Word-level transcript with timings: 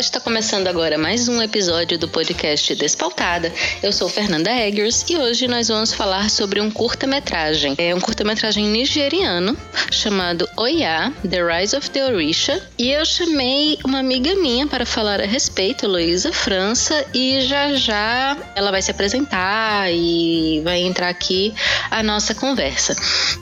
está 0.00 0.18
começando 0.18 0.66
agora 0.66 0.96
mais 0.96 1.28
um 1.28 1.42
episódio 1.42 1.98
do 1.98 2.08
podcast 2.08 2.74
Despautada. 2.74 3.52
Eu 3.82 3.92
sou 3.92 4.08
Fernanda 4.08 4.50
Eggers 4.50 5.04
e 5.10 5.16
hoje 5.18 5.46
nós 5.46 5.68
vamos 5.68 5.92
falar 5.92 6.30
sobre 6.30 6.58
um 6.58 6.70
curta-metragem. 6.70 7.74
É 7.76 7.94
um 7.94 8.00
curta-metragem 8.00 8.66
nigeriano 8.66 9.54
chamado 9.90 10.48
Oya, 10.56 11.12
The 11.28 11.42
Rise 11.42 11.76
of 11.76 11.90
the 11.90 12.02
Orisha. 12.06 12.66
E 12.78 12.90
eu 12.90 13.04
chamei 13.04 13.78
uma 13.84 13.98
amiga 13.98 14.34
minha 14.36 14.66
para 14.66 14.86
falar 14.86 15.20
a 15.20 15.26
respeito, 15.26 15.86
Luísa 15.86 16.32
França, 16.32 17.04
e 17.12 17.42
já 17.42 17.74
já 17.74 18.38
ela 18.56 18.70
vai 18.70 18.80
se 18.80 18.90
apresentar 18.90 19.92
e 19.92 20.62
vai 20.64 20.80
entrar 20.80 21.10
aqui 21.10 21.52
a 21.90 22.02
nossa 22.02 22.34
conversa. 22.34 22.96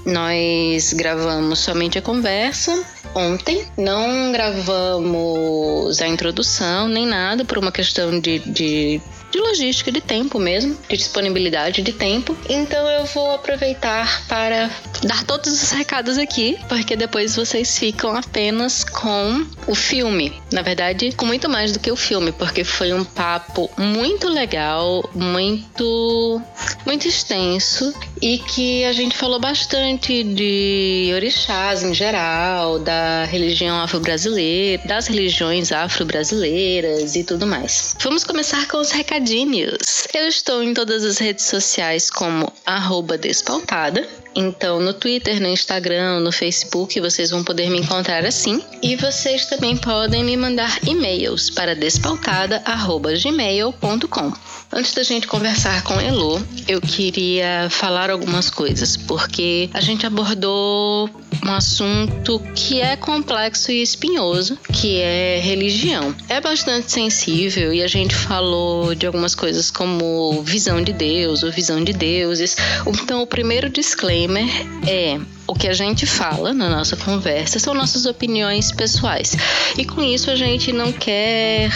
Nós 0.04 0.92
gravamos 0.92 1.60
somente 1.60 1.98
a 1.98 2.02
conversa 2.02 2.84
ontem, 3.18 3.66
não 3.76 4.30
gravamos 4.32 6.00
a 6.00 6.06
introdução 6.06 6.88
nem 6.88 7.06
nada 7.06 7.44
por 7.44 7.58
uma 7.58 7.72
questão 7.72 8.20
de, 8.20 8.38
de 8.38 9.00
de 9.30 9.38
logística, 9.38 9.92
de 9.92 10.00
tempo 10.00 10.38
mesmo, 10.38 10.76
de 10.88 10.96
disponibilidade 10.96 11.82
de 11.82 11.92
tempo. 11.92 12.36
Então 12.48 12.88
eu 12.88 13.04
vou 13.06 13.32
aproveitar 13.32 14.26
para 14.26 14.70
dar 15.02 15.24
todos 15.24 15.62
os 15.62 15.70
recados 15.70 16.18
aqui, 16.18 16.58
porque 16.68 16.96
depois 16.96 17.36
vocês 17.36 17.78
ficam 17.78 18.16
apenas 18.16 18.84
com 18.84 19.46
o 19.66 19.74
filme. 19.74 20.32
Na 20.50 20.62
verdade, 20.62 21.12
com 21.12 21.26
muito 21.26 21.48
mais 21.48 21.72
do 21.72 21.78
que 21.78 21.90
o 21.90 21.96
filme, 21.96 22.32
porque 22.32 22.64
foi 22.64 22.92
um 22.92 23.04
papo 23.04 23.70
muito 23.76 24.28
legal, 24.28 25.08
muito 25.14 26.40
muito 26.86 27.06
extenso 27.06 27.92
e 28.22 28.38
que 28.38 28.84
a 28.84 28.92
gente 28.92 29.16
falou 29.16 29.38
bastante 29.38 30.24
de 30.24 31.10
orixás 31.14 31.82
em 31.82 31.92
geral, 31.92 32.78
da 32.78 33.24
religião 33.24 33.78
afro-brasileira, 33.80 34.82
das 34.86 35.06
religiões 35.06 35.70
afro-brasileiras 35.70 37.14
e 37.14 37.22
tudo 37.24 37.46
mais. 37.46 37.94
Vamos 38.00 38.24
começar 38.24 38.66
com 38.66 38.78
os 38.78 38.90
recadinhos 38.90 39.17
Recadinhos. 39.18 40.06
Eu 40.14 40.28
estou 40.28 40.62
em 40.62 40.72
todas 40.72 41.04
as 41.04 41.18
redes 41.18 41.44
sociais 41.46 42.08
como 42.08 42.52
Despautada. 43.18 44.08
Então, 44.40 44.78
no 44.78 44.94
Twitter, 44.94 45.42
no 45.42 45.48
Instagram, 45.48 46.20
no 46.20 46.30
Facebook, 46.30 47.00
vocês 47.00 47.30
vão 47.30 47.42
poder 47.42 47.68
me 47.68 47.80
encontrar 47.80 48.24
assim. 48.24 48.62
E 48.80 48.94
vocês 48.94 49.46
também 49.46 49.76
podem 49.76 50.22
me 50.22 50.36
mandar 50.36 50.78
e-mails 50.86 51.50
para 51.50 51.74
despautada.gmail.com. 51.74 54.32
Antes 54.70 54.92
da 54.94 55.02
gente 55.02 55.26
conversar 55.26 55.82
com 55.82 55.98
Elo, 55.98 56.40
eu 56.68 56.80
queria 56.80 57.66
falar 57.68 58.10
algumas 58.10 58.48
coisas, 58.48 58.96
porque 58.96 59.68
a 59.74 59.80
gente 59.80 60.06
abordou 60.06 61.10
um 61.44 61.52
assunto 61.52 62.40
que 62.54 62.80
é 62.80 62.94
complexo 62.94 63.72
e 63.72 63.82
espinhoso, 63.82 64.56
que 64.72 65.00
é 65.00 65.40
religião. 65.42 66.14
É 66.28 66.40
bastante 66.40 66.92
sensível 66.92 67.72
e 67.72 67.82
a 67.82 67.88
gente 67.88 68.14
falou 68.14 68.94
de 68.94 69.06
algumas 69.06 69.34
coisas 69.34 69.70
como 69.70 70.42
visão 70.42 70.82
de 70.82 70.92
Deus 70.92 71.42
ou 71.42 71.50
visão 71.50 71.82
de 71.82 71.94
deuses. 71.94 72.54
Então, 72.86 73.22
o 73.22 73.26
primeiro 73.26 73.70
disclaimer 73.70 74.27
é 74.86 75.18
o 75.46 75.54
que 75.54 75.66
a 75.66 75.72
gente 75.72 76.04
fala 76.04 76.52
na 76.52 76.68
nossa 76.68 76.96
conversa 76.96 77.58
são 77.58 77.72
nossas 77.72 78.04
opiniões 78.04 78.70
pessoais. 78.70 79.36
E 79.76 79.84
com 79.84 80.02
isso 80.02 80.30
a 80.30 80.36
gente 80.36 80.72
não 80.72 80.92
quer 80.92 81.70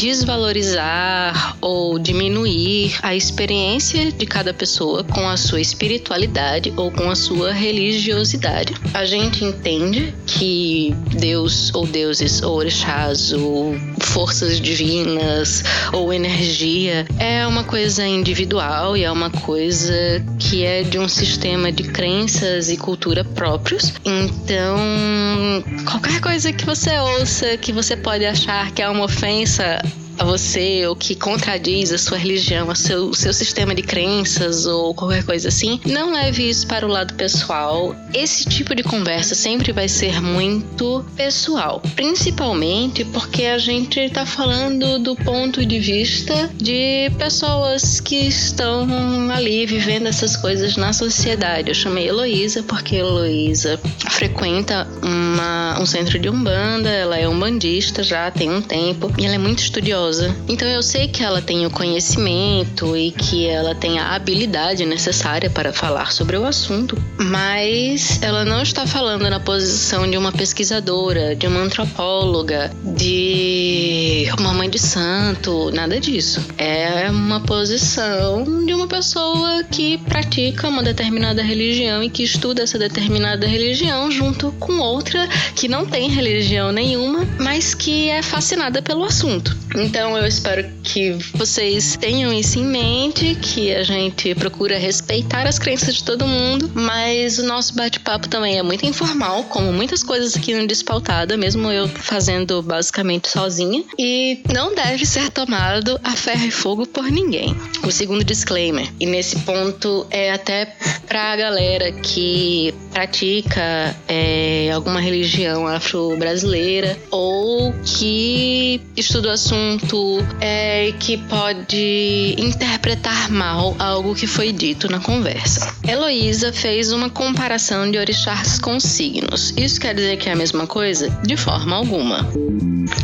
desvalorizar 0.00 1.58
ou 1.60 1.98
diminuir 1.98 2.96
a 3.02 3.14
experiência 3.14 4.10
de 4.10 4.24
cada 4.24 4.54
pessoa 4.54 5.04
com 5.04 5.28
a 5.28 5.36
sua 5.36 5.60
espiritualidade 5.60 6.72
ou 6.74 6.90
com 6.90 7.10
a 7.10 7.14
sua 7.14 7.52
religiosidade. 7.52 8.72
A 8.94 9.04
gente 9.04 9.44
entende 9.44 10.14
que 10.26 10.94
Deus 11.18 11.70
ou 11.74 11.86
deuses 11.86 12.40
ou 12.42 12.56
orixás 12.56 13.30
ou 13.34 13.76
forças 14.00 14.58
divinas 14.58 15.62
ou 15.92 16.14
energia 16.14 17.06
é 17.18 17.46
uma 17.46 17.62
coisa 17.64 18.06
individual 18.06 18.96
e 18.96 19.04
é 19.04 19.12
uma 19.12 19.28
coisa 19.28 20.24
que 20.38 20.64
é 20.64 20.82
de 20.82 20.98
um 20.98 21.08
sistema 21.08 21.70
de 21.70 21.82
crenças 21.82 22.70
e 22.70 22.76
cultura 22.78 23.22
próprios. 23.22 23.92
Então, 24.02 25.62
qualquer 25.84 26.22
coisa 26.22 26.50
que 26.54 26.64
você 26.64 26.98
ouça 26.98 27.58
que 27.58 27.70
você 27.70 27.94
pode 27.96 28.24
achar 28.24 28.70
que 28.70 28.80
é 28.80 28.88
uma 28.88 29.04
ofensa 29.04 29.78
a 30.20 30.24
você 30.24 30.86
ou 30.86 30.94
que 30.94 31.14
contradiz 31.14 31.90
a 31.92 31.96
sua 31.96 32.18
religião, 32.18 32.68
o 32.68 32.76
seu, 32.76 33.14
seu 33.14 33.32
sistema 33.32 33.74
de 33.74 33.82
crenças 33.82 34.66
ou 34.66 34.94
qualquer 34.94 35.24
coisa 35.24 35.48
assim, 35.48 35.80
não 35.86 36.12
leve 36.12 36.46
isso 36.46 36.66
para 36.66 36.84
o 36.86 36.90
lado 36.90 37.14
pessoal. 37.14 37.96
Esse 38.12 38.44
tipo 38.44 38.74
de 38.74 38.82
conversa 38.82 39.34
sempre 39.34 39.72
vai 39.72 39.88
ser 39.88 40.20
muito 40.20 41.02
pessoal, 41.16 41.80
principalmente 41.96 43.02
porque 43.06 43.46
a 43.46 43.56
gente 43.56 43.98
está 43.98 44.26
falando 44.26 44.98
do 44.98 45.16
ponto 45.16 45.64
de 45.64 45.80
vista 45.80 46.50
de 46.54 47.10
pessoas 47.16 47.98
que 47.98 48.28
estão 48.28 48.86
ali 49.32 49.64
vivendo 49.64 50.06
essas 50.06 50.36
coisas 50.36 50.76
na 50.76 50.92
sociedade. 50.92 51.70
Eu 51.70 51.74
chamei 51.74 52.08
Heloísa 52.08 52.62
porque 52.62 52.96
Heloísa 52.96 53.80
frequenta 54.10 54.86
uma, 55.02 55.80
um 55.80 55.86
centro 55.86 56.18
de 56.18 56.28
umbanda, 56.28 56.90
ela 56.90 57.16
é 57.16 57.26
umbandista 57.26 58.02
já 58.02 58.30
tem 58.30 58.50
um 58.50 58.60
tempo 58.60 59.10
e 59.16 59.24
ela 59.24 59.36
é 59.36 59.38
muito 59.38 59.60
estudiosa 59.60 60.09
então 60.48 60.66
eu 60.66 60.82
sei 60.82 61.06
que 61.06 61.22
ela 61.22 61.40
tem 61.40 61.64
o 61.64 61.70
conhecimento 61.70 62.96
e 62.96 63.12
que 63.12 63.46
ela 63.46 63.74
tem 63.74 63.98
a 63.98 64.14
habilidade 64.14 64.84
necessária 64.84 65.48
para 65.48 65.72
falar 65.72 66.12
sobre 66.12 66.36
o 66.36 66.44
assunto, 66.44 67.00
mas 67.18 68.20
ela 68.22 68.44
não 68.44 68.62
está 68.62 68.86
falando 68.86 69.28
na 69.30 69.38
posição 69.38 70.10
de 70.10 70.16
uma 70.16 70.32
pesquisadora, 70.32 71.36
de 71.36 71.46
uma 71.46 71.60
antropóloga, 71.60 72.70
de 72.82 74.28
uma 74.38 74.52
mãe 74.52 74.68
de 74.68 74.78
santo, 74.78 75.70
nada 75.72 76.00
disso. 76.00 76.44
É 76.58 77.08
uma 77.10 77.40
posição 77.40 78.64
de 78.64 78.74
uma 78.74 78.88
pessoa 78.88 79.62
que 79.64 79.98
pratica 79.98 80.68
uma 80.68 80.82
determinada 80.82 81.42
religião 81.42 82.02
e 82.02 82.10
que 82.10 82.22
estuda 82.22 82.62
essa 82.62 82.78
determinada 82.78 83.46
religião 83.46 84.10
junto 84.10 84.50
com 84.52 84.78
outra 84.78 85.28
que 85.54 85.68
não 85.68 85.86
tem 85.86 86.08
religião 86.08 86.72
nenhuma, 86.72 87.26
mas 87.38 87.74
que 87.74 88.08
é 88.08 88.22
fascinada 88.22 88.82
pelo 88.82 89.04
assunto. 89.04 89.56
Então 89.90 90.16
eu 90.16 90.24
espero 90.24 90.64
que 90.84 91.10
vocês 91.34 91.96
tenham 91.96 92.32
isso 92.32 92.60
em 92.60 92.64
mente, 92.64 93.34
que 93.34 93.74
a 93.74 93.82
gente 93.82 94.32
procura 94.36 94.78
respeitar 94.78 95.48
as 95.48 95.58
crenças 95.58 95.96
de 95.96 96.04
todo 96.04 96.28
mundo, 96.28 96.70
mas 96.72 97.40
o 97.40 97.42
nosso 97.42 97.74
bate-papo 97.74 98.28
também 98.28 98.56
é 98.56 98.62
muito 98.62 98.86
informal, 98.86 99.42
como 99.42 99.72
muitas 99.72 100.04
coisas 100.04 100.36
aqui 100.36 100.54
no 100.54 100.64
Despautada, 100.64 101.36
mesmo 101.36 101.72
eu 101.72 101.88
fazendo 101.88 102.62
basicamente 102.62 103.26
sozinha, 103.26 103.82
e 103.98 104.40
não 104.54 104.76
deve 104.76 105.04
ser 105.04 105.28
tomado 105.28 105.98
a 106.04 106.12
ferro 106.12 106.46
e 106.46 106.52
fogo 106.52 106.86
por 106.86 107.10
ninguém. 107.10 107.56
O 107.82 107.90
segundo 107.90 108.22
disclaimer, 108.22 108.86
e 109.00 109.06
nesse 109.06 109.40
ponto 109.40 110.06
é 110.08 110.30
até 110.30 110.72
pra 111.08 111.34
galera 111.34 111.90
que 111.90 112.72
pratica 112.92 113.96
é, 114.06 114.49
alguma 114.70 115.00
religião 115.00 115.66
afro-brasileira 115.66 116.98
ou 117.10 117.72
que 117.84 118.80
estuda 118.96 119.28
o 119.28 119.32
assunto 119.32 120.18
é, 120.40 120.92
que 120.98 121.16
pode 121.16 122.36
interpretar 122.38 123.30
mal 123.30 123.74
algo 123.78 124.14
que 124.14 124.26
foi 124.26 124.52
dito 124.52 124.90
na 124.90 125.00
conversa. 125.00 125.74
Heloísa 125.86 126.52
fez 126.52 126.92
uma 126.92 127.10
comparação 127.10 127.90
de 127.90 127.98
orixás 127.98 128.58
com 128.58 128.78
signos. 128.78 129.52
Isso 129.56 129.80
quer 129.80 129.94
dizer 129.94 130.16
que 130.16 130.28
é 130.28 130.32
a 130.32 130.36
mesma 130.36 130.66
coisa? 130.66 131.08
De 131.24 131.36
forma 131.36 131.76
alguma. 131.76 132.28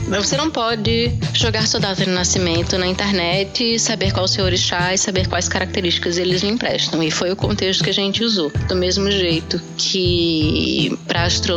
Você 0.09 0.37
não 0.37 0.51
pode 0.51 1.13
jogar 1.35 1.67
sua 1.67 1.81
data 1.81 2.05
de 2.05 2.11
nascimento 2.11 2.79
na 2.79 2.87
internet 2.87 3.79
saber 3.79 4.13
qual 4.13 4.25
o 4.25 4.29
seu 4.29 4.45
orixá 4.45 4.95
e 4.95 4.99
saber 4.99 5.29
quais 5.29 5.49
características 5.49 6.19
eles 6.19 6.43
lhe 6.43 6.49
emprestam. 6.49 7.03
E 7.03 7.11
foi 7.11 7.31
o 7.31 7.37
contexto 7.37 7.85
que 7.85 7.91
a 7.91 7.95
gente 7.95 8.23
usou. 8.23 8.51
Do 8.69 8.77
mesmo 8.77 9.11
jeito 9.11 9.61
que 9.77 10.97
para 11.07 11.25
astrologia 11.25 11.56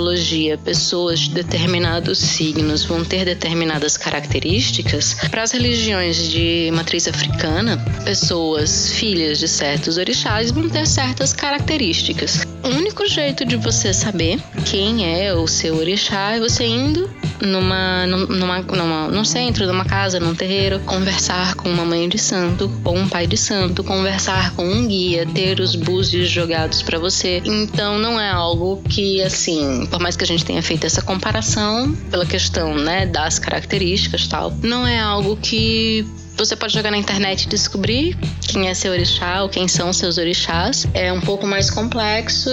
pessoas 0.63 1.19
de 1.19 1.33
determinados 1.33 2.17
signos 2.19 2.85
vão 2.85 3.03
ter 3.03 3.25
determinadas 3.25 3.97
características, 3.97 5.15
para 5.29 5.43
as 5.43 5.51
religiões 5.51 6.29
de 6.29 6.71
matriz 6.73 7.07
africana, 7.07 7.77
pessoas 8.05 8.93
filhas 8.93 9.39
de 9.39 9.47
certos 9.47 9.97
orixás 9.97 10.51
vão 10.51 10.69
ter 10.69 10.87
certas 10.87 11.33
características. 11.33 12.47
O 12.63 12.69
único 12.69 13.05
jeito 13.07 13.43
de 13.43 13.55
você 13.55 13.93
saber 13.93 14.39
quem 14.65 15.05
é 15.05 15.33
o 15.33 15.47
seu 15.47 15.75
orixá 15.77 16.35
é 16.35 16.39
você 16.39 16.65
indo 16.65 17.09
numa, 17.41 18.05
numa, 18.05 18.61
numa, 18.61 19.07
num 19.07 19.23
centro, 19.23 19.65
numa 19.65 19.85
casa, 19.85 20.19
num 20.19 20.35
terreiro, 20.35 20.79
conversar 20.81 21.55
com 21.55 21.69
uma 21.69 21.85
mãe 21.85 22.07
de 22.07 22.17
santo 22.17 22.71
ou 22.83 22.95
um 22.95 23.07
pai 23.07 23.27
de 23.27 23.37
santo, 23.37 23.83
conversar 23.83 24.55
com 24.55 24.63
um 24.63 24.87
guia, 24.87 25.25
ter 25.25 25.59
os 25.59 25.75
búzios 25.75 26.29
jogados 26.29 26.81
para 26.81 26.99
você. 26.99 27.41
Então 27.45 27.97
não 27.97 28.19
é 28.19 28.29
algo 28.29 28.81
que, 28.89 29.21
assim, 29.21 29.87
por 29.89 29.99
mais 29.99 30.15
que 30.15 30.23
a 30.23 30.27
gente 30.27 30.45
tenha 30.45 30.61
feito 30.61 30.85
essa 30.85 31.01
comparação 31.01 31.93
pela 32.09 32.25
questão, 32.25 32.75
né, 32.75 33.05
das 33.05 33.39
características 33.39 34.27
tal, 34.27 34.53
não 34.61 34.85
é 34.85 34.99
algo 34.99 35.37
que 35.37 36.05
você 36.39 36.55
pode 36.55 36.73
jogar 36.73 36.91
na 36.91 36.97
internet 36.97 37.43
e 37.43 37.49
descobrir 37.49 38.17
quem 38.41 38.67
é 38.67 38.73
seu 38.73 38.91
orixá 38.91 39.43
ou 39.43 39.49
quem 39.49 39.67
são 39.67 39.91
seus 39.91 40.17
orixás. 40.17 40.87
É 40.93 41.11
um 41.11 41.21
pouco 41.21 41.45
mais 41.45 41.69
complexo. 41.69 42.49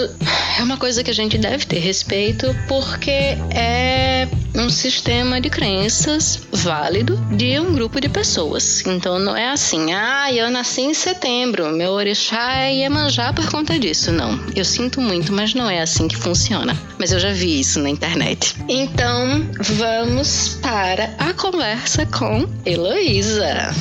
É 0.59 0.63
uma 0.63 0.77
coisa 0.77 1.05
que 1.05 1.11
a 1.11 1.15
gente 1.15 1.39
deve 1.39 1.65
ter 1.67 1.79
respeito 1.79 2.55
porque 2.67 3.39
é 3.51 4.29
um 4.55 4.71
sistema 4.71 5.41
de 5.41 5.51
crenças 5.51 6.41
válido 6.51 7.17
de 7.37 7.59
um 7.61 7.75
grupo 7.75 8.01
de 8.01 8.09
pessoas. 8.09 8.85
Então 8.87 9.19
não 9.19 9.37
é 9.37 9.51
assim, 9.51 9.93
ah, 9.93 10.33
eu 10.33 10.51
nasci 10.51 10.81
em 10.81 10.95
setembro, 10.95 11.71
meu 11.73 11.93
orixá 11.93 12.63
é 12.63 12.75
Iemanjá 12.75 13.33
por 13.33 13.49
conta 13.51 13.79
disso. 13.79 14.11
Não, 14.11 14.41
eu 14.55 14.65
sinto 14.65 15.01
muito, 15.01 15.33
mas 15.33 15.55
não 15.55 15.69
é 15.69 15.81
assim 15.81 16.09
que 16.09 16.17
funciona. 16.17 16.77
Mas 16.99 17.13
eu 17.13 17.21
já 17.21 17.33
vi 17.33 17.61
isso 17.61 17.81
na 17.81 17.91
internet. 17.91 18.57
Então 18.69 19.47
vamos 19.61 20.59
para 20.63 21.15
a 21.19 21.33
conversa 21.35 22.07
com 22.07 22.49
Heloísa. 22.65 23.76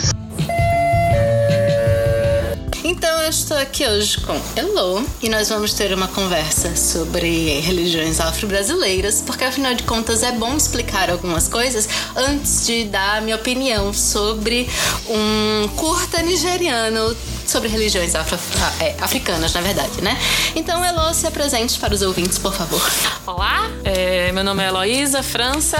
Então 2.83 3.21
eu 3.21 3.30
estou 3.30 3.57
aqui 3.57 3.86
hoje 3.86 4.19
com 4.21 4.39
Elo 4.56 5.03
e 5.21 5.27
nós 5.27 5.50
vamos 5.50 5.74
ter 5.74 5.94
uma 5.94 6.07
conversa 6.07 6.75
sobre 6.75 7.59
religiões 7.59 8.19
afro-brasileiras, 8.19 9.24
porque 9.25 9.44
afinal 9.44 9.74
de 9.74 9.83
contas 9.83 10.21
é 10.21 10.31
bom 10.31 10.56
explicar 10.56 11.09
algumas 11.09 11.47
coisas 11.47 11.89
antes 12.15 12.65
de 12.65 12.86
dar 12.86 13.18
a 13.18 13.21
minha 13.21 13.36
opinião 13.36 13.92
sobre 13.92 14.69
um 15.09 15.68
curta 15.69 16.21
nigeriano 16.21 17.15
sobre 17.50 17.69
religiões 17.69 18.15
afro, 18.15 18.38
é, 18.80 18.95
africanas, 19.01 19.53
na 19.53 19.62
verdade, 19.62 20.01
né? 20.01 20.18
Então, 20.56 20.83
Elo, 20.83 21.13
se 21.13 21.27
apresente 21.27 21.80
para 21.80 21.94
os 21.94 22.01
ouvintes, 22.01 22.38
por 22.38 22.53
favor. 22.53 22.81
Olá, 23.25 23.69
é, 23.83 24.31
meu 24.31 24.44
nome 24.44 24.63
é 24.63 24.68
Heloísa 24.68 25.24
França, 25.24 25.77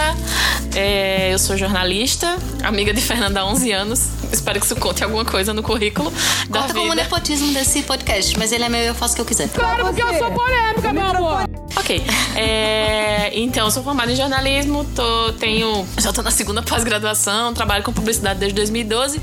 é, 0.76 1.34
eu 1.34 1.40
sou 1.40 1.58
jornalista, 1.58 2.38
amiga 2.64 2.94
de 2.94 3.02
Fernanda 3.02 3.42
há 3.42 3.46
11 3.46 3.72
anos. 3.72 4.08
Espero 4.32 4.60
que 4.60 4.66
isso 4.66 4.76
conte 4.76 5.04
alguma 5.04 5.24
coisa 5.24 5.54
no 5.54 5.64
currículo. 5.64 6.12
Conta 6.52 6.74
como 6.74 6.94
nepotismo 6.94 7.54
desse 7.54 7.84
podcast, 7.84 8.38
mas 8.38 8.52
ele 8.52 8.64
é 8.64 8.70
meu 8.70 8.82
e 8.82 8.88
eu 8.88 8.96
faço 8.96 9.14
o 9.14 9.16
que 9.16 9.22
eu 9.22 9.26
quiser. 9.26 9.50
Claro, 9.50 9.86
porque 9.86 10.02
eu 10.02 10.18
sou 10.18 10.32
polêmica, 10.32 10.94
meu 10.94 11.06
amor. 11.06 11.56
Ok. 11.78 12.02
É, 12.36 13.32
então, 13.38 13.70
sou 13.70 13.84
formada 13.84 14.12
em 14.12 14.16
jornalismo, 14.16 14.86
tô, 14.96 15.34
tenho. 15.34 15.86
Já 16.00 16.12
tô 16.12 16.22
na 16.22 16.32
segunda 16.32 16.64
pós-graduação, 16.64 17.54
trabalho 17.54 17.84
com 17.84 17.92
publicidade 17.92 18.40
desde 18.40 18.56
2012. 18.56 19.22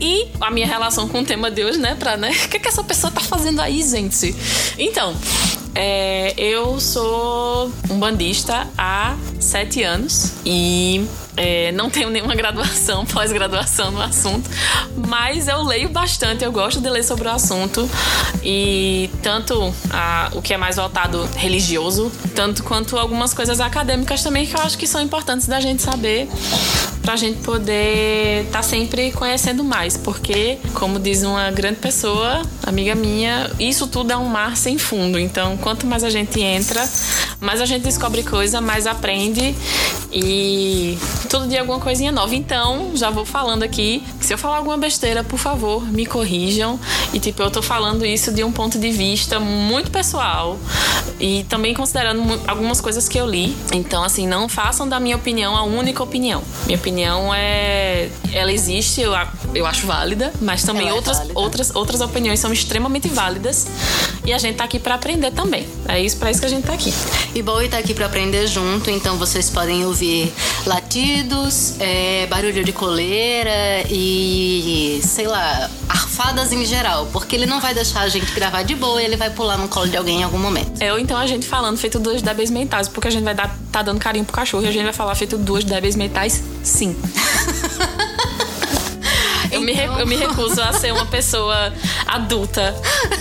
E 0.00 0.28
a 0.40 0.50
minha 0.50 0.66
relação 0.66 1.08
com 1.08 1.20
o 1.20 1.24
tema 1.24 1.50
de 1.50 1.64
hoje, 1.64 1.78
né? 1.82 1.96
Pra, 1.96 2.16
né? 2.16 2.30
O 2.30 2.48
que, 2.48 2.58
que 2.58 2.68
essa 2.68 2.82
pessoa 2.82 3.10
tá 3.10 3.20
fazendo 3.20 3.60
aí, 3.60 3.82
gente? 3.82 4.34
Então, 4.78 5.14
é, 5.74 6.32
eu 6.36 6.78
sou 6.80 7.70
um 7.90 7.98
bandista 7.98 8.66
há 8.78 9.16
sete 9.40 9.82
anos 9.82 10.32
e 10.46 11.04
é, 11.36 11.72
não 11.72 11.88
tenho 11.88 12.10
nenhuma 12.10 12.34
graduação, 12.34 13.04
pós-graduação 13.06 13.90
no 13.90 14.00
assunto, 14.00 14.48
mas 15.08 15.48
eu 15.48 15.62
leio 15.62 15.88
bastante, 15.88 16.44
eu 16.44 16.52
gosto 16.52 16.80
de 16.80 16.88
ler 16.88 17.02
sobre 17.02 17.28
o 17.28 17.30
assunto 17.30 17.88
e 18.42 19.10
tanto 19.22 19.74
a, 19.90 20.30
o 20.34 20.42
que 20.42 20.52
é 20.52 20.56
mais 20.56 20.76
voltado 20.76 21.28
religioso, 21.36 22.12
tanto 22.34 22.62
quanto 22.62 22.98
algumas 22.98 23.32
coisas 23.32 23.60
acadêmicas 23.60 24.22
também 24.22 24.46
que 24.46 24.54
eu 24.54 24.60
acho 24.60 24.76
que 24.76 24.86
são 24.86 25.00
importantes 25.00 25.46
da 25.46 25.60
gente 25.60 25.82
saber 25.82 26.28
pra 27.02 27.16
gente 27.16 27.40
poder 27.40 28.44
estar 28.44 28.58
tá 28.58 28.62
sempre 28.62 29.10
conhecendo 29.12 29.64
mais, 29.64 29.96
porque, 29.96 30.58
como 30.74 30.98
diz 31.00 31.22
uma 31.24 31.50
grande 31.50 31.76
pessoa, 31.76 32.42
amiga 32.64 32.94
minha, 32.94 33.50
isso 33.58 33.86
tudo 33.88 34.12
é 34.12 34.16
um 34.16 34.26
mar 34.26 34.56
sem 34.56 34.78
fundo. 34.78 35.18
Então, 35.18 35.56
quanto 35.56 35.86
mais 35.86 36.04
a 36.04 36.10
gente 36.10 36.40
entra, 36.40 36.88
mais 37.40 37.60
a 37.60 37.66
gente 37.66 37.82
descobre 37.82 38.22
coisa, 38.22 38.60
mais 38.60 38.86
aprende 38.86 39.54
e 40.12 40.96
todo 41.28 41.48
dia 41.48 41.60
alguma 41.60 41.80
coisinha 41.80 42.12
nova. 42.12 42.34
Então, 42.34 42.92
já 42.94 43.10
vou 43.10 43.24
falando 43.24 43.62
aqui, 43.62 44.02
se 44.20 44.32
eu 44.32 44.38
falar 44.38 44.58
alguma 44.58 44.76
besteira, 44.76 45.22
por 45.22 45.38
favor, 45.38 45.84
me 45.84 46.06
corrijam. 46.06 46.78
E 47.12 47.20
tipo, 47.20 47.42
eu 47.42 47.50
tô 47.50 47.62
falando 47.62 48.04
isso 48.04 48.32
de 48.32 48.42
um 48.44 48.52
ponto 48.52 48.78
de 48.78 48.90
vista 48.90 49.38
muito 49.40 49.90
pessoal 49.90 50.58
e 51.20 51.44
também 51.44 51.74
considerando 51.74 52.40
algumas 52.46 52.80
coisas 52.80 53.08
que 53.08 53.18
eu 53.18 53.26
li. 53.26 53.56
Então, 53.72 54.02
assim, 54.02 54.26
não 54.26 54.48
façam 54.48 54.88
da 54.88 54.98
minha 54.98 55.16
opinião 55.16 55.56
a 55.56 55.62
única 55.62 56.02
opinião. 56.02 56.42
Minha 56.66 56.78
opinião 56.78 57.32
é 57.34 58.10
ela 58.32 58.52
existe, 58.52 59.00
eu, 59.00 59.12
eu 59.54 59.66
acho 59.66 59.86
válida, 59.86 60.32
mas 60.40 60.62
também 60.62 60.88
é 60.88 60.92
outras, 60.92 61.20
outras 61.34 61.74
outras 61.74 62.00
opiniões 62.00 62.40
são 62.40 62.52
extremamente 62.52 63.08
válidas. 63.08 63.66
E 64.24 64.32
a 64.32 64.38
gente 64.38 64.56
tá 64.56 64.64
aqui 64.64 64.78
para 64.78 64.94
aprender 64.94 65.30
também. 65.32 65.66
É 65.88 66.00
isso 66.00 66.16
para 66.16 66.30
isso 66.30 66.40
que 66.40 66.46
a 66.46 66.48
gente 66.48 66.64
tá 66.64 66.72
aqui. 66.72 66.92
E 67.34 67.42
Bowie 67.42 67.68
tá 67.68 67.78
aqui 67.78 67.92
para 67.92 68.06
aprender 68.06 68.46
junto, 68.46 68.90
então 68.90 69.16
vocês 69.16 69.50
podem 69.50 69.84
ouvir 69.84 70.32
é, 71.78 72.26
barulho 72.26 72.64
de 72.64 72.72
coleira 72.72 73.84
e 73.90 75.00
sei 75.02 75.26
lá, 75.26 75.70
arfadas 75.88 76.52
em 76.52 76.64
geral, 76.64 77.08
porque 77.12 77.36
ele 77.36 77.46
não 77.46 77.60
vai 77.60 77.74
deixar 77.74 78.00
a 78.00 78.08
gente 78.08 78.32
gravar 78.32 78.62
de 78.62 78.74
boa, 78.74 79.02
ele 79.02 79.16
vai 79.16 79.30
pular 79.30 79.58
no 79.58 79.68
colo 79.68 79.88
de 79.88 79.96
alguém 79.96 80.20
em 80.20 80.22
algum 80.22 80.38
momento. 80.38 80.80
É, 80.80 80.92
ou 80.92 80.98
então 80.98 81.16
a 81.16 81.26
gente 81.26 81.46
falando 81.46 81.76
feito 81.76 81.98
duas 81.98 82.22
débeis 82.22 82.50
mentais, 82.50 82.88
porque 82.88 83.08
a 83.08 83.10
gente 83.10 83.24
vai 83.24 83.34
dar, 83.34 83.54
tá 83.70 83.82
dando 83.82 83.98
carinho 83.98 84.24
pro 84.24 84.34
cachorro 84.34 84.64
e 84.64 84.68
a 84.68 84.72
gente 84.72 84.84
vai 84.84 84.92
falar 84.92 85.14
feito 85.14 85.36
duas 85.36 85.64
débeis 85.64 85.96
mentais, 85.96 86.42
sim. 86.62 86.96
Eu, 89.52 89.60
me, 89.60 89.74
eu 89.74 90.06
me 90.06 90.16
recuso 90.16 90.62
a 90.62 90.72
ser 90.72 90.94
uma 90.94 91.04
pessoa 91.04 91.74
adulta 92.06 92.74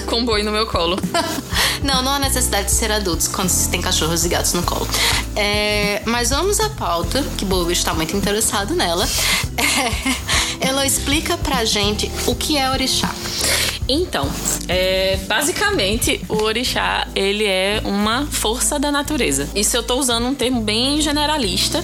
com 0.05 0.23
boi 0.23 0.43
no 0.43 0.51
meu 0.51 0.65
colo. 0.65 0.97
Não, 1.83 2.01
não 2.01 2.13
há 2.13 2.19
necessidade 2.19 2.65
de 2.65 2.71
ser 2.71 2.91
adultos 2.91 3.27
quando 3.27 3.49
se 3.49 3.69
tem 3.69 3.81
cachorros 3.81 4.23
e 4.25 4.29
gatos 4.29 4.53
no 4.53 4.63
colo. 4.63 4.87
É, 5.35 6.01
mas 6.05 6.29
vamos 6.29 6.59
à 6.59 6.69
pauta, 6.69 7.23
que 7.37 7.45
Bobo 7.45 7.71
está 7.71 7.93
muito 7.93 8.15
interessado 8.15 8.75
nela. 8.75 9.07
É, 9.57 10.67
ela 10.67 10.85
explica 10.85 11.37
pra 11.37 11.65
gente 11.65 12.11
o 12.27 12.35
que 12.35 12.57
é 12.57 12.69
orixá. 12.69 13.13
Então, 13.87 14.29
é, 14.67 15.17
basicamente, 15.27 16.21
o 16.29 16.43
orixá, 16.43 17.07
ele 17.15 17.45
é 17.45 17.81
uma 17.83 18.25
força 18.25 18.79
da 18.79 18.91
natureza. 18.91 19.49
Isso 19.55 19.75
eu 19.75 19.83
tô 19.83 19.95
usando 19.95 20.27
um 20.27 20.35
termo 20.35 20.61
bem 20.61 21.01
generalista, 21.01 21.83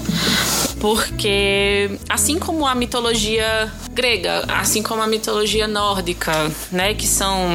porque 0.80 1.90
assim 2.08 2.38
como 2.38 2.68
a 2.68 2.76
mitologia 2.76 3.72
grega, 3.92 4.46
assim 4.48 4.84
como 4.84 5.02
a 5.02 5.08
mitologia 5.08 5.68
nórdica, 5.68 6.52
né, 6.72 6.94
que 6.94 7.08
são 7.08 7.50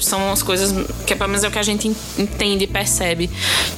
são 0.00 0.32
as 0.32 0.42
coisas 0.42 0.72
que 1.06 1.14
pelo 1.14 1.28
menos 1.28 1.44
é 1.44 1.48
o 1.48 1.50
que 1.50 1.58
a 1.58 1.62
gente 1.62 1.88
entende 2.18 2.64
e 2.64 2.66
percebe, 2.66 3.30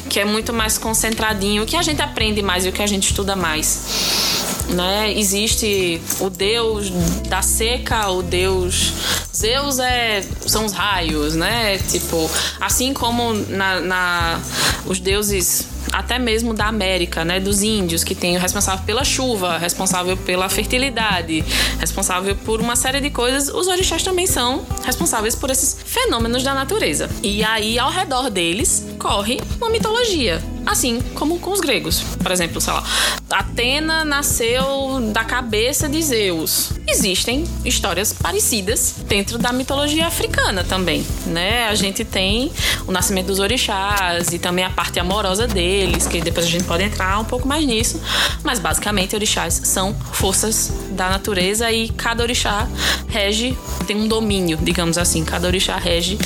que 0.08 0.18
é 0.18 0.24
muito 0.24 0.52
mais 0.52 0.78
concentradinho, 0.78 1.62
o 1.62 1.66
que 1.66 1.76
a 1.76 1.82
gente 1.82 2.02
aprende 2.02 2.42
mais 2.42 2.64
e 2.64 2.68
o 2.68 2.72
que 2.72 2.82
a 2.82 2.86
gente 2.86 3.08
estuda 3.08 3.36
mais. 3.36 4.66
Né? 4.68 5.14
Existe 5.16 6.00
o 6.20 6.28
deus 6.28 6.90
da 7.28 7.40
seca, 7.40 8.10
o 8.10 8.22
deus 8.22 8.92
Zeus 9.34 9.78
é 9.78 10.24
são 10.46 10.64
os 10.64 10.72
raios, 10.72 11.36
né? 11.36 11.78
Tipo, 11.78 12.28
assim 12.60 12.92
como 12.92 13.32
na, 13.32 13.80
na 13.80 14.40
os 14.84 14.98
deuses 14.98 15.68
até 15.92 16.18
mesmo 16.18 16.54
da 16.54 16.66
América, 16.66 17.24
né, 17.24 17.40
dos 17.40 17.62
índios, 17.62 18.04
que 18.04 18.14
tem 18.14 18.36
o 18.36 18.40
responsável 18.40 18.84
pela 18.84 19.04
chuva, 19.04 19.58
responsável 19.58 20.16
pela 20.16 20.48
fertilidade, 20.48 21.44
responsável 21.78 22.34
por 22.36 22.60
uma 22.60 22.76
série 22.76 23.00
de 23.00 23.10
coisas, 23.10 23.48
os 23.48 23.66
orixás 23.66 24.02
também 24.02 24.26
são 24.26 24.64
responsáveis 24.84 25.34
por 25.34 25.50
esses 25.50 25.76
fenômenos 25.84 26.42
da 26.42 26.54
natureza. 26.54 27.08
E 27.22 27.42
aí, 27.44 27.78
ao 27.78 27.90
redor 27.90 28.30
deles, 28.30 28.86
corre 28.98 29.40
uma 29.58 29.70
mitologia. 29.70 30.42
Assim 30.68 31.00
como 31.14 31.38
com 31.38 31.50
os 31.50 31.60
gregos. 31.60 32.02
Por 32.22 32.30
exemplo, 32.30 32.60
sei 32.60 32.74
lá, 32.74 32.84
Atena 33.30 34.04
nasceu 34.04 35.00
da 35.12 35.24
cabeça 35.24 35.88
de 35.88 36.02
Zeus. 36.02 36.72
Existem 36.86 37.44
histórias 37.64 38.12
parecidas 38.12 38.96
dentro 39.06 39.38
da 39.38 39.50
mitologia 39.50 40.06
africana 40.06 40.62
também, 40.62 41.06
né? 41.26 41.68
A 41.68 41.74
gente 41.74 42.04
tem 42.04 42.52
o 42.86 42.92
nascimento 42.92 43.26
dos 43.26 43.38
orixás 43.38 44.32
e 44.32 44.38
também 44.38 44.64
a 44.64 44.70
parte 44.70 45.00
amorosa 45.00 45.46
deles, 45.46 46.06
que 46.06 46.20
depois 46.20 46.44
a 46.46 46.48
gente 46.50 46.64
pode 46.64 46.82
entrar 46.82 47.18
um 47.18 47.24
pouco 47.24 47.48
mais 47.48 47.64
nisso, 47.64 48.00
mas 48.42 48.58
basicamente 48.58 49.14
orixás 49.14 49.60
são 49.64 49.94
forças 50.12 50.72
da 50.90 51.08
natureza 51.08 51.70
e 51.72 51.88
cada 51.90 52.22
orixá 52.22 52.68
rege 53.08 53.56
tem 53.86 53.96
um 53.96 54.08
domínio, 54.08 54.58
digamos 54.60 54.98
assim, 54.98 55.24
cada 55.24 55.46
orixá 55.46 55.76
rege 55.76 56.18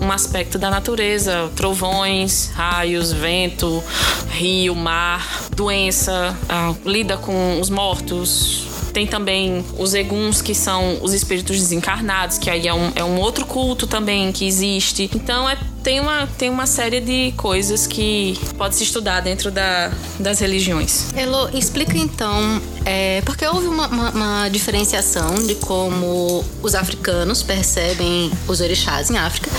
um 0.00 0.10
aspecto 0.10 0.58
da 0.58 0.70
natureza, 0.70 1.50
trovões, 1.54 2.50
raios, 2.54 3.12
vento, 3.12 3.82
rio, 4.30 4.74
mar, 4.74 5.48
doença, 5.54 6.36
ah, 6.48 6.74
lida 6.84 7.16
com 7.16 7.60
os 7.60 7.70
mortos, 7.70 8.66
tem 8.92 9.06
também 9.06 9.64
os 9.78 9.94
eguns, 9.94 10.42
que 10.42 10.54
são 10.54 10.98
os 11.02 11.12
espíritos 11.14 11.56
desencarnados, 11.56 12.38
que 12.38 12.50
aí 12.50 12.66
é 12.66 12.74
um, 12.74 12.92
é 12.94 13.04
um 13.04 13.18
outro 13.18 13.46
culto 13.46 13.86
também 13.86 14.32
que 14.32 14.46
existe. 14.46 15.08
Então 15.14 15.48
é 15.48 15.56
tem 15.82 16.00
uma, 16.00 16.26
tem 16.26 16.50
uma 16.50 16.66
série 16.66 17.00
de 17.00 17.32
coisas 17.36 17.86
que 17.86 18.38
pode 18.56 18.76
se 18.76 18.84
estudar 18.84 19.20
dentro 19.20 19.50
da, 19.50 19.90
das 20.18 20.40
religiões. 20.40 21.06
Elo, 21.14 21.48
explica 21.56 21.96
então, 21.96 22.60
é, 22.84 23.20
porque 23.22 23.46
houve 23.46 23.66
uma, 23.66 23.86
uma, 23.88 24.10
uma, 24.10 24.48
diferenciação 24.48 25.34
de 25.46 25.54
como 25.56 26.44
os 26.62 26.74
africanos 26.74 27.42
percebem 27.42 28.30
os 28.46 28.60
orixás 28.60 29.10
em 29.10 29.16
África 29.16 29.50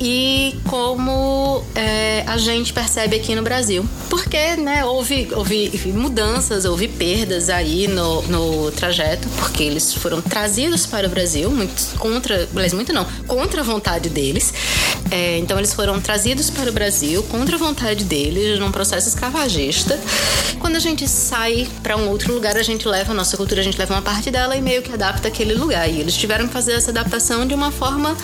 e 0.00 0.56
como 0.68 1.64
é, 1.74 2.24
a 2.26 2.36
gente 2.36 2.72
percebe 2.72 3.16
aqui 3.16 3.34
no 3.34 3.42
Brasil. 3.42 3.84
Porque 4.08 4.56
né, 4.56 4.84
houve, 4.84 5.28
houve 5.34 5.70
mudanças, 5.92 6.64
houve 6.64 6.88
perdas 6.88 7.48
aí 7.48 7.88
no, 7.88 8.22
no 8.22 8.70
trajeto, 8.72 9.28
porque 9.36 9.62
eles 9.62 9.94
foram 9.94 10.20
trazidos 10.20 10.86
para 10.86 11.06
o 11.06 11.10
Brasil, 11.10 11.50
muito 11.50 11.98
contra, 11.98 12.48
muito 12.72 12.92
não, 12.92 13.04
contra 13.26 13.60
a 13.60 13.64
vontade 13.64 14.08
deles. 14.08 14.52
É, 15.10 15.38
então 15.38 15.58
eles 15.64 15.72
foram 15.72 15.98
trazidos 15.98 16.50
para 16.50 16.68
o 16.68 16.72
Brasil 16.74 17.22
contra 17.22 17.56
a 17.56 17.58
vontade 17.58 18.04
deles, 18.04 18.58
num 18.58 18.70
processo 18.70 19.08
escravagista. 19.08 19.98
Quando 20.60 20.76
a 20.76 20.78
gente 20.78 21.08
sai 21.08 21.66
para 21.82 21.96
um 21.96 22.10
outro 22.10 22.34
lugar, 22.34 22.54
a 22.58 22.62
gente 22.62 22.86
leva 22.86 23.12
a 23.12 23.14
nossa 23.14 23.34
cultura, 23.34 23.62
a 23.62 23.64
gente 23.64 23.78
leva 23.78 23.94
uma 23.94 24.02
parte 24.02 24.30
dela 24.30 24.54
e 24.54 24.60
meio 24.60 24.82
que 24.82 24.92
adapta 24.92 25.28
aquele 25.28 25.54
lugar. 25.54 25.88
E 25.88 26.00
eles 26.00 26.14
tiveram 26.14 26.46
que 26.46 26.52
fazer 26.52 26.72
essa 26.72 26.90
adaptação 26.90 27.46
de 27.46 27.54
uma 27.54 27.72
forma 27.72 28.14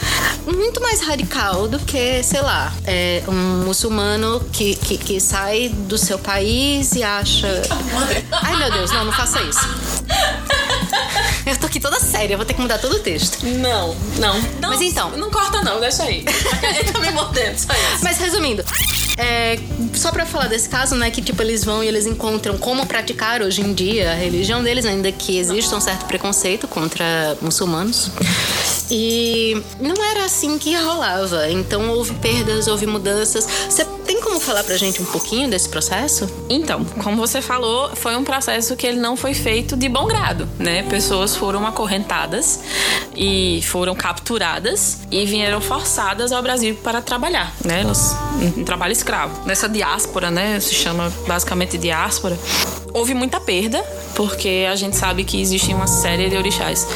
muito 0.46 0.82
mais 0.82 1.00
radical 1.00 1.66
do 1.66 1.78
que, 1.78 2.22
sei 2.22 2.42
lá, 2.42 2.70
é 2.84 3.22
um 3.26 3.64
muçulmano 3.64 4.40
que, 4.52 4.74
que, 4.74 4.98
que 4.98 5.18
sai 5.18 5.70
do 5.70 5.96
seu 5.96 6.18
país 6.18 6.92
e 6.94 7.02
acha. 7.02 7.62
Ai 8.32 8.56
meu 8.56 8.70
Deus, 8.70 8.92
não, 8.92 9.06
não 9.06 9.12
faça 9.12 9.40
isso. 9.40 9.66
Eu 11.46 11.56
tô 11.56 11.66
aqui 11.66 11.80
toda 11.80 11.98
séria, 11.98 12.36
vou 12.36 12.44
ter 12.44 12.54
que 12.54 12.60
mudar 12.60 12.78
todo 12.78 12.96
o 12.96 12.98
texto. 13.00 13.44
Não, 13.44 13.96
não. 14.18 14.40
não 14.60 14.70
Mas 14.70 14.80
então. 14.80 15.10
Não 15.16 15.30
corta, 15.30 15.62
não, 15.62 15.80
deixa 15.80 16.04
aí. 16.04 16.24
Ele 16.62 16.92
tá 16.92 16.98
me 17.00 17.10
mordendo, 17.30 17.56
só 17.56 17.72
isso. 17.72 18.02
Mas 18.04 18.18
resumindo, 18.18 18.64
é, 19.16 19.58
só 19.94 20.10
para 20.10 20.26
falar 20.26 20.48
desse 20.48 20.68
caso, 20.68 20.96
né, 20.96 21.10
que 21.10 21.22
tipo 21.22 21.40
eles 21.42 21.64
vão 21.64 21.82
e 21.82 21.88
eles 21.88 22.06
encontram 22.06 22.58
como 22.58 22.84
praticar 22.86 23.42
hoje 23.42 23.62
em 23.62 23.72
dia 23.72 24.10
a 24.10 24.14
religião 24.14 24.62
deles, 24.62 24.84
ainda 24.84 25.10
que 25.12 25.38
exista 25.38 25.76
um 25.76 25.80
certo 25.80 26.06
preconceito 26.06 26.66
contra 26.66 27.36
muçulmanos. 27.40 28.10
E 28.90 29.62
não 29.80 29.94
era 30.10 30.24
assim 30.24 30.58
que 30.58 30.74
rolava. 30.74 31.50
Então 31.50 31.90
houve 31.90 32.14
perdas, 32.14 32.66
houve 32.66 32.86
mudanças. 32.86 33.46
Você 33.68 33.84
tem 34.04 34.20
como 34.20 34.40
falar 34.40 34.64
pra 34.64 34.76
gente 34.76 35.00
um 35.00 35.04
pouquinho 35.04 35.48
desse 35.48 35.68
processo? 35.68 36.28
Então, 36.48 36.84
como 37.02 37.16
você 37.16 37.40
falou, 37.40 37.94
foi 37.94 38.16
um 38.16 38.24
processo 38.24 38.74
que 38.74 38.86
ele 38.86 38.98
não 38.98 39.16
foi 39.16 39.34
feito 39.34 39.76
de 39.76 39.88
bom 39.88 40.06
grado, 40.06 40.48
né? 40.58 40.82
Pessoas 40.82 41.36
foram 41.36 41.64
acorrentadas 41.66 42.60
e 43.14 43.60
foram 43.62 43.94
capturadas 43.94 45.02
e 45.10 45.24
vieram 45.26 45.60
forçadas 45.60 46.32
ao 46.32 46.42
Brasil 46.42 46.74
para 46.82 47.00
trabalhar, 47.00 47.54
né? 47.64 47.82
Elas, 47.82 48.16
um 48.56 48.64
trabalho 48.64 48.92
escravo. 48.92 49.46
Nessa 49.46 49.68
diáspora, 49.68 50.30
né? 50.30 50.58
Se 50.58 50.74
chama 50.74 51.12
basicamente 51.26 51.78
diáspora. 51.78 52.36
Houve 52.92 53.14
muita 53.14 53.40
perda, 53.40 53.84
porque 54.14 54.66
a 54.70 54.76
gente 54.76 54.96
sabe 54.96 55.24
que 55.24 55.40
existe 55.40 55.72
uma 55.72 55.86
série 55.86 56.28
de 56.28 56.36
orixás 56.36 56.86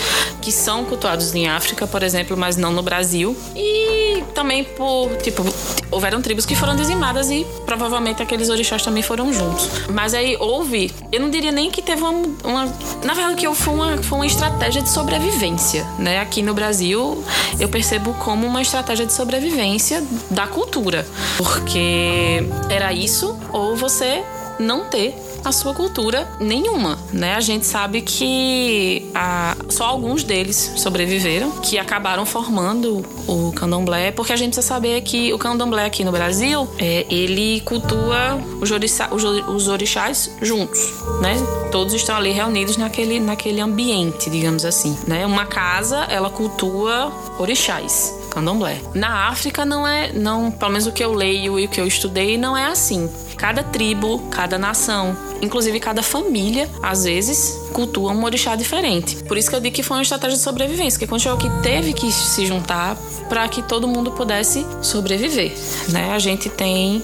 que 0.41 0.53
são 0.53 0.85
cultuados 0.85 1.35
em 1.35 1.49
África, 1.49 1.87
por 1.87 2.03
exemplo, 2.03 2.37
mas 2.37 2.57
não 2.57 2.73
no 2.73 2.83
Brasil. 2.83 3.37
E 3.57 4.23
também 4.35 4.65
por, 4.65 5.17
tipo, 5.19 5.43
houveram 5.91 6.21
tribos 6.21 6.45
que 6.45 6.55
foram 6.55 6.75
dizimadas 6.77 7.31
e 7.31 7.47
provavelmente 7.65 8.23
aqueles 8.23 8.51
orixás 8.51 8.83
também 8.83 9.03
foram 9.03 9.33
juntos. 9.33 9.69
Mas 9.89 10.13
aí 10.13 10.37
houve, 10.39 10.93
eu 11.11 11.21
não 11.21 11.31
diria 11.31 11.53
nem 11.53 11.71
que 11.71 11.81
teve 11.81 12.03
uma. 12.03 12.13
uma 12.45 12.65
na 13.03 13.15
verdade, 13.15 13.37
que 13.37 13.55
foi 13.55 13.75
uma, 13.75 14.03
foi 14.03 14.19
uma 14.19 14.27
estratégia 14.27 14.83
de 14.83 14.91
sobrevivência, 14.91 15.87
né? 15.99 16.21
Aqui 16.21 16.43
no 16.43 16.53
Brasil, 16.53 17.25
eu 17.59 17.69
percebo 17.69 18.13
como 18.15 18.47
uma 18.47 18.61
estratégia 18.61 19.07
de 19.07 19.13
sobrevivência 19.13 20.03
da 20.31 20.47
cultura. 20.47 21.07
Porque 21.37 22.45
era 22.69 22.93
isso, 22.93 23.39
ou 23.53 23.77
você 23.77 24.23
não 24.59 24.85
ter 24.85 25.15
a 25.45 25.53
sua 25.53 25.75
cultura 25.75 26.27
nenhuma, 26.41 26.99
né? 27.13 27.35
A 27.35 27.41
gente 27.41 27.67
sabe 27.67 28.01
que 28.01 29.11
a, 29.15 29.57
só 29.69 29.85
alguns 29.85 30.25
deles 30.25 30.73
sobreviveram, 30.77 31.51
que 31.61 31.79
acabaram 31.79 32.25
formando 32.25 33.05
o 33.27 33.53
candomblé, 33.53 34.11
porque 34.11 34.33
a 34.33 34.37
gente 34.37 34.55
precisa 34.55 34.67
saber 34.67 35.01
que 35.03 35.33
o 35.33 35.39
candomblé 35.39 35.85
aqui 35.85 36.05
no 36.05 36.13
Brasil, 36.13 36.69
é, 36.79 37.07
ele 37.11 37.61
cultua 37.61 38.41
os, 38.61 38.71
orixá, 38.71 39.09
os, 39.13 39.23
os 39.23 39.69
orixás 39.69 40.31
juntos, 40.41 40.81
né? 41.21 41.35
Todos 41.71 41.93
estão 41.93 42.17
ali 42.17 42.31
reunidos 42.33 42.77
naquele, 42.77 43.21
naquele 43.21 43.61
ambiente, 43.61 44.31
digamos 44.31 44.65
assim, 44.65 44.97
né? 45.07 45.27
Uma 45.27 45.45
casa, 45.45 46.05
ela 46.05 46.31
cultua 46.31 47.13
orixás 47.39 48.25
candomblé. 48.35 48.81
Na 48.95 49.29
África 49.29 49.65
não 49.65 49.87
é, 49.87 50.13
não, 50.13 50.51
pelo 50.51 50.73
menos 50.73 50.87
o 50.87 50.93
que 50.93 51.05
eu 51.05 51.13
leio 51.13 51.59
e 51.59 51.67
o 51.67 51.69
que 51.69 51.81
eu 51.81 51.87
estudei 51.87 52.37
não 52.37 52.57
é 52.57 52.67
assim. 52.67 53.09
Cada 53.37 53.63
tribo, 53.63 54.19
cada 54.31 54.59
nação, 54.59 55.17
inclusive 55.43 55.79
cada 55.81 56.03
família, 56.03 56.69
às 56.83 57.05
vezes, 57.05 57.69
cultua 57.73 58.13
um 58.13 58.25
orixá 58.25 58.57
diferente. 58.57 59.17
Por 59.25 59.37
isso 59.37 59.51
que 59.51 59.57
eu 59.57 59.61
digo 59.61 59.75
que 59.75 59.83
foi 59.83 59.97
uma 59.97 60.03
estratégia 60.03 60.37
de 60.37 60.43
sobrevivência, 60.43 60.99
que 60.99 61.19
chegou 61.19 61.39
que 61.39 61.51
teve 61.63 61.93
que 61.93 62.11
se 62.11 62.47
juntar 62.47 62.97
para 63.29 63.49
que 63.49 63.63
todo 63.63 63.89
mundo 63.89 64.13
pudesse 64.13 64.67
sobreviver. 64.83 65.53
Né? 65.89 66.13
A 66.13 66.19
gente 66.19 66.49
tem 66.49 67.03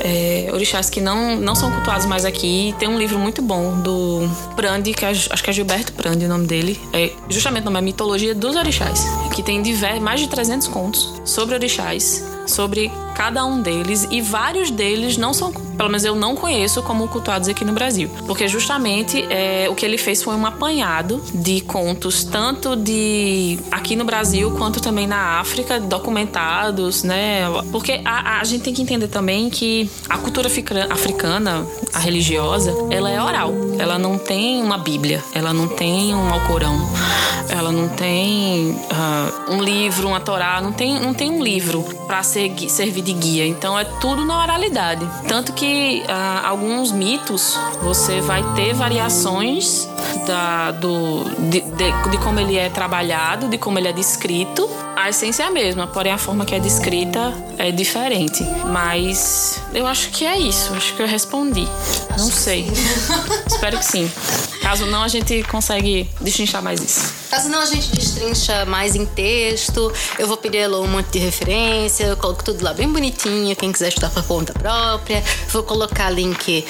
é, 0.00 0.48
orixás 0.52 0.88
que 0.88 1.00
não, 1.00 1.36
não 1.36 1.54
são 1.54 1.70
cultuados 1.70 2.06
mais 2.06 2.24
aqui. 2.24 2.74
Tem 2.78 2.88
um 2.88 2.98
livro 2.98 3.18
muito 3.18 3.42
bom 3.42 3.80
do 3.80 4.28
Prandi, 4.56 4.94
que 4.94 5.04
é, 5.04 5.10
acho 5.10 5.42
que 5.42 5.50
é 5.50 5.52
Gilberto 5.52 5.92
Prandi 5.92 6.24
o 6.24 6.28
nome 6.28 6.46
dele. 6.46 6.80
É, 6.92 7.12
justamente 7.28 7.62
o 7.62 7.64
nome 7.66 7.78
é 7.78 7.82
Mitologia 7.82 8.34
dos 8.34 8.56
Orixás, 8.56 9.04
que 9.34 9.42
tem 9.42 9.62
mais 10.00 10.20
de 10.20 10.28
300 10.28 10.68
contos 10.68 11.14
sobre 11.24 11.54
orixás, 11.54 12.24
sobre 12.48 12.90
cada 13.14 13.44
um 13.44 13.60
deles 13.60 14.06
e 14.10 14.20
vários 14.20 14.70
deles 14.70 15.16
não 15.16 15.34
são, 15.34 15.52
pelo 15.52 15.88
menos 15.88 16.04
eu 16.04 16.14
não 16.14 16.36
conheço 16.36 16.82
como 16.82 17.08
cultuados 17.08 17.48
aqui 17.48 17.64
no 17.64 17.72
Brasil, 17.72 18.08
porque 18.26 18.46
justamente 18.46 19.26
é, 19.28 19.66
o 19.68 19.74
que 19.74 19.84
ele 19.84 19.98
fez 19.98 20.22
foi 20.22 20.36
um 20.36 20.46
apanhado 20.46 21.20
de 21.34 21.60
contos 21.60 22.24
tanto 22.24 22.76
de 22.76 23.58
aqui 23.72 23.96
no 23.96 24.04
Brasil 24.04 24.52
quanto 24.52 24.80
também 24.80 25.06
na 25.06 25.40
África 25.40 25.80
documentados, 25.80 27.02
né? 27.02 27.42
Porque 27.72 28.00
a, 28.04 28.40
a 28.40 28.44
gente 28.44 28.62
tem 28.62 28.72
que 28.72 28.82
entender 28.82 29.08
também 29.08 29.50
que 29.50 29.90
a 30.08 30.16
cultura 30.18 30.48
africana, 30.48 31.66
a 31.92 31.98
religiosa, 31.98 32.72
ela 32.90 33.10
é 33.10 33.20
oral, 33.20 33.52
ela 33.78 33.98
não 33.98 34.16
tem 34.16 34.62
uma 34.62 34.78
Bíblia, 34.78 35.22
ela 35.34 35.52
não 35.52 35.66
tem 35.66 36.14
um 36.14 36.32
Alcorão, 36.32 36.78
ela 37.50 37.72
não 37.72 37.88
tem 37.88 38.70
uh, 38.70 39.52
um 39.52 39.62
livro, 39.62 40.08
uma 40.08 40.20
Torá, 40.20 40.60
não 40.60 40.72
tem, 40.72 41.00
não 41.00 41.14
tem 41.14 41.30
um 41.30 41.42
livro 41.42 41.82
para 42.06 42.22
servir 42.22 43.02
de 43.02 43.12
guia. 43.12 43.46
Então 43.46 43.78
é 43.78 43.84
tudo 43.84 44.24
na 44.24 44.42
oralidade. 44.42 45.06
Tanto 45.26 45.52
que 45.52 46.02
ah, 46.08 46.42
alguns 46.44 46.90
mitos 46.92 47.58
você 47.82 48.20
vai 48.20 48.42
ter 48.54 48.72
variações 48.74 49.88
da, 50.26 50.70
do, 50.72 51.24
de, 51.50 51.60
de, 51.60 52.10
de 52.10 52.18
como 52.18 52.40
ele 52.40 52.56
é 52.56 52.68
trabalhado, 52.68 53.48
de 53.48 53.58
como 53.58 53.78
ele 53.78 53.88
é 53.88 53.92
descrito. 53.92 54.68
A 54.96 55.10
essência 55.10 55.44
é 55.44 55.46
a 55.46 55.50
mesma, 55.50 55.86
porém 55.86 56.12
a 56.12 56.18
forma 56.18 56.44
que 56.44 56.54
é 56.54 56.60
descrita 56.60 57.32
é 57.56 57.70
diferente. 57.70 58.44
Mas 58.66 59.60
eu 59.72 59.86
acho 59.86 60.10
que 60.10 60.26
é 60.26 60.38
isso. 60.38 60.72
Acho 60.74 60.94
que 60.94 61.02
eu 61.02 61.06
respondi. 61.06 61.66
Não 62.10 62.26
sei. 62.30 62.66
Espero 63.46 63.78
que 63.78 63.84
sim. 63.84 64.10
Caso 64.68 64.84
não, 64.84 65.02
a 65.02 65.08
gente 65.08 65.42
consegue 65.44 66.06
destrinchar 66.20 66.62
mais 66.62 66.78
isso. 66.78 67.14
Caso 67.30 67.48
não, 67.48 67.62
a 67.62 67.64
gente 67.64 67.88
destrincha 67.90 68.66
mais 68.66 68.94
em 68.94 69.06
texto. 69.06 69.90
Eu 70.18 70.28
vou 70.28 70.36
pedir 70.36 70.68
um 70.68 70.86
monte 70.86 71.12
de 71.12 71.18
referência. 71.20 72.04
Eu 72.04 72.18
coloco 72.18 72.44
tudo 72.44 72.62
lá 72.62 72.74
bem 72.74 72.86
bonitinho. 72.86 73.56
Quem 73.56 73.72
quiser 73.72 73.88
estudar 73.88 74.10
por 74.10 74.22
conta 74.24 74.52
própria. 74.52 75.24
Vou 75.50 75.62
colocar 75.62 76.10
link. 76.10 76.66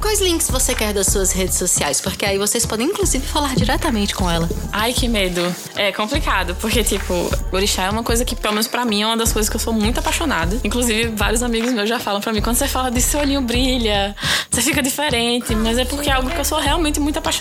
Quais 0.00 0.20
links 0.20 0.48
você 0.48 0.76
quer 0.76 0.94
das 0.94 1.08
suas 1.08 1.32
redes 1.32 1.56
sociais? 1.56 2.00
Porque 2.00 2.24
aí 2.24 2.38
vocês 2.38 2.64
podem, 2.64 2.86
inclusive, 2.86 3.26
falar 3.26 3.56
diretamente 3.56 4.14
com 4.14 4.30
ela. 4.30 4.48
Ai, 4.72 4.92
que 4.92 5.08
medo. 5.08 5.42
É 5.74 5.90
complicado, 5.90 6.56
porque, 6.60 6.84
tipo, 6.84 7.30
orixá 7.50 7.82
é 7.84 7.90
uma 7.90 8.04
coisa 8.04 8.24
que, 8.24 8.36
pelo 8.36 8.54
menos 8.54 8.68
pra 8.68 8.84
mim, 8.84 9.02
é 9.02 9.06
uma 9.06 9.16
das 9.16 9.32
coisas 9.32 9.50
que 9.50 9.56
eu 9.56 9.60
sou 9.60 9.72
muito 9.72 9.98
apaixonada. 9.98 10.58
Inclusive, 10.62 11.08
vários 11.16 11.42
amigos 11.42 11.72
meus 11.72 11.88
já 11.88 11.98
falam 11.98 12.20
pra 12.20 12.32
mim, 12.32 12.40
quando 12.40 12.56
você 12.56 12.68
fala 12.68 12.90
de 12.90 13.00
seu 13.00 13.20
olhinho 13.20 13.42
brilha, 13.42 14.14
você 14.50 14.62
fica 14.62 14.80
diferente. 14.80 15.54
Mas 15.54 15.76
é 15.78 15.84
porque 15.84 16.08
é 16.08 16.12
algo 16.12 16.30
que 16.30 16.38
eu 16.38 16.44
sou 16.44 16.58
realmente 16.58 17.00
muito 17.00 17.18
apaixonada. 17.18 17.39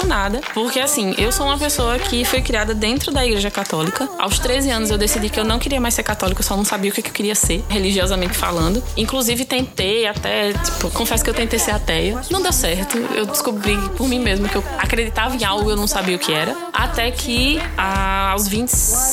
Porque, 0.53 0.79
assim, 0.79 1.13
eu 1.17 1.31
sou 1.31 1.45
uma 1.45 1.57
pessoa 1.57 1.97
que 1.99 2.23
foi 2.25 2.41
criada 2.41 2.73
dentro 2.73 3.11
da 3.11 3.25
igreja 3.25 3.51
católica. 3.51 4.07
Aos 4.17 4.39
13 4.39 4.69
anos 4.69 4.91
eu 4.91 4.97
decidi 4.97 5.29
que 5.29 5.39
eu 5.39 5.43
não 5.43 5.59
queria 5.59 5.79
mais 5.79 5.93
ser 5.93 6.03
católica, 6.03 6.41
eu 6.41 6.45
só 6.45 6.55
não 6.55 6.65
sabia 6.65 6.91
o 6.91 6.93
que 6.93 7.01
eu 7.01 7.13
queria 7.13 7.35
ser, 7.35 7.63
religiosamente 7.69 8.37
falando. 8.37 8.83
Inclusive, 8.97 9.45
tentei 9.45 10.07
até, 10.07 10.53
tipo, 10.53 10.89
confesso 10.91 11.23
que 11.23 11.29
eu 11.29 11.33
tentei 11.33 11.59
ser 11.59 11.71
ateia. 11.71 12.21
Não 12.29 12.41
deu 12.41 12.53
certo. 12.53 12.97
Eu 12.97 13.25
descobri 13.25 13.77
por 13.97 14.07
mim 14.07 14.19
mesma 14.19 14.47
que 14.47 14.55
eu 14.55 14.63
acreditava 14.77 15.35
em 15.35 15.43
algo, 15.43 15.69
eu 15.69 15.75
não 15.75 15.87
sabia 15.87 16.15
o 16.15 16.19
que 16.19 16.33
era. 16.33 16.55
Até 16.73 17.11
que, 17.11 17.59
aos 17.77 18.47
20, 18.47 18.71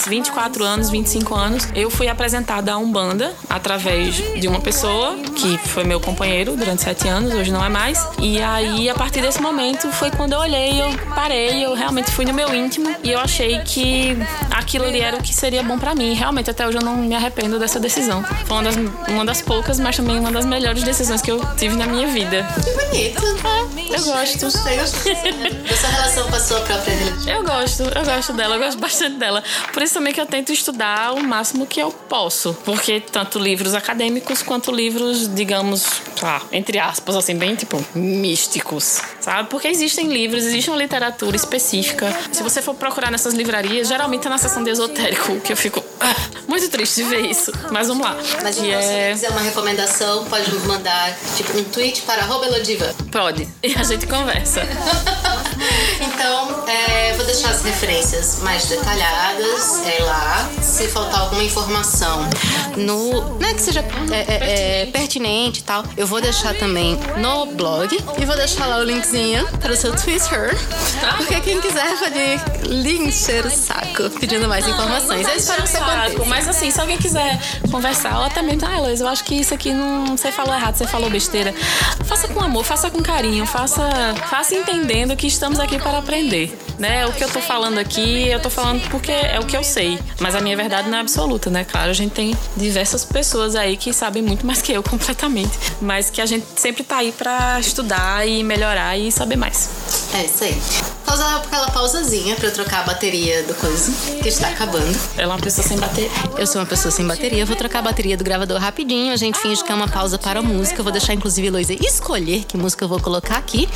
24 0.08 0.64
anos, 0.64 0.90
25 0.90 1.34
anos, 1.34 1.68
eu 1.74 1.90
fui 1.90 2.08
apresentada 2.08 2.72
a 2.72 2.78
Umbanda 2.78 3.32
através 3.48 4.14
de 4.14 4.48
uma 4.48 4.60
pessoa 4.60 5.14
que 5.34 5.58
foi 5.58 5.84
meu 5.84 6.00
companheiro 6.00 6.56
durante 6.56 6.82
sete 6.82 7.08
anos, 7.08 7.32
hoje 7.32 7.50
não 7.50 7.64
é 7.64 7.68
mais. 7.68 8.06
E 8.18 8.40
aí, 8.40 8.88
a 8.88 8.94
partir 8.94 9.20
desse 9.20 9.40
momento, 9.40 9.90
foi 9.92 10.10
quando 10.10 10.32
eu 10.32 10.38
olhei, 10.40 10.75
eu 10.78 11.14
parei, 11.14 11.64
eu 11.64 11.74
realmente 11.74 12.10
fui 12.10 12.24
no 12.24 12.32
meu 12.32 12.54
íntimo 12.54 12.94
e 13.02 13.10
eu 13.10 13.18
achei 13.18 13.58
que 13.60 14.16
aquilo 14.50 14.84
ali 14.84 15.00
era 15.00 15.16
o 15.16 15.22
que 15.22 15.34
seria 15.34 15.62
bom 15.62 15.78
para 15.78 15.94
mim. 15.94 16.14
Realmente, 16.14 16.50
até 16.50 16.66
hoje 16.66 16.78
eu 16.78 16.82
não 16.82 16.96
me 16.96 17.14
arrependo 17.14 17.58
dessa 17.58 17.78
decisão. 17.78 18.22
Foi 18.46 18.56
uma 18.56 18.62
das, 18.62 18.76
uma 19.08 19.24
das 19.24 19.42
poucas, 19.42 19.78
mas 19.78 19.96
também 19.96 20.18
uma 20.18 20.30
das 20.30 20.44
melhores 20.44 20.82
decisões 20.82 21.22
que 21.22 21.30
eu 21.30 21.40
tive 21.56 21.76
na 21.76 21.86
minha 21.86 22.06
vida. 22.08 22.46
Que 22.62 22.70
bonito. 22.72 23.22
É, 23.44 23.96
eu 23.96 24.04
gosto. 24.04 24.40
Gostei, 24.40 24.76
gostei. 24.76 25.14
Dessa 25.68 25.88
relação 25.88 26.28
com 26.28 26.36
a 26.36 26.40
sua 26.40 26.60
própria 26.60 26.94
religião. 26.94 27.36
Eu 27.36 27.44
gosto, 27.44 27.82
eu 27.82 28.04
gosto 28.04 28.32
dela, 28.32 28.56
eu 28.56 28.60
gosto 28.60 28.78
bastante 28.78 29.16
dela. 29.16 29.42
Por 29.72 29.82
isso 29.82 29.94
também 29.94 30.12
que 30.12 30.20
eu 30.20 30.26
tento 30.26 30.52
estudar 30.52 31.12
o 31.12 31.22
máximo 31.22 31.66
que 31.66 31.80
eu 31.80 31.90
posso. 31.90 32.54
Porque 32.64 33.00
tanto 33.00 33.38
livros 33.38 33.74
acadêmicos 33.74 34.42
quanto 34.42 34.72
livros, 34.72 35.32
digamos, 35.34 35.86
entre 36.52 36.78
aspas, 36.78 37.16
assim, 37.16 37.36
bem 37.36 37.54
tipo 37.54 37.82
místicos, 37.94 39.00
sabe? 39.26 39.48
Porque 39.50 39.66
existem 39.66 40.06
livros, 40.06 40.44
existe 40.44 40.70
uma 40.70 40.78
literatura 40.78 41.34
específica. 41.34 42.06
Se 42.30 42.44
você 42.44 42.62
for 42.62 42.76
procurar 42.76 43.10
nessas 43.10 43.34
livrarias, 43.34 43.88
geralmente 43.88 44.24
é 44.24 44.30
na 44.30 44.38
seção 44.38 44.62
de 44.62 44.70
esotérico, 44.70 45.40
que 45.40 45.52
eu 45.52 45.56
fico. 45.56 45.82
Ah, 45.98 46.14
muito 46.46 46.68
triste 46.68 47.02
ver 47.02 47.26
isso. 47.26 47.50
Mas 47.72 47.88
vamos 47.88 48.06
lá. 48.06 48.16
Mas 48.40 48.54
se 48.54 48.70
é... 48.70 49.10
quiser 49.12 49.30
uma 49.30 49.40
recomendação, 49.40 50.24
pode 50.26 50.54
mandar 50.60 51.12
tipo 51.36 51.58
um 51.58 51.64
tweet 51.64 52.02
para 52.02 52.22
Elodiva. 52.24 52.94
Pode. 53.10 53.48
E 53.64 53.74
a 53.74 53.82
gente 53.82 54.06
conversa. 54.06 54.60
então, 56.16 56.64
é, 56.66 57.12
vou 57.12 57.26
deixar 57.26 57.50
as 57.50 57.62
referências 57.62 58.40
mais 58.42 58.64
detalhadas 58.64 59.82
é 59.84 60.02
lá. 60.02 60.48
Se 60.62 60.88
faltar 60.88 61.20
alguma 61.20 61.44
informação 61.44 62.26
no. 62.76 63.38
Não 63.38 63.48
é 63.48 63.52
que 63.52 63.60
seja 63.60 63.84
é, 64.10 64.14
é, 64.16 64.82
é, 64.82 64.86
pertinente 64.86 65.60
e 65.60 65.62
tal, 65.62 65.84
eu 65.94 66.06
vou 66.06 66.20
deixar 66.20 66.54
também 66.54 66.98
no 67.18 67.46
blog 67.46 67.94
e 68.18 68.24
vou 68.24 68.36
deixar 68.36 68.66
lá 68.66 68.78
o 68.78 68.84
linkzinho 68.84 69.46
para 69.60 69.72
o 69.72 69.76
seu 69.76 69.94
Twitter. 69.94 70.56
Porque 71.18 71.38
quem 71.40 71.60
quiser 71.60 71.98
pode 71.98 72.68
lhe 72.68 72.96
encher 72.98 73.44
o 73.44 73.50
saco 73.50 74.08
pedindo 74.18 74.48
mais 74.48 74.66
informações. 74.66 75.28
Eu 75.28 75.36
espero 75.36 75.62
que 75.62 75.68
você 75.68 75.78
saco, 75.78 76.26
Mas 76.26 76.48
assim, 76.48 76.70
se 76.70 76.80
alguém 76.80 76.96
quiser 76.96 77.38
conversar, 77.70 78.18
ou 78.18 78.24
até 78.24 78.40
mesmo, 78.40 78.66
ah, 78.66 78.80
Luiz, 78.80 79.00
eu 79.00 79.08
acho 79.08 79.22
que 79.24 79.34
isso 79.34 79.52
aqui 79.52 79.72
não. 79.72 80.16
Você 80.16 80.32
falou 80.32 80.54
errado, 80.54 80.76
você 80.76 80.86
falou 80.86 81.10
besteira. 81.10 81.54
Faça 82.06 82.26
com 82.28 82.40
amor, 82.40 82.64
faça 82.64 82.90
com 82.90 83.02
carinho, 83.02 83.44
faça, 83.44 83.84
faça 84.30 84.54
entendendo 84.54 85.14
que 85.14 85.26
estamos 85.26 85.60
aqui 85.60 85.78
para 85.78 86.05
aprender. 86.06 86.56
Né? 86.78 87.04
O 87.06 87.12
que 87.12 87.24
eu 87.24 87.28
tô 87.28 87.40
falando 87.40 87.78
aqui, 87.78 88.28
eu 88.28 88.40
tô 88.40 88.48
falando 88.48 88.80
porque 88.90 89.10
é 89.10 89.40
o 89.40 89.44
que 89.44 89.56
eu 89.56 89.64
sei. 89.64 89.98
Mas 90.20 90.34
a 90.34 90.40
minha 90.40 90.56
verdade 90.56 90.88
não 90.88 90.98
é 90.98 91.00
absoluta, 91.00 91.50
né? 91.50 91.64
Claro, 91.64 91.90
a 91.90 91.94
gente 91.94 92.12
tem 92.12 92.36
diversas 92.56 93.04
pessoas 93.04 93.56
aí 93.56 93.76
que 93.76 93.92
sabem 93.92 94.22
muito 94.22 94.46
mais 94.46 94.62
que 94.62 94.72
eu 94.72 94.82
completamente. 94.84 95.58
Mas 95.80 96.08
que 96.08 96.20
a 96.20 96.26
gente 96.26 96.46
sempre 96.56 96.84
tá 96.84 96.98
aí 96.98 97.12
para 97.12 97.58
estudar 97.58 98.26
e 98.26 98.44
melhorar 98.44 98.96
e 98.96 99.10
saber 99.10 99.36
mais. 99.36 99.68
É 100.14 100.24
isso 100.24 100.44
aí. 100.44 100.95
Pausa 101.06 101.36
aquela 101.36 101.70
pausazinha 101.70 102.34
pra 102.34 102.48
eu 102.48 102.52
trocar 102.52 102.80
a 102.80 102.82
bateria 102.82 103.42
do 103.44 103.54
coisa, 103.54 103.92
que 104.20 104.28
está 104.28 104.48
acabando. 104.48 104.98
Ela 105.16 105.32
é 105.32 105.36
uma 105.36 105.38
pessoa 105.38 105.66
sem 105.66 105.78
bateria. 105.78 106.10
Eu 106.36 106.46
sou 106.46 106.60
uma 106.60 106.66
pessoa 106.66 106.90
sem 106.90 107.06
bateria. 107.06 107.46
Vou 107.46 107.56
trocar 107.56 107.78
a 107.78 107.82
bateria 107.82 108.16
do 108.16 108.24
gravador 108.24 108.58
rapidinho. 108.58 109.12
A 109.12 109.16
gente 109.16 109.38
finge 109.38 109.62
que 109.62 109.70
é 109.70 109.74
uma 109.74 109.88
pausa 109.88 110.18
para 110.18 110.40
a 110.40 110.42
música. 110.42 110.80
Eu 110.80 110.84
vou 110.84 110.92
deixar, 110.92 111.14
inclusive, 111.14 111.48
a 111.48 111.50
Luísa 111.52 111.74
escolher 111.74 112.44
que 112.44 112.56
música 112.56 112.84
eu 112.84 112.88
vou 112.88 113.00
colocar 113.00 113.36
aqui. 113.36 113.68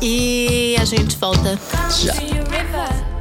E 0.00 0.76
a 0.80 0.84
gente 0.84 1.16
volta 1.16 1.58
já. 1.90 2.14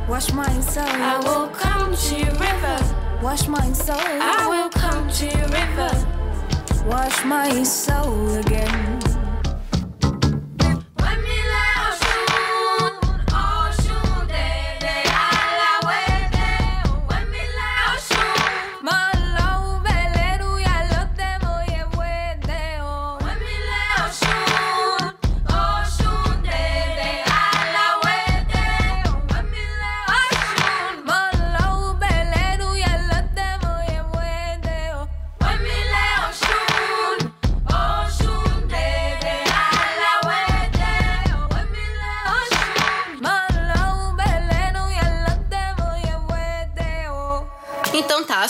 Wash 0.07 0.31
my 0.31 0.43
soul. 0.63 0.85
I 0.87 1.19
will 1.23 1.49
come 1.49 1.95
to 1.95 2.15
your 2.15 2.31
river. 2.39 2.79
Wash 3.21 3.47
my 3.47 3.71
soul. 3.73 3.95
I 3.99 4.47
will 4.47 4.69
come 4.71 5.07
to 5.11 5.25
your 5.25 5.47
river. 5.49 5.91
Wash 6.87 7.23
my 7.25 7.63
soul 7.63 8.35
again. 8.39 8.98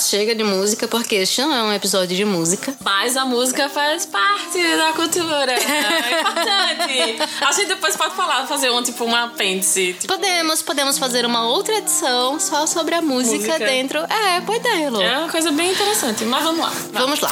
Chega 0.10 0.34
de 0.34 0.44
música, 0.44 0.88
porque 0.88 1.16
este 1.16 1.40
não 1.42 1.54
é 1.54 1.64
um 1.64 1.72
episódio 1.72 2.18
de 2.18 2.26
música. 2.26 2.74
Mas 2.84 3.16
a 3.16 3.26
música 3.26 3.70
faz 3.70 4.08
parte 4.08 4.58
da 4.76 4.92
cultura. 4.94 5.52
É 5.54 6.20
importante. 6.20 7.46
a 7.46 7.52
gente 7.52 7.68
depois 7.68 7.96
pode 7.96 8.16
falar, 8.16 8.48
fazer 8.48 8.72
um 8.72 8.82
tipo 8.82 9.06
um 9.06 9.16
apêndice. 9.16 9.94
Tipo... 10.00 10.14
Podemos, 10.14 10.64
podemos 10.64 10.98
fazer 10.98 11.26
uma 11.26 11.48
outra 11.48 11.76
edição 11.76 12.40
só 12.40 12.66
sobre 12.66 12.96
a 12.96 13.02
música, 13.04 13.38
música. 13.38 13.60
dentro. 13.60 14.00
É, 14.00 14.42
boa 14.42 14.58
ideia, 14.58 14.90
Lu. 14.90 15.00
É 15.00 15.20
uma 15.20 15.30
coisa 15.30 15.52
bem 15.52 15.72
interessante. 15.72 16.26
Mas 16.26 16.44
vamos 16.44 16.60
lá. 16.60 16.70
Vamos, 16.92 16.94
vamos 16.94 17.20
lá. 17.20 17.32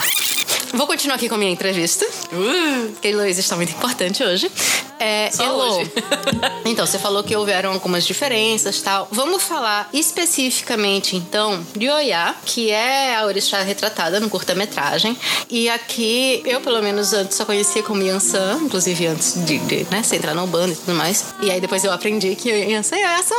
Vou 0.73 0.85
continuar 0.85 1.15
aqui 1.15 1.27
com 1.27 1.35
a 1.35 1.37
minha 1.37 1.51
entrevista. 1.51 2.05
Uh, 2.05 2.93
que 3.01 3.07
Heloísa 3.07 3.39
está 3.39 3.55
muito 3.55 3.71
importante 3.71 4.23
hoje. 4.23 4.51
É, 4.99 5.31
Só 5.31 5.43
Elo, 5.43 5.79
hoje. 5.79 5.91
então, 6.71 6.86
você 6.86 6.99
falou 6.99 7.23
que 7.23 7.36
houveram 7.36 7.71
algumas 7.71 8.06
diferenças 8.06 8.82
tal. 8.82 9.08
Vamos 9.12 9.43
falar 9.43 9.89
especificamente, 9.93 11.15
então, 11.15 11.65
de 11.75 11.89
Oiá, 11.89 12.36
que 12.45 12.69
é 12.71 13.15
a 13.15 13.25
orixá 13.25 13.62
retratada 13.62 14.19
no 14.19 14.30
curta-metragem. 14.30 15.17
E 15.49 15.69
aqui, 15.69 16.41
eu, 16.45 16.62
pelo 16.62 16.82
menos, 16.82 17.13
antes 17.13 17.38
só 17.38 17.45
conhecia 17.45 17.84
como 17.84 18.01
Yansan, 18.01 18.60
inclusive 18.63 19.08
antes 19.08 19.45
de, 19.45 19.58
de 19.60 19.88
né, 19.89 20.03
você 20.03 20.15
entrar 20.15 20.34
no 20.34 20.47
bando 20.47 20.73
e 20.73 20.75
tudo 20.75 20.93
mais. 20.93 21.25
E 21.41 21.51
aí 21.51 21.62
depois 21.62 21.84
eu 21.84 21.91
aprendi 21.91 22.36
que 22.36 22.49
Yansan 22.49 22.97
e 22.97 22.99
Oiá 22.99 23.23
são, 23.23 23.38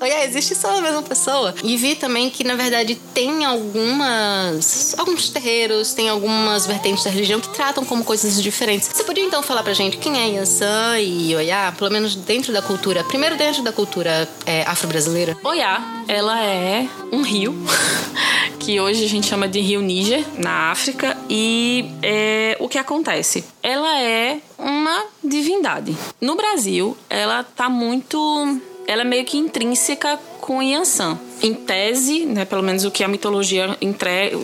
Oiá 0.00 0.24
existe 0.24 0.54
só 0.54 0.78
a 0.78 0.80
mesma 0.80 1.02
pessoa. 1.02 1.54
E 1.62 1.76
vi 1.76 1.94
também 1.94 2.30
que, 2.30 2.44
na 2.44 2.54
verdade, 2.54 2.94
tem 3.14 3.44
algumas... 3.44 4.94
alguns 4.98 5.28
terreiros, 5.30 5.94
tem 5.94 6.08
algumas 6.08 6.66
vertentes 6.66 7.04
da 7.04 7.10
religião 7.10 7.40
que 7.40 7.48
tratam 7.48 7.84
como 7.84 8.04
coisas 8.04 8.42
diferentes. 8.42 8.90
Você 8.92 9.04
podia, 9.04 9.24
então, 9.24 9.42
falar 9.42 9.62
pra 9.62 9.72
gente 9.72 9.96
quem 9.98 10.18
é 10.18 10.36
Yansan 10.36 10.98
e 11.00 11.34
Oiá, 11.36 11.72
pelo 11.76 11.90
menos 11.90 12.14
dentro 12.14 12.52
da 12.52 12.62
cultura, 12.66 13.04
primeiro 13.04 13.36
dentro 13.36 13.62
da 13.62 13.72
cultura 13.72 14.28
é, 14.44 14.62
afro-brasileira? 14.62 15.36
Oiá, 15.44 15.80
ela 16.08 16.42
é 16.42 16.88
um 17.12 17.22
rio 17.22 17.54
que 18.58 18.80
hoje 18.80 19.04
a 19.04 19.08
gente 19.08 19.26
chama 19.26 19.46
de 19.46 19.60
Rio 19.60 19.80
Níger, 19.80 20.24
na 20.36 20.72
África, 20.72 21.16
e 21.30 21.88
é, 22.02 22.56
o 22.58 22.68
que 22.68 22.78
acontece? 22.78 23.44
Ela 23.62 24.00
é 24.00 24.40
uma 24.58 25.04
divindade. 25.22 25.96
No 26.20 26.34
Brasil, 26.34 26.96
ela 27.08 27.44
tá 27.44 27.70
muito. 27.70 28.60
Ela 28.86 29.02
é 29.02 29.04
meio 29.04 29.24
que 29.24 29.36
intrínseca 29.36 30.18
com 30.40 30.62
Yansan 30.62 31.18
em 31.42 31.54
tese, 31.54 32.24
né, 32.26 32.44
pelo 32.44 32.62
menos 32.62 32.84
o 32.84 32.90
que 32.90 33.04
a 33.04 33.08
mitologia 33.08 33.76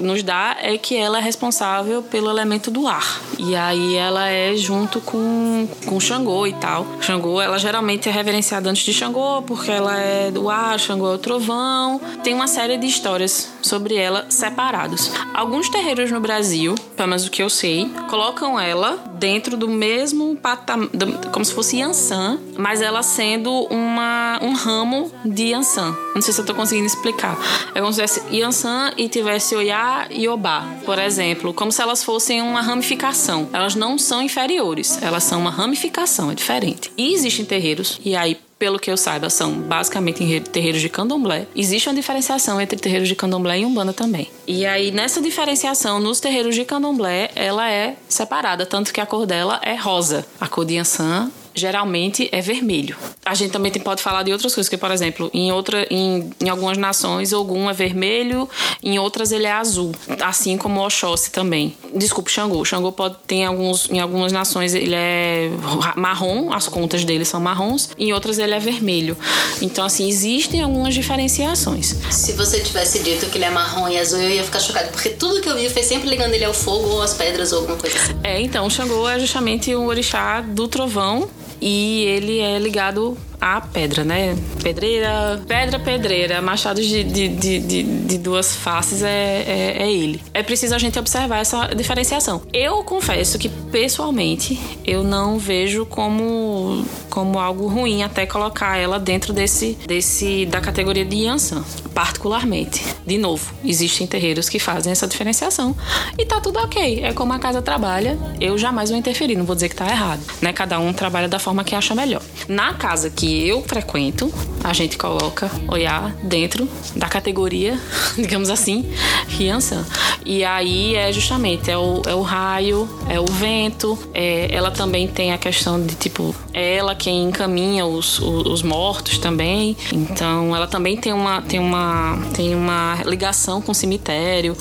nos 0.03 0.23
dá, 0.23 0.57
é 0.61 0.77
que 0.77 0.97
ela 0.97 1.19
é 1.19 1.21
responsável 1.21 2.03
pelo 2.03 2.31
elemento 2.31 2.71
do 2.71 2.87
ar. 2.87 3.21
E 3.39 3.57
aí 3.57 3.97
ela 3.97 4.29
é 4.29 4.55
junto 4.57 5.01
com, 5.01 5.67
com 5.87 5.99
Xangô 5.99 6.47
e 6.47 6.53
tal. 6.55 6.87
Xangô, 7.01 7.41
ela 7.41 7.59
geralmente 7.59 8.09
é 8.09 8.13
reverenciada 8.13 8.71
antes 8.71 8.85
de 8.85 8.93
Xangô, 8.93 9.43
porque 9.43 9.71
ela 9.71 9.99
é 9.99 10.31
do 10.31 10.49
ar, 10.49 10.79
Xangô 10.79 11.13
é 11.13 11.15
o 11.15 11.19
trovão. 11.19 12.01
Tem 12.23 12.35
uma 12.35 12.47
série 12.47 12.77
de 12.77 12.87
histórias 12.87 13.49
sobre 13.61 13.95
ela 13.97 14.27
separados. 14.29 15.11
Alguns 15.35 15.69
terreiros 15.69 16.11
no 16.11 16.21
Brasil, 16.21 16.75
pelo 16.97 17.09
menos 17.09 17.27
o 17.27 17.31
que 17.31 17.43
eu 17.43 17.51
sei, 17.51 17.91
colocam 18.09 18.59
ela 18.59 19.12
dentro 19.23 19.57
do 19.57 19.69
mesmo 19.69 20.35
patamar, 20.35 20.89
como 21.31 21.45
se 21.45 21.55
fosse 21.55 21.79
Yansan, 21.79 22.41
mas 22.59 22.83
ela 22.83 23.05
sendo 23.05 23.69
uma, 23.71 24.41
um 24.43 24.53
ramo 24.53 25.13
de 25.25 25.53
Yansan. 25.53 25.97
Não 26.13 26.21
sei 26.21 26.35
se 26.35 26.41
eu 26.41 26.45
tô 26.45 26.53
conseguindo 26.53 26.87
explicar. 26.87 27.39
É 27.73 27.79
como 27.81 27.93
se 27.93 28.03
tivesse 28.05 28.37
Yansan 28.37 28.91
e 28.97 29.09
tivesse 29.09 29.55
Oiá 29.55 30.09
e 30.11 30.29
Obá, 30.29 30.67
por 30.85 30.99
exemplo, 30.99 31.55
como 31.55 31.71
se 31.71 31.81
elas 31.81 32.03
fossem 32.03 32.43
uma 32.43 32.61
ramificação. 32.61 33.49
Elas 33.53 33.77
não 33.77 33.97
são 33.97 34.21
inferiores, 34.21 35.01
elas 35.01 35.23
são 35.23 35.41
uma 35.41 35.51
ramificação, 35.51 36.29
é 36.29 36.35
diferente. 36.35 36.91
E 36.99 37.15
existem 37.15 37.45
terreiros, 37.45 38.01
e 38.05 38.17
aí 38.17 38.37
pelo 38.63 38.79
que 38.79 38.89
eu 38.89 38.97
saiba, 38.97 39.29
são 39.29 39.55
basicamente 39.55 40.39
terreiros 40.53 40.81
de 40.81 40.89
candomblé. 40.89 41.49
Existe 41.53 41.89
uma 41.89 41.97
diferenciação 41.97 42.61
entre 42.61 42.79
terreiros 42.79 43.09
de 43.09 43.17
candomblé 43.17 43.59
e 43.59 43.65
umbanda 43.65 43.93
também. 43.93 44.31
E 44.47 44.65
aí, 44.65 44.93
nessa 44.93 45.21
diferenciação, 45.21 45.99
nos 45.99 46.21
terreiros 46.21 46.55
de 46.55 46.65
candomblé, 46.65 47.33
ela 47.35 47.69
é 47.69 47.97
separada, 48.09 48.65
tanto 48.65 48.93
que 48.93 49.01
a 49.01 49.05
cor 49.05 49.27
dela 49.27 49.61
é 49.65 49.75
rosa. 49.75 50.25
A 50.41 50.47
cor 50.47 50.65
de 50.65 50.75
Yansan 50.75 51.29
geralmente 51.55 52.29
é 52.33 52.41
vermelho. 52.41 52.97
A 53.25 53.35
gente 53.35 53.53
também 53.53 53.73
pode 53.73 54.03
falar 54.03 54.23
de 54.23 54.33
outras 54.33 54.55
coisas, 54.55 54.69
que 54.69 54.77
por 54.77 54.91
exemplo, 54.91 55.31
em, 55.33 55.53
outra, 55.53 55.87
em, 55.91 56.31
em 56.41 56.49
algumas 56.49 56.77
nações, 56.77 57.33
algum 57.33 57.69
é 57.69 57.73
vermelho, 57.73 58.49
em 58.83 58.99
outras 58.99 59.33
ele 59.33 59.47
é 59.47 59.53
azul, 59.53 59.93
assim 60.21 60.57
como 60.57 60.81
o 60.81 60.85
Oxóssi 60.85 61.31
também. 61.31 61.77
Desculpe, 61.95 62.31
Xangô. 62.31 62.65
Xangô 62.65 62.93
pode 62.93 63.17
ter 63.27 63.45
alguns, 63.45 63.91
em 63.91 64.01
algumas 64.01 64.33
nações 64.33 64.75
ele 64.75 64.95
é 64.95 65.51
marrom, 65.97 66.53
as 66.53 66.69
contas 66.69 67.05
dele 67.05 67.25
são 67.25 67.41
marrons, 67.41 67.91
em 67.99 68.13
outras 68.13 68.39
ele 68.39 68.55
é 68.55 68.59
vermelho. 68.59 69.17
Então, 69.61 69.85
assim, 69.85 70.09
existem 70.09 70.63
algumas 70.63 70.95
diferenciações. 70.95 71.97
Se 72.11 72.33
você 72.33 72.61
tivesse 72.61 73.01
dito 73.01 73.27
que 73.27 73.39
ele 73.39 73.45
é 73.45 73.51
marrom 73.51 73.89
e 73.89 73.99
azul, 73.99 74.21
eu 74.21 74.31
ia 74.31 74.45
ficar 74.45 74.61
chocada, 74.61 74.89
porque 74.89 75.11
tudo 75.11 75.41
que 75.41 75.49
eu 75.49 75.57
vi 75.57 75.69
foi 75.69 75.83
sempre 75.83 76.09
ligando 76.09 76.35
ele 76.35 76.45
ao 76.45 76.55
fogo 76.55 76.89
ou 76.89 77.03
às 77.03 77.15
pedras 77.15 77.53
ou 77.53 77.61
alguma 77.61 77.79
coisa 77.79 77.97
assim. 77.97 78.13
É, 78.25 78.41
então, 78.41 78.69
Xangô 78.69 79.09
é 79.09 79.19
justamente 79.19 79.75
o 79.75 79.87
orixá 79.87 80.41
do 80.41 80.67
trovão 80.69 81.29
e 81.63 82.03
ele 82.07 82.41
é 82.41 82.59
ligado 82.59 83.17
à 83.43 83.61
pedra, 83.61 84.05
né? 84.05 84.37
Pedreira, 84.63 85.43
pedra, 85.49 85.81
pedreira, 85.81 86.41
machados 86.41 86.87
de, 86.87 87.03
de, 87.03 87.27
de, 87.27 87.59
de, 87.59 87.83
de 87.83 88.19
duas 88.19 88.55
faces 88.55 89.03
é, 89.03 89.09
é, 89.09 89.83
é, 89.83 89.93
ele. 89.93 90.23
É 90.33 90.45
preciso 90.45 90.77
a 90.77 90.79
gente 90.79 90.97
observar 90.97 91.41
essa 91.41 91.75
diferenciação. 91.75 92.43
Eu 92.53 92.85
confesso 92.85 93.37
que, 93.41 93.49
pessoalmente, 93.49 94.61
eu 94.87 95.03
não 95.03 95.41
vejo 95.41 95.85
como, 95.85 96.85
como 97.11 97.41
algo 97.41 97.67
ruim 97.67 98.05
até 98.05 98.25
colocar 98.27 98.77
ela 98.77 99.01
dentro 99.01 99.33
desse, 99.33 99.77
desse 99.89 100.47
da 100.47 100.61
categoria 100.61 101.05
de 101.05 101.17
Yansan. 101.17 101.65
particularmente. 101.93 102.85
De 103.05 103.19
novo, 103.19 103.53
existem 103.65 104.07
terreiros 104.07 104.49
que 104.49 104.61
fazem 104.61 104.93
essa 104.93 105.07
diferenciação 105.07 105.77
e 106.17 106.25
tá 106.25 106.41
tudo 106.41 106.61
ok. 106.61 107.03
É 107.03 107.13
como 107.13 107.33
a 107.33 107.41
casa 107.41 107.61
trabalha, 107.61 108.17
eu 108.41 108.57
jamais 108.57 108.91
vou 108.91 108.99
interferir, 108.99 109.35
não 109.37 109.45
vou 109.45 109.57
dizer 109.57 109.69
que 109.69 109.77
tá 109.77 109.89
errado, 109.89 110.23
né? 110.41 110.53
Cada 110.53 110.79
um 110.79 110.93
trabalha 110.93 111.29
da 111.29 111.41
forma 111.41 111.65
que 111.65 111.75
acha 111.75 111.93
melhor. 111.95 112.23
Na 112.49 112.75
casa 112.75 113.11
que 113.11 113.32
eu 113.33 113.63
frequento, 113.63 114.33
a 114.63 114.73
gente 114.73 114.97
coloca 114.97 115.51
olhar 115.69 116.15
dentro 116.23 116.69
da 116.95 117.09
categoria, 117.09 117.79
digamos 118.17 118.51
assim, 118.51 118.91
Riansan. 119.29 119.85
E 120.25 120.45
aí 120.45 120.95
é 120.95 121.13
justamente 121.13 121.71
é 121.71 121.77
o, 121.77 122.03
é 122.07 122.15
o 122.15 122.23
raio, 122.23 122.89
é 123.09 123.19
o 123.19 123.27
vento, 123.27 123.99
é, 124.15 124.49
ela 124.55 124.71
também 124.71 125.09
tem 125.09 125.33
a 125.33 125.39
questão 125.39 125.85
de 125.85 125.95
tipo, 125.95 126.35
é 126.53 126.77
ela 126.77 126.95
quem 126.95 127.25
encaminha 127.25 127.87
os, 127.87 128.19
os, 128.19 128.47
os 128.47 128.63
mortos 128.63 129.19
também. 129.19 129.77
Então 129.93 130.55
ela 130.55 130.67
também 130.67 130.97
tem 130.97 131.13
uma, 131.13 131.43
tem 131.43 131.59
uma, 131.59 132.19
tem 132.35 132.55
uma 132.55 132.99
ligação 133.05 133.61
com 133.61 133.73
o 133.73 133.75
cemitério. 133.75 134.57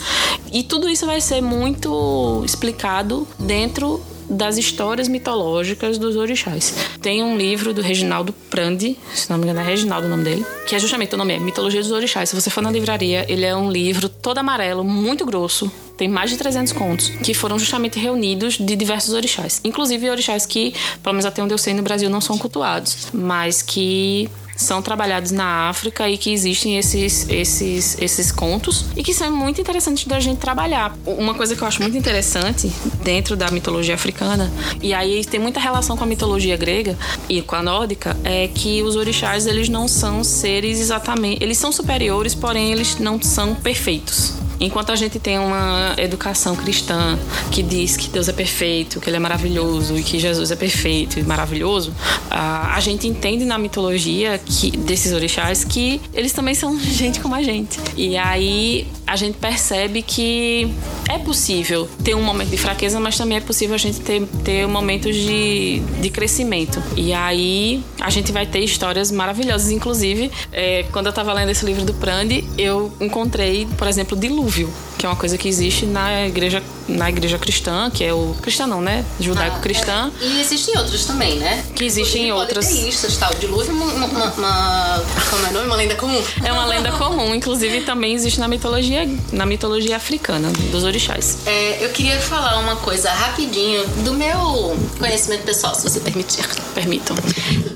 E 0.51 0.63
tudo 0.63 0.89
isso 0.89 1.05
vai 1.05 1.21
ser 1.21 1.41
muito 1.41 2.41
explicado 2.45 3.27
dentro 3.39 4.01
das 4.31 4.57
histórias 4.57 5.07
mitológicas 5.07 5.97
dos 5.97 6.15
orixás. 6.15 6.73
Tem 7.01 7.21
um 7.21 7.37
livro 7.37 7.73
do 7.73 7.81
Reginaldo 7.81 8.33
Prandi, 8.49 8.97
se 9.13 9.29
não 9.29 9.37
me 9.37 9.43
engano 9.43 9.59
é 9.59 9.63
Reginaldo 9.63 10.07
o 10.07 10.09
nome 10.09 10.23
dele, 10.23 10.45
que 10.65 10.75
é 10.75 10.79
justamente 10.79 11.13
o 11.13 11.17
nome 11.17 11.33
é 11.33 11.39
Mitologia 11.39 11.81
dos 11.81 11.91
Orixás. 11.91 12.29
Se 12.29 12.35
você 12.35 12.49
for 12.49 12.61
na 12.61 12.71
livraria, 12.71 13.25
ele 13.27 13.45
é 13.45 13.55
um 13.55 13.69
livro 13.69 14.07
todo 14.07 14.37
amarelo, 14.37 14.83
muito 14.83 15.25
grosso, 15.25 15.71
tem 15.97 16.07
mais 16.07 16.29
de 16.29 16.37
300 16.37 16.71
contos, 16.73 17.09
que 17.09 17.33
foram 17.33 17.59
justamente 17.59 17.99
reunidos 17.99 18.57
de 18.57 18.75
diversos 18.75 19.13
orixás. 19.13 19.59
Inclusive 19.63 20.09
orixás 20.09 20.45
que, 20.45 20.73
pelo 21.03 21.13
menos 21.13 21.25
até 21.25 21.43
onde 21.43 21.53
eu 21.53 21.57
sei, 21.57 21.73
no 21.73 21.83
Brasil 21.83 22.09
não 22.09 22.21
são 22.21 22.37
cultuados, 22.37 23.09
mas 23.13 23.61
que 23.61 24.29
são 24.55 24.81
trabalhados 24.81 25.31
na 25.31 25.69
África 25.69 26.09
e 26.09 26.17
que 26.17 26.31
existem 26.31 26.77
esses, 26.77 27.27
esses, 27.29 27.97
esses 27.99 28.31
contos 28.31 28.85
e 28.95 29.03
que 29.03 29.13
são 29.13 29.31
muito 29.31 29.59
interessantes 29.59 30.05
da 30.05 30.19
gente 30.19 30.39
trabalhar. 30.39 30.95
Uma 31.05 31.33
coisa 31.33 31.55
que 31.55 31.61
eu 31.61 31.67
acho 31.67 31.81
muito 31.81 31.97
interessante 31.97 32.71
dentro 33.03 33.35
da 33.35 33.49
mitologia 33.51 33.95
africana, 33.95 34.51
e 34.81 34.93
aí 34.93 35.23
tem 35.25 35.39
muita 35.39 35.59
relação 35.59 35.97
com 35.97 36.03
a 36.03 36.07
mitologia 36.07 36.57
grega 36.57 36.97
e 37.27 37.41
com 37.41 37.55
a 37.55 37.63
nórdica, 37.63 38.15
é 38.23 38.47
que 38.47 38.81
os 38.83 38.95
orixás 38.95 39.45
eles 39.45 39.69
não 39.69 39.87
são 39.87 40.23
seres 40.23 40.79
exatamente. 40.79 41.43
Eles 41.43 41.57
são 41.57 41.71
superiores, 41.71 42.35
porém 42.35 42.71
eles 42.71 42.97
não 42.97 43.21
são 43.21 43.55
perfeitos. 43.55 44.33
Enquanto 44.61 44.91
a 44.91 44.95
gente 44.95 45.17
tem 45.19 45.39
uma 45.39 45.95
educação 45.97 46.55
cristã 46.55 47.17
que 47.51 47.63
diz 47.63 47.97
que 47.97 48.07
Deus 48.09 48.29
é 48.29 48.33
perfeito, 48.33 49.01
que 49.01 49.09
Ele 49.09 49.17
é 49.17 49.19
maravilhoso 49.19 49.97
e 49.97 50.03
que 50.03 50.19
Jesus 50.19 50.51
é 50.51 50.55
perfeito 50.55 51.19
e 51.19 51.23
maravilhoso, 51.23 51.91
a 52.29 52.79
gente 52.79 53.07
entende 53.07 53.43
na 53.43 53.57
mitologia 53.57 54.39
que, 54.45 54.69
desses 54.77 55.13
orixás 55.13 55.63
que 55.63 55.99
eles 56.13 56.31
também 56.31 56.53
são 56.53 56.77
gente 56.79 57.19
como 57.19 57.33
a 57.33 57.41
gente. 57.41 57.79
E 57.97 58.15
aí 58.15 58.87
a 59.07 59.15
gente 59.15 59.37
percebe 59.39 60.03
que 60.03 60.71
é 61.09 61.17
possível 61.17 61.89
ter 62.03 62.15
um 62.15 62.21
momento 62.21 62.49
de 62.49 62.57
fraqueza, 62.57 62.99
mas 62.99 63.17
também 63.17 63.37
é 63.37 63.41
possível 63.41 63.73
a 63.73 63.79
gente 63.79 63.99
ter, 63.99 64.25
ter 64.43 64.67
momentos 64.67 65.15
de, 65.15 65.79
de 65.99 66.09
crescimento. 66.11 66.81
E 66.95 67.11
aí 67.11 67.83
a 67.99 68.11
gente 68.11 68.31
vai 68.31 68.45
ter 68.45 68.59
histórias 68.59 69.11
maravilhosas. 69.11 69.71
Inclusive, 69.71 70.31
é, 70.51 70.85
quando 70.91 71.07
eu 71.07 71.09
estava 71.09 71.33
lendo 71.33 71.49
esse 71.49 71.65
livro 71.65 71.83
do 71.83 71.93
Prandi, 71.95 72.45
eu 72.57 72.93
encontrei, 73.01 73.67
por 73.77 73.87
exemplo, 73.87 74.15
dilúvio 74.15 74.50
dilúvio, 74.51 74.69
que 74.97 75.05
é 75.05 75.09
uma 75.09 75.15
coisa 75.15 75.37
que 75.37 75.47
existe 75.47 75.85
na 75.85 76.27
igreja, 76.27 76.61
na 76.87 77.09
igreja 77.09 77.39
cristã, 77.39 77.89
que 77.89 78.03
é 78.03 78.13
o 78.13 78.35
cristã 78.41 78.67
não, 78.67 78.81
né? 78.81 79.03
Judaico-cristã. 79.19 80.11
Ah, 80.13 80.23
é. 80.23 80.27
E 80.27 80.41
existem 80.41 80.77
outros 80.77 81.05
também, 81.05 81.39
né? 81.39 81.63
Que 81.73 81.85
existem 81.85 82.27
Inclusive, 82.27 82.31
outras. 82.31 82.67
Teístas, 82.67 83.17
tal. 83.17 83.31
O 83.31 83.35
dilúvio 83.35 83.71
é 83.71 83.73
uma, 83.73 83.85
uma, 83.85 84.33
uma, 84.33 85.03
como 85.29 85.47
é 85.47 85.51
nome? 85.51 85.65
Uma 85.65 85.75
lenda 85.75 85.95
comum. 85.95 86.21
É 86.43 86.51
uma 86.51 86.65
lenda 86.65 86.91
comum, 86.91 87.33
inclusive 87.33 87.81
também 87.81 88.13
existe 88.13 88.39
na 88.39 88.47
mitologia, 88.47 89.09
na 89.31 89.45
mitologia 89.45 89.95
africana 89.95 90.51
dos 90.71 90.83
orixás. 90.83 91.39
É, 91.45 91.83
eu 91.83 91.89
queria 91.89 92.19
falar 92.19 92.59
uma 92.59 92.75
coisa 92.75 93.09
rapidinho 93.09 93.87
do 94.03 94.13
meu 94.13 94.77
conhecimento 94.99 95.43
pessoal, 95.43 95.73
se 95.73 95.83
você 95.83 95.99
permitir. 95.99 96.45
Permitam. 96.75 97.15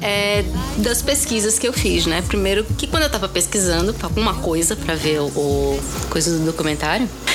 É, 0.02 0.44
das 0.78 1.02
pesquisas 1.02 1.58
que 1.58 1.68
eu 1.68 1.74
fiz, 1.74 2.06
né? 2.06 2.22
Primeiro 2.28 2.64
que 2.78 2.86
quando 2.86 3.04
eu 3.04 3.10
tava 3.10 3.28
pesquisando 3.28 3.96
alguma 4.04 4.36
coisa 4.36 4.76
para 4.76 4.96
ver 4.96 5.20
o, 5.20 5.26
o 5.26 5.80
coisa 6.10 6.38
do 6.38 6.46
documento 6.46 6.65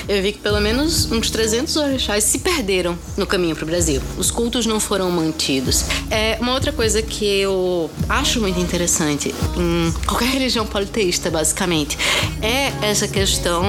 eu 0.08 0.22
vi 0.22 0.32
que 0.32 0.38
pelo 0.38 0.60
menos 0.60 1.10
uns 1.10 1.30
300 1.30 1.76
orixás 1.76 2.24
se 2.24 2.38
perderam 2.40 2.98
no 3.16 3.26
caminho 3.26 3.54
para 3.54 3.64
o 3.64 3.66
Brasil. 3.66 4.02
Os 4.18 4.30
cultos 4.30 4.66
não 4.66 4.80
foram 4.80 5.10
mantidos. 5.10 5.84
É 6.10 6.38
uma 6.40 6.52
outra 6.52 6.72
coisa 6.72 7.00
que 7.00 7.24
eu 7.24 7.90
acho 8.08 8.40
muito 8.40 8.58
interessante 8.58 9.34
em 9.56 9.92
qualquer 10.06 10.28
religião 10.30 10.66
politeísta, 10.66 11.30
basicamente, 11.30 11.96
é 12.42 12.72
essa 12.82 13.06
questão 13.06 13.62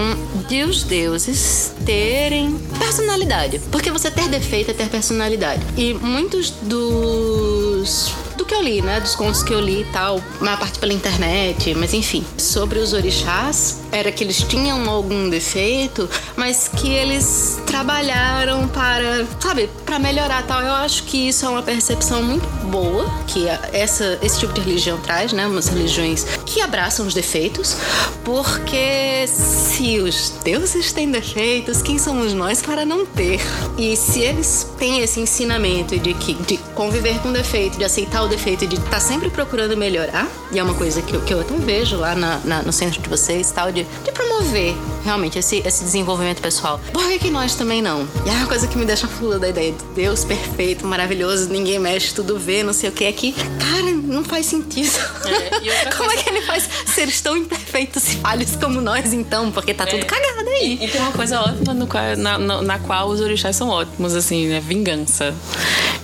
de 0.47 0.63
os 0.63 0.83
deuses 0.83 1.73
terem 1.85 2.57
personalidade. 2.79 3.59
Porque 3.71 3.91
você 3.91 4.09
ter 4.09 4.27
defeito 4.27 4.71
é 4.71 4.73
ter 4.73 4.89
personalidade. 4.89 5.61
E 5.77 5.93
muitos 5.93 6.51
dos 6.63 8.13
do 8.41 8.45
que 8.45 8.55
eu 8.55 8.61
li, 8.61 8.81
né? 8.81 8.99
Dos 8.99 9.15
contos 9.15 9.43
que 9.43 9.53
eu 9.53 9.59
li 9.59 9.81
e 9.81 9.85
tal, 9.85 10.19
uma 10.39 10.57
parte 10.57 10.79
pela 10.79 10.91
internet, 10.91 11.75
mas 11.75 11.93
enfim. 11.93 12.25
Sobre 12.37 12.79
os 12.79 12.91
orixás, 12.91 13.81
era 13.91 14.11
que 14.11 14.23
eles 14.23 14.41
tinham 14.43 14.89
algum 14.89 15.29
defeito, 15.29 16.09
mas 16.35 16.67
que 16.67 16.89
eles 16.89 17.61
trabalharam 17.67 18.67
para, 18.69 19.25
sabe, 19.39 19.69
para 19.85 19.99
melhorar 19.99 20.45
tal. 20.47 20.61
Eu 20.61 20.73
acho 20.73 21.03
que 21.03 21.29
isso 21.29 21.45
é 21.45 21.49
uma 21.49 21.61
percepção 21.61 22.23
muito 22.23 22.47
boa 22.67 23.05
que 23.27 23.47
essa, 23.71 24.17
esse 24.21 24.39
tipo 24.39 24.53
de 24.53 24.61
religião 24.61 24.97
traz, 24.99 25.33
né? 25.33 25.45
Umas 25.45 25.67
religiões 25.67 26.25
que 26.45 26.61
abraçam 26.61 27.05
os 27.05 27.13
defeitos, 27.13 27.75
porque 28.23 29.25
se 29.27 29.99
os 29.99 30.33
deuses 30.43 30.91
têm 30.91 31.11
defeitos, 31.11 31.81
quem 31.81 31.99
somos 31.99 32.33
nós 32.33 32.61
para 32.61 32.85
não 32.85 33.05
ter? 33.05 33.39
E 33.77 33.95
se 33.95 34.21
eles 34.21 34.67
têm 34.79 35.01
esse 35.01 35.19
ensinamento 35.19 35.99
de 35.99 36.13
que 36.15 36.33
de 36.33 36.57
conviver 36.73 37.19
com 37.19 37.31
defeito, 37.31 37.77
de 37.77 37.83
aceitar 37.83 38.23
o 38.23 38.30
defeito, 38.31 38.65
de 38.65 38.75
estar 38.75 38.89
tá 38.89 38.99
sempre 38.99 39.29
procurando 39.29 39.75
melhorar, 39.77 40.27
e 40.51 40.59
é 40.59 40.63
uma 40.63 40.73
coisa 40.73 41.01
que 41.01 41.13
eu, 41.13 41.21
que 41.21 41.33
eu 41.33 41.41
até 41.41 41.53
vejo 41.55 41.97
lá 41.97 42.15
na, 42.15 42.39
na, 42.43 42.61
no 42.63 42.71
centro 42.71 43.01
de 43.01 43.09
vocês, 43.09 43.51
tal, 43.51 43.71
de, 43.71 43.83
de 43.83 44.11
promover 44.11 44.75
realmente 45.03 45.37
esse, 45.37 45.57
esse 45.65 45.83
desenvolvimento 45.83 46.41
pessoal. 46.41 46.79
Por 46.91 47.03
que, 47.07 47.19
que 47.19 47.29
nós 47.29 47.55
também 47.55 47.81
não? 47.81 48.07
E 48.25 48.29
é 48.29 48.33
uma 48.33 48.47
coisa 48.47 48.67
que 48.67 48.77
me 48.77 48.85
deixa 48.85 49.07
fula 49.07 49.37
da 49.37 49.49
ideia 49.49 49.71
de 49.71 49.83
Deus 49.95 50.23
perfeito, 50.23 50.87
maravilhoso, 50.87 51.49
ninguém 51.49 51.77
mexe, 51.77 52.13
tudo 52.13 52.39
vê, 52.39 52.63
não 52.63 52.73
sei 52.73 52.89
o 52.89 52.93
que, 52.93 53.05
é 53.05 53.11
que, 53.11 53.33
cara, 53.33 53.91
não 54.11 54.23
faz 54.23 54.45
sentido. 54.45 54.97
É, 55.25 55.85
como 55.95 56.09
coisa... 56.09 56.19
é 56.19 56.23
que 56.23 56.29
ele 56.29 56.41
faz 56.41 56.69
seres 56.85 57.19
tão 57.21 57.35
imperfeitos 57.37 58.13
e 58.13 58.17
falhos 58.17 58.55
como 58.55 58.81
nós, 58.81 59.13
então? 59.13 59.51
Porque 59.51 59.73
tá 59.73 59.83
é. 59.83 59.87
tudo 59.87 60.05
cagado 60.05 60.49
aí. 60.49 60.77
E, 60.79 60.85
e, 60.85 60.87
tem 60.87 61.01
uma 61.01 61.11
coisa 61.11 61.41
ótima 61.41 61.73
no 61.73 61.87
qual, 61.87 62.15
na, 62.17 62.37
na, 62.37 62.61
na 62.61 62.79
qual 62.79 63.09
os 63.09 63.19
orixás 63.19 63.55
são 63.55 63.69
ótimos, 63.69 64.15
assim, 64.15 64.47
né? 64.47 64.59
Vingança. 64.59 65.33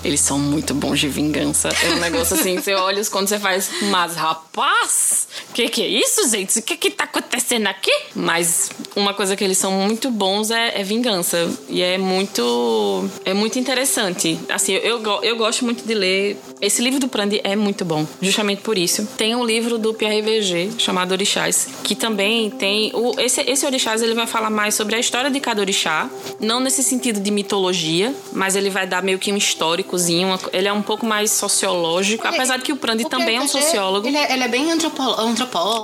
Eles 0.03 0.21
são 0.21 0.39
muito 0.39 0.73
bons 0.73 0.99
de 0.99 1.07
vingança. 1.07 1.69
É 1.83 1.93
um 1.93 1.99
negócio 1.99 2.16
assim, 2.21 2.57
você 2.57 2.73
olha 2.73 3.03
quando 3.05 3.27
você 3.27 3.39
faz, 3.39 3.69
mas 3.83 4.15
rapaz, 4.15 5.27
que 5.53 5.69
que 5.69 5.81
é 5.81 5.87
isso, 5.87 6.29
gente? 6.29 6.59
O 6.59 6.61
que 6.61 6.77
que 6.77 6.91
tá 6.91 7.05
acontecendo 7.05 7.67
aqui? 7.67 7.91
Mas 8.15 8.69
uma 8.95 9.13
coisa 9.13 9.35
que 9.35 9.43
eles 9.43 9.57
são 9.57 9.71
muito 9.71 10.11
bons 10.11 10.51
é, 10.51 10.79
é 10.79 10.83
vingança. 10.83 11.49
E 11.67 11.81
é 11.81 11.97
muito 11.97 13.09
é 13.25 13.33
muito 13.33 13.57
interessante. 13.57 14.39
Assim, 14.49 14.73
eu, 14.73 15.01
eu, 15.01 15.23
eu 15.23 15.35
gosto 15.35 15.65
muito 15.65 15.83
de 15.83 15.93
ler. 15.93 16.37
Esse 16.59 16.81
livro 16.81 16.99
do 16.99 17.07
Prandi 17.07 17.39
é 17.43 17.55
muito 17.55 17.85
bom, 17.85 18.05
justamente 18.21 18.61
por 18.61 18.77
isso. 18.77 19.07
Tem 19.17 19.35
um 19.35 19.45
livro 19.45 19.77
do 19.77 19.93
Pierre 19.93 20.21
VG 20.21 20.71
chamado 20.79 21.11
Orixás, 21.11 21.67
que 21.83 21.95
também 21.95 22.49
tem. 22.49 22.91
O, 22.93 23.19
esse, 23.19 23.41
esse 23.41 23.65
Orixás 23.65 24.01
ele 24.01 24.13
vai 24.13 24.25
falar 24.25 24.49
mais 24.49 24.73
sobre 24.73 24.95
a 24.95 24.99
história 24.99 25.29
de 25.29 25.39
cada 25.39 25.61
orixá, 25.61 26.09
não 26.39 26.59
nesse 26.59 26.83
sentido 26.83 27.19
de 27.19 27.29
mitologia, 27.29 28.13
mas 28.33 28.55
ele 28.55 28.69
vai 28.69 28.87
dar 28.87 29.03
meio 29.03 29.19
que 29.19 29.31
um 29.31 29.37
históricozinho. 29.37 30.37
Ele 30.51 30.67
é 30.67 30.73
um 30.73 30.81
pouco 30.81 31.05
mais 31.05 31.31
sociológico, 31.31 32.25
ele, 32.25 32.35
apesar 32.35 32.57
de 32.57 32.63
que 32.63 32.73
o 32.73 32.77
Prandi 32.77 33.05
também 33.05 33.37
é 33.37 33.41
um 33.41 33.47
sociólogo. 33.47 34.07
Ele 34.07 34.17
é, 34.17 34.33
ele 34.33 34.43
é 34.43 34.47
bem 34.47 34.71
antropólogo. 34.71 35.21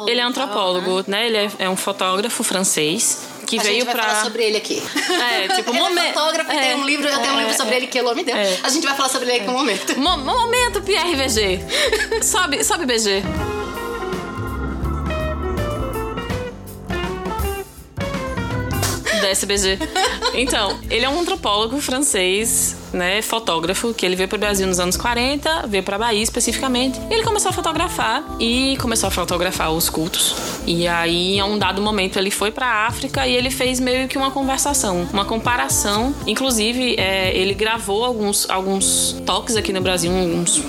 Ele 0.10 0.20
é 0.20 0.24
antropólogo, 0.24 0.98
né? 0.98 1.04
né? 1.08 1.28
Ele 1.28 1.38
é, 1.38 1.52
é 1.60 1.70
um 1.70 1.76
fotógrafo 1.76 2.44
francês 2.44 3.33
que 3.46 3.60
a 3.60 3.64
veio 3.64 3.76
gente 3.76 3.86
vai 3.86 3.96
pra... 3.96 4.04
falar 4.04 4.24
sobre 4.24 4.44
ele 4.44 4.58
aqui. 4.58 4.82
É, 5.24 5.48
tipo, 5.56 5.72
ele 5.72 5.80
momento. 5.80 6.00
é 6.00 6.14
fotógrafo, 6.14 6.52
é, 6.52 6.60
tem 6.60 6.76
um 6.76 6.86
livro, 6.86 7.08
eu 7.08 7.20
tenho 7.20 7.34
um 7.34 7.40
livro 7.40 7.54
sobre 7.56 7.76
ele 7.76 7.88
que 7.88 7.98
Elô 7.98 8.14
me 8.16 8.24
deu. 8.24 8.36
É. 8.36 8.60
A 8.64 8.70
gente 8.70 8.86
vai 8.86 8.96
falar 8.96 9.10
sobre 9.10 9.30
ele 9.30 9.38
aqui 9.38 9.48
no 9.48 9.54
momento. 9.54 10.00
Mo 10.00 10.18
momento, 10.18 10.82
Pierre 10.82 11.16
VG. 11.16 11.60
sobe, 12.24 12.64
sobe, 12.64 12.86
BG. 12.86 13.24
Da 19.24 19.30
SBG. 19.30 19.80
Então, 20.36 20.80
ele 20.90 21.06
é 21.06 21.10
um 21.10 21.20
antropólogo 21.20 21.80
francês, 21.80 22.76
né, 22.92 23.22
fotógrafo, 23.22 23.94
que 23.94 24.06
ele 24.06 24.16
veio 24.16 24.28
para 24.28 24.36
o 24.36 24.40
Brasil 24.40 24.68
nos 24.68 24.80
anos 24.80 24.98
40, 24.98 25.68
veio 25.68 25.84
para 25.84 25.98
Bahia 25.98 26.22
especificamente. 26.22 27.00
Ele 27.10 27.24
começou 27.24 27.50
a 27.50 27.54
fotografar 27.54 28.24
e 28.40 28.76
começou 28.82 29.08
a 29.08 29.12
fotografar 29.12 29.72
os 29.72 29.90
cultos. 29.90 30.36
E 30.66 30.88
aí, 30.88 31.38
em 31.38 31.44
um 31.44 31.58
dado 31.58 31.82
momento, 31.82 32.18
ele 32.18 32.32
foi 32.32 32.52
para 32.52 32.66
a 32.66 32.88
África 32.88 33.28
e 33.28 33.36
ele 33.36 33.50
fez 33.50 33.80
meio 33.80 34.08
que 34.08 34.18
uma 34.18 34.32
conversação, 34.32 35.08
uma 35.14 35.26
comparação. 35.26 36.14
Inclusive, 36.28 36.96
é, 36.98 37.36
ele 37.36 37.54
gravou 37.54 38.04
alguns, 38.04 38.50
alguns 38.50 39.16
toques 39.26 39.56
aqui 39.56 39.72
no 39.72 39.82
Brasil, 39.82 40.12
uns 40.12 40.62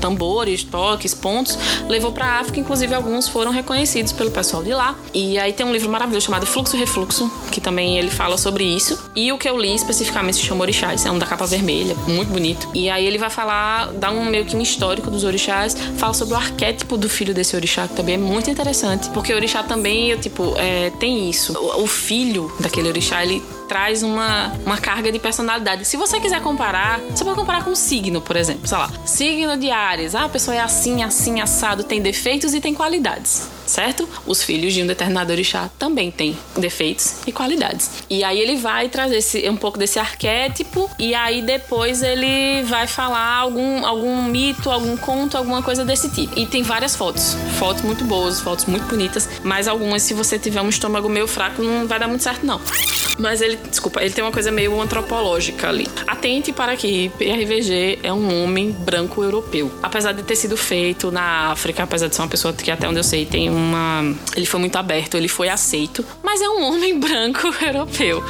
tambores, 0.00 0.64
toques, 0.64 1.14
pontos, 1.14 1.58
levou 1.88 2.12
para 2.12 2.26
a 2.26 2.40
África, 2.40 2.58
inclusive 2.58 2.94
alguns 2.94 3.28
foram 3.28 3.52
reconhecidos 3.52 4.12
pelo 4.12 4.30
pessoal 4.30 4.62
de 4.62 4.72
lá. 4.72 4.96
E 5.14 5.38
aí 5.38 5.52
tem 5.52 5.66
um 5.66 5.72
livro 5.72 5.90
maravilhoso 5.90 6.26
chamado 6.26 6.46
Fluxo 6.46 6.76
e 6.76 6.78
Refluxo, 6.78 7.30
que 7.52 7.60
também 7.60 7.98
ele 7.98 8.10
fala 8.10 8.36
sobre 8.36 8.64
isso. 8.64 8.98
E 9.14 9.30
o 9.32 9.38
que 9.38 9.48
eu 9.48 9.56
li 9.58 9.74
especificamente 9.74 10.36
se 10.36 10.42
chama 10.42 10.62
Orixás, 10.62 11.04
é 11.04 11.10
um 11.10 11.18
da 11.18 11.26
capa 11.26 11.46
vermelha, 11.46 11.94
muito 12.06 12.32
bonito. 12.32 12.68
E 12.74 12.88
aí 12.88 13.06
ele 13.06 13.18
vai 13.18 13.30
falar, 13.30 13.92
dá 13.92 14.10
um 14.10 14.24
meio 14.24 14.44
que 14.44 14.56
um 14.56 14.60
histórico 14.60 15.10
dos 15.10 15.24
orixás, 15.24 15.76
fala 15.96 16.14
sobre 16.14 16.34
o 16.34 16.36
arquétipo 16.36 16.96
do 16.96 17.08
filho 17.08 17.34
desse 17.34 17.54
orixá, 17.54 17.86
que 17.86 17.94
também 17.94 18.14
é 18.14 18.18
muito 18.18 18.50
interessante, 18.50 19.08
porque 19.10 19.32
o 19.32 19.36
orixá 19.36 19.62
também, 19.62 20.16
tipo, 20.18 20.54
é, 20.56 20.90
tem 20.98 21.28
isso. 21.28 21.52
O, 21.58 21.82
o 21.82 21.86
filho 21.86 22.52
daquele 22.60 22.88
orixá, 22.88 23.22
ele 23.22 23.42
traz 23.70 24.02
uma, 24.02 24.52
uma 24.66 24.76
carga 24.76 25.12
de 25.12 25.20
personalidade. 25.20 25.84
Se 25.84 25.96
você 25.96 26.18
quiser 26.18 26.42
comparar, 26.42 26.98
você 26.98 27.22
pode 27.22 27.36
comparar 27.38 27.62
com 27.62 27.72
signo, 27.76 28.20
por 28.20 28.34
exemplo. 28.34 28.66
Sei 28.66 28.76
lá, 28.76 28.90
signo 29.06 29.56
de 29.56 29.70
Ares. 29.70 30.16
Ah, 30.16 30.24
a 30.24 30.28
pessoa 30.28 30.56
é 30.56 30.60
assim, 30.60 31.04
assim, 31.04 31.40
assado, 31.40 31.84
tem 31.84 32.02
defeitos 32.02 32.52
e 32.52 32.60
tem 32.60 32.74
qualidades 32.74 33.59
certo? 33.70 34.08
Os 34.26 34.42
filhos 34.42 34.74
de 34.74 34.82
um 34.82 34.86
determinado 34.86 35.32
orixá 35.32 35.70
também 35.78 36.10
têm 36.10 36.36
defeitos 36.56 37.16
e 37.26 37.32
qualidades. 37.32 37.90
E 38.10 38.24
aí 38.24 38.38
ele 38.40 38.56
vai 38.56 38.88
trazer 38.88 39.16
esse, 39.16 39.48
um 39.48 39.56
pouco 39.56 39.78
desse 39.78 39.98
arquétipo 39.98 40.90
e 40.98 41.14
aí 41.14 41.40
depois 41.42 42.02
ele 42.02 42.62
vai 42.64 42.86
falar 42.86 43.36
algum, 43.36 43.86
algum 43.86 44.22
mito, 44.24 44.70
algum 44.70 44.96
conto, 44.96 45.36
alguma 45.36 45.62
coisa 45.62 45.84
desse 45.84 46.10
tipo. 46.10 46.38
E 46.38 46.46
tem 46.46 46.62
várias 46.62 46.96
fotos, 46.96 47.36
fotos 47.58 47.82
muito 47.82 48.04
boas, 48.04 48.40
fotos 48.40 48.64
muito 48.66 48.86
bonitas, 48.86 49.28
mas 49.42 49.68
algumas 49.68 50.02
se 50.02 50.14
você 50.14 50.38
tiver 50.38 50.60
um 50.60 50.68
estômago 50.68 51.08
meio 51.08 51.26
fraco 51.26 51.62
não 51.62 51.86
vai 51.86 51.98
dar 51.98 52.08
muito 52.08 52.22
certo 52.22 52.44
não. 52.44 52.60
Mas 53.18 53.42
ele, 53.42 53.56
desculpa, 53.56 54.00
ele 54.02 54.12
tem 54.12 54.24
uma 54.24 54.32
coisa 54.32 54.50
meio 54.50 54.80
antropológica 54.80 55.68
ali. 55.68 55.86
Atente 56.06 56.52
para 56.52 56.74
que 56.76 57.10
PRVG 57.10 57.98
é 58.02 58.12
um 58.12 58.42
homem 58.42 58.70
branco 58.70 59.22
europeu. 59.22 59.70
Apesar 59.82 60.12
de 60.12 60.22
ter 60.22 60.36
sido 60.36 60.56
feito 60.56 61.10
na 61.10 61.50
África, 61.50 61.82
apesar 61.82 62.08
de 62.08 62.14
ser 62.14 62.22
uma 62.22 62.28
pessoa 62.28 62.54
que 62.54 62.70
até 62.70 62.88
onde 62.88 62.98
eu 62.98 63.04
sei 63.04 63.26
tem 63.26 63.50
uma. 63.60 64.14
Ele 64.36 64.46
foi 64.46 64.60
muito 64.60 64.76
aberto, 64.76 65.16
ele 65.16 65.28
foi 65.28 65.48
aceito, 65.48 66.04
mas 66.22 66.40
é 66.40 66.48
um 66.48 66.62
homem 66.62 66.98
branco 67.00 67.52
europeu 67.62 68.22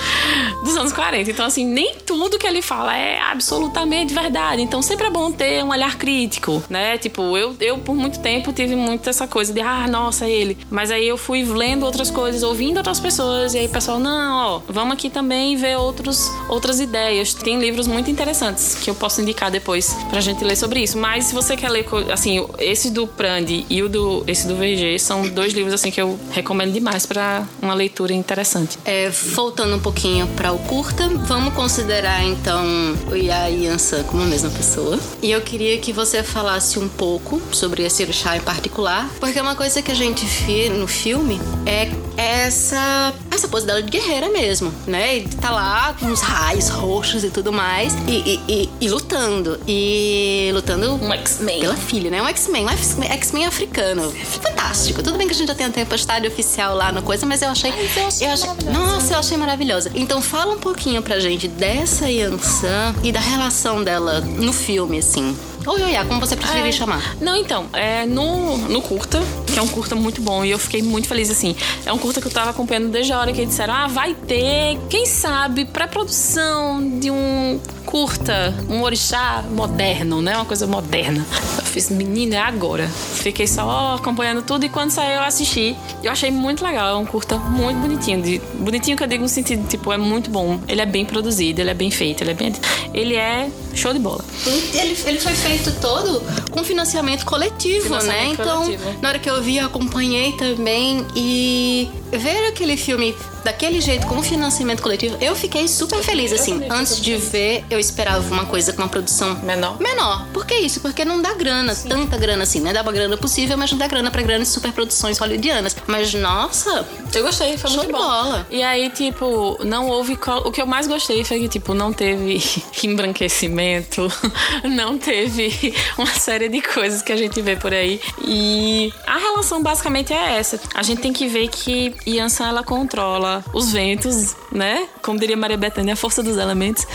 dos 0.65 0.77
anos 0.77 0.93
40. 0.93 1.31
Então, 1.31 1.47
assim, 1.47 1.65
nem 1.65 1.97
tudo 2.07 2.39
que 2.39 2.47
ele 2.47 2.63
fala 2.63 2.97
é 2.97 3.21
absolutamente 3.21 4.13
verdade. 4.13 4.63
Então, 4.63 4.83
sempre 4.83 5.07
é 5.07 5.11
bom 5.11 5.31
ter 5.31 5.65
um 5.65 5.71
olhar 5.71 5.97
crítico, 5.97 6.63
né? 6.69 6.99
Tipo, 6.99 7.37
eu, 7.37 7.57
eu 7.61 7.79
por 7.79 7.95
muito 7.95 8.21
tempo 8.21 8.53
tive 8.53 8.77
muito 8.77 9.09
essa 9.09 9.27
coisa 9.27 9.53
de, 9.53 9.61
ah, 9.61 9.87
nossa, 9.89 10.29
ele. 10.29 10.57
Mas 10.71 10.91
aí 10.91 11.07
eu 11.07 11.17
fui 11.17 11.45
lendo 11.45 11.85
outras 11.85 12.11
coisas, 12.11 12.43
ouvindo 12.43 12.79
outras 12.79 13.01
pessoas, 13.01 13.55
e 13.55 13.59
aí 13.59 13.69
pessoal, 13.69 13.99
não, 13.99 14.37
ó, 14.37 14.61
vamos 14.69 14.95
aqui 14.95 15.09
também 15.09 15.57
ver 15.57 15.77
outros, 15.77 16.31
outras 16.49 16.81
ideias. 16.81 17.35
Tem 17.35 17.59
livros 17.59 17.87
muito 17.87 18.11
interessantes 18.11 18.75
que 18.75 18.91
eu 18.91 18.95
posso 18.95 19.21
indicar 19.21 19.51
depois 19.51 19.95
pra 20.09 20.21
gente 20.21 20.45
ler 20.45 20.57
sobre 20.57 20.83
isso. 20.83 20.99
Mas 20.99 21.27
se 21.27 21.35
você 21.35 21.57
quer 21.57 21.71
ler, 21.71 21.87
assim, 22.13 22.47
esse 22.59 22.91
do 22.91 23.07
Prandi 23.07 23.65
e 23.69 23.83
o 23.83 23.89
do, 23.89 24.25
esse 24.27 24.47
do 24.47 24.57
VG 24.57 24.99
são 24.99 25.20
dois 25.29 25.53
livros, 25.53 25.75
assim, 25.75 25.91
que 25.91 26.01
eu 26.01 26.19
recomendo 26.31 26.73
demais 26.73 27.07
para 27.07 27.47
uma 27.61 27.75
leitura 27.75 28.13
interessante. 28.13 28.79
É, 28.85 29.11
voltando 29.11 29.77
um 29.77 29.81
pouquinho 29.81 30.27
para 30.29 30.53
o 30.53 30.59
curta, 30.61 31.09
vamos 31.09 31.55
considerar 31.55 32.25
então 32.25 32.65
o 33.11 33.17
Ya 33.17 33.51
e 33.51 33.65
Yansan 33.65 34.03
como 34.05 34.23
a 34.23 34.27
mesma 34.27 34.51
pessoa. 34.51 34.99
E 35.23 35.31
eu 35.31 35.41
queria 35.41 35.79
que 35.79 35.93
você 35.93 36.23
falasse 36.23 36.79
um 36.79 36.89
pouco 36.89 37.41
sobre 37.53 37.83
esse 37.83 38.03
orixá 38.03 38.37
em 38.37 38.41
particular, 38.41 39.09
porque 39.19 39.41
uma 39.41 39.55
coisa 39.55 39.83
que 39.83 39.91
a 39.91 39.95
gente 39.95 40.25
vê 40.25 40.69
no 40.69 40.87
filme 40.87 41.41
é 41.67 41.91
essa 42.17 43.15
essa 43.31 43.49
pose 43.49 43.67
dela 43.67 43.83
de 43.83 43.91
guerreira 43.91 44.29
mesmo, 44.29 44.73
né? 44.87 45.19
E 45.19 45.29
tá 45.29 45.51
lá 45.51 45.95
com 45.99 46.07
os 46.07 46.21
raios 46.21 46.69
roxos 46.69 47.25
e 47.25 47.31
tudo 47.31 47.53
mais 47.53 47.95
e, 48.07 48.11
e, 48.11 48.41
e, 48.49 48.71
e 48.83 48.89
lutando 48.89 49.59
e 49.67 50.51
lutando 50.53 50.95
um 50.95 51.13
X-Men 51.13 51.61
pela 51.61 51.77
filha, 51.77 52.11
né? 52.11 52.23
Um 52.23 52.29
X-Men, 52.29 52.67
um 52.67 52.69
X-Men 52.69 53.47
africano. 53.47 54.13
Fantástico. 54.13 55.03
Tudo 55.11 55.19
bem 55.19 55.27
que 55.27 55.35
a 55.35 55.37
gente 55.37 55.49
já 55.49 55.57
tem 55.57 55.67
a 55.67 55.71
tempestade 55.71 56.25
oficial 56.29 56.77
lá 56.77 56.93
no 56.93 57.03
coisa, 57.03 57.27
mas 57.27 57.43
eu 57.43 57.49
achei, 57.49 57.73
eu 57.73 58.07
achei, 58.07 58.29
eu 58.29 58.33
achei 58.33 58.51
nossa, 58.73 59.15
eu 59.15 59.19
achei 59.19 59.37
maravilhosa. 59.37 59.91
Então 59.93 60.23
fala 60.23 60.55
um 60.55 60.59
pouquinho 60.59 61.03
pra 61.03 61.19
gente 61.19 61.49
dessa 61.49 62.09
Yansan 62.09 62.95
e 63.03 63.11
da 63.11 63.19
relação 63.19 63.83
dela 63.83 64.21
no 64.21 64.53
filme, 64.53 64.99
assim. 64.99 65.37
Ou 65.67 65.79
Yoya, 65.79 66.05
como 66.05 66.21
você 66.21 66.37
preferir 66.37 66.67
é, 66.67 66.73
chamar? 66.73 67.17
Não, 67.21 67.37
então, 67.37 67.67
é, 67.73 68.07
no, 68.07 68.57
no 68.57 68.81
curta, 68.81 69.21
que 69.47 69.59
é 69.59 69.63
um 69.63 69.69
curta 69.69 69.95
muito 69.95 70.23
bom, 70.23 70.45
e 70.45 70.51
eu 70.51 70.59
fiquei 70.59 70.83
muito 70.83 71.07
feliz 71.07 71.31
assim. 71.31 71.55
É 71.85 71.93
um 71.93 71.99
curta 71.99 72.21
que 72.21 72.27
eu 72.27 72.33
tava 72.33 72.51
acompanhando 72.51 72.89
desde 72.89 73.13
a 73.13 73.19
hora 73.19 73.33
que 73.33 73.41
eles 73.41 73.51
disseram: 73.51 73.75
ah, 73.75 73.87
vai 73.87 74.15
ter, 74.15 74.79
quem 74.89 75.07
sabe, 75.07 75.65
pré-produção 75.65 76.99
de 76.99 77.11
um 77.11 77.61
curta, 77.85 78.55
um 78.69 78.83
orixá 78.83 79.45
moderno, 79.51 80.23
né? 80.23 80.37
Uma 80.37 80.45
coisa 80.45 80.67
moderna. 80.67 81.27
Eu 81.59 81.65
fiz, 81.65 81.91
menina, 81.91 82.37
é 82.37 82.39
agora. 82.39 82.89
Fiquei 82.89 83.47
só 83.47 83.97
acompanhando 83.97 84.43
tudo 84.43 84.65
e 84.65 84.69
quando 84.69 84.91
saiu 84.91 85.17
eu 85.17 85.23
assisti. 85.23 85.77
Eu 86.03 86.13
achei 86.13 86.31
muito 86.31 86.65
legal. 86.65 86.89
É 86.89 86.97
um 86.97 87.05
curta 87.05 87.37
muito 87.37 87.79
bonitinho. 87.79 88.23
De, 88.23 88.41
bonitinho 88.55 88.97
que 88.97 89.03
eu 89.03 89.09
digo 89.09 89.23
no 89.23 89.29
sentido, 89.29 89.67
tipo, 89.69 89.93
é 89.93 89.99
muito 89.99 90.31
bom. 90.31 90.61
Ele 90.69 90.81
é 90.81 90.87
bem 90.87 91.05
produzido, 91.05 91.61
ele 91.61 91.71
é 91.71 91.75
bem 91.75 91.91
feito, 91.91 92.23
ele 92.23 92.31
é 92.31 92.35
bem. 92.35 92.53
Ele 92.95 93.17
é 93.17 93.51
show 93.75 93.93
de 93.93 93.99
bola. 93.99 94.25
Ele, 94.47 94.97
ele 95.05 95.21
foi 95.21 95.33
feito 95.35 95.50
todo 95.81 96.23
com 96.51 96.63
financiamento 96.65 97.25
coletivo, 97.25 97.85
financiamento 97.85 98.39
né? 98.39 98.45
Coletivo. 98.45 98.91
Então, 98.91 99.01
na 99.03 99.09
hora 99.09 99.19
que 99.19 99.29
eu 99.29 99.43
vi, 99.43 99.59
eu 99.59 99.67
acompanhei 99.67 100.33
também 100.33 101.07
e 101.15 101.89
ver 102.11 102.49
aquele 102.49 102.77
filme 102.77 103.15
daquele 103.45 103.81
jeito, 103.81 104.07
com 104.07 104.23
financiamento 104.23 104.83
coletivo, 104.83 105.17
eu 105.21 105.35
fiquei 105.35 105.67
super 105.69 106.03
feliz, 106.03 106.33
assim. 106.33 106.61
Antes 106.71 107.01
de 107.01 107.17
ver, 107.17 107.65
eu 107.71 107.79
esperava 107.79 108.27
uma 108.33 108.47
coisa 108.47 108.73
com 108.73 108.83
uma 108.83 108.89
produção 108.89 109.35
menor. 109.43 109.81
Menor. 109.81 110.27
Por 110.33 110.47
que 110.47 110.55
isso? 110.55 110.81
Porque 110.81 111.05
não 111.05 111.21
dá 111.21 111.35
grana, 111.35 111.75
Sim. 111.75 111.89
tanta 111.89 112.17
grana 112.17 112.43
assim, 112.43 112.61
né? 112.61 112.73
Dava 112.73 112.93
grana 112.93 113.17
possível, 113.17 113.57
mas 113.57 113.71
não 113.71 113.79
dá 113.79 113.87
grana 113.87 114.11
pra 114.11 114.23
grandes 114.23 114.49
superproduções 114.49 115.19
hollywoodianas. 115.19 115.77
Mas, 115.87 116.13
nossa... 116.15 116.87
Eu 117.13 117.25
gostei, 117.25 117.57
foi 117.59 117.71
muito 117.71 117.87
de 117.87 117.93
bom. 117.93 117.99
bola. 117.99 118.47
E 118.51 118.63
aí, 118.63 118.89
tipo, 118.91 119.59
não 119.65 119.89
houve... 119.89 120.19
O 120.45 120.51
que 120.51 120.63
eu 120.63 120.67
mais 120.67 120.87
gostei 120.87 121.25
foi 121.25 121.41
que, 121.41 121.49
tipo, 121.49 121.75
não 121.75 121.93
teve 121.93 122.43
embranquecimento, 122.85 124.11
não 124.65 124.99
teve 124.99 125.75
uma 125.99 126.07
série 126.07 126.49
de 126.49 126.61
coisas 126.61 127.03
que 127.03 127.13
a 127.13 127.17
gente 127.17 127.41
vê 127.41 127.57
por 127.57 127.73
aí. 127.73 128.01
E 128.25 128.93
a 129.07 129.19
relação 129.19 129.63
basicamente 129.63 130.13
é 130.13 130.39
essa. 130.39 130.61
A 130.75 130.83
gente 130.83 131.01
tem 131.01 131.13
que 131.13 131.27
ver 131.27 131.49
que 131.49 131.95
Yansan, 132.07 132.49
ela 132.49 132.63
controla 132.63 133.30
os 133.53 133.73
ventos, 133.73 134.37
né? 134.53 134.89
Como 135.03 135.19
diria 135.19 135.37
Maria 135.37 135.57
Bethânia, 135.57 135.95
a 135.95 135.97
força 135.97 136.23
dos 136.23 136.37
elementos. 136.37 136.87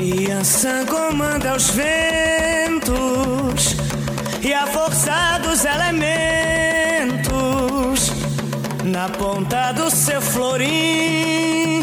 Yansan 0.00 0.86
comanda 0.86 1.56
os 1.56 1.70
ventos 1.70 2.88
e 4.42 4.52
a 4.54 4.66
força 4.66 5.38
dos 5.42 5.64
elementos 5.64 6.08
na 8.84 9.08
ponta 9.08 9.72
do 9.72 9.90
seu 9.90 10.20
florim. 10.20 11.82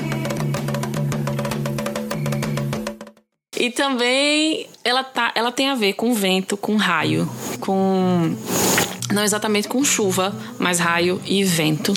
E 3.58 3.70
também 3.72 4.68
ela, 4.84 5.04
tá, 5.04 5.32
ela 5.36 5.52
tem 5.52 5.70
a 5.70 5.76
ver 5.76 5.94
com 5.94 6.14
vento, 6.14 6.56
com 6.56 6.76
raio, 6.76 7.30
com 7.60 8.36
não 9.12 9.24
exatamente 9.24 9.68
com 9.68 9.84
chuva, 9.84 10.34
mas 10.58 10.80
raio 10.80 11.22
e 11.26 11.44
vento. 11.44 11.94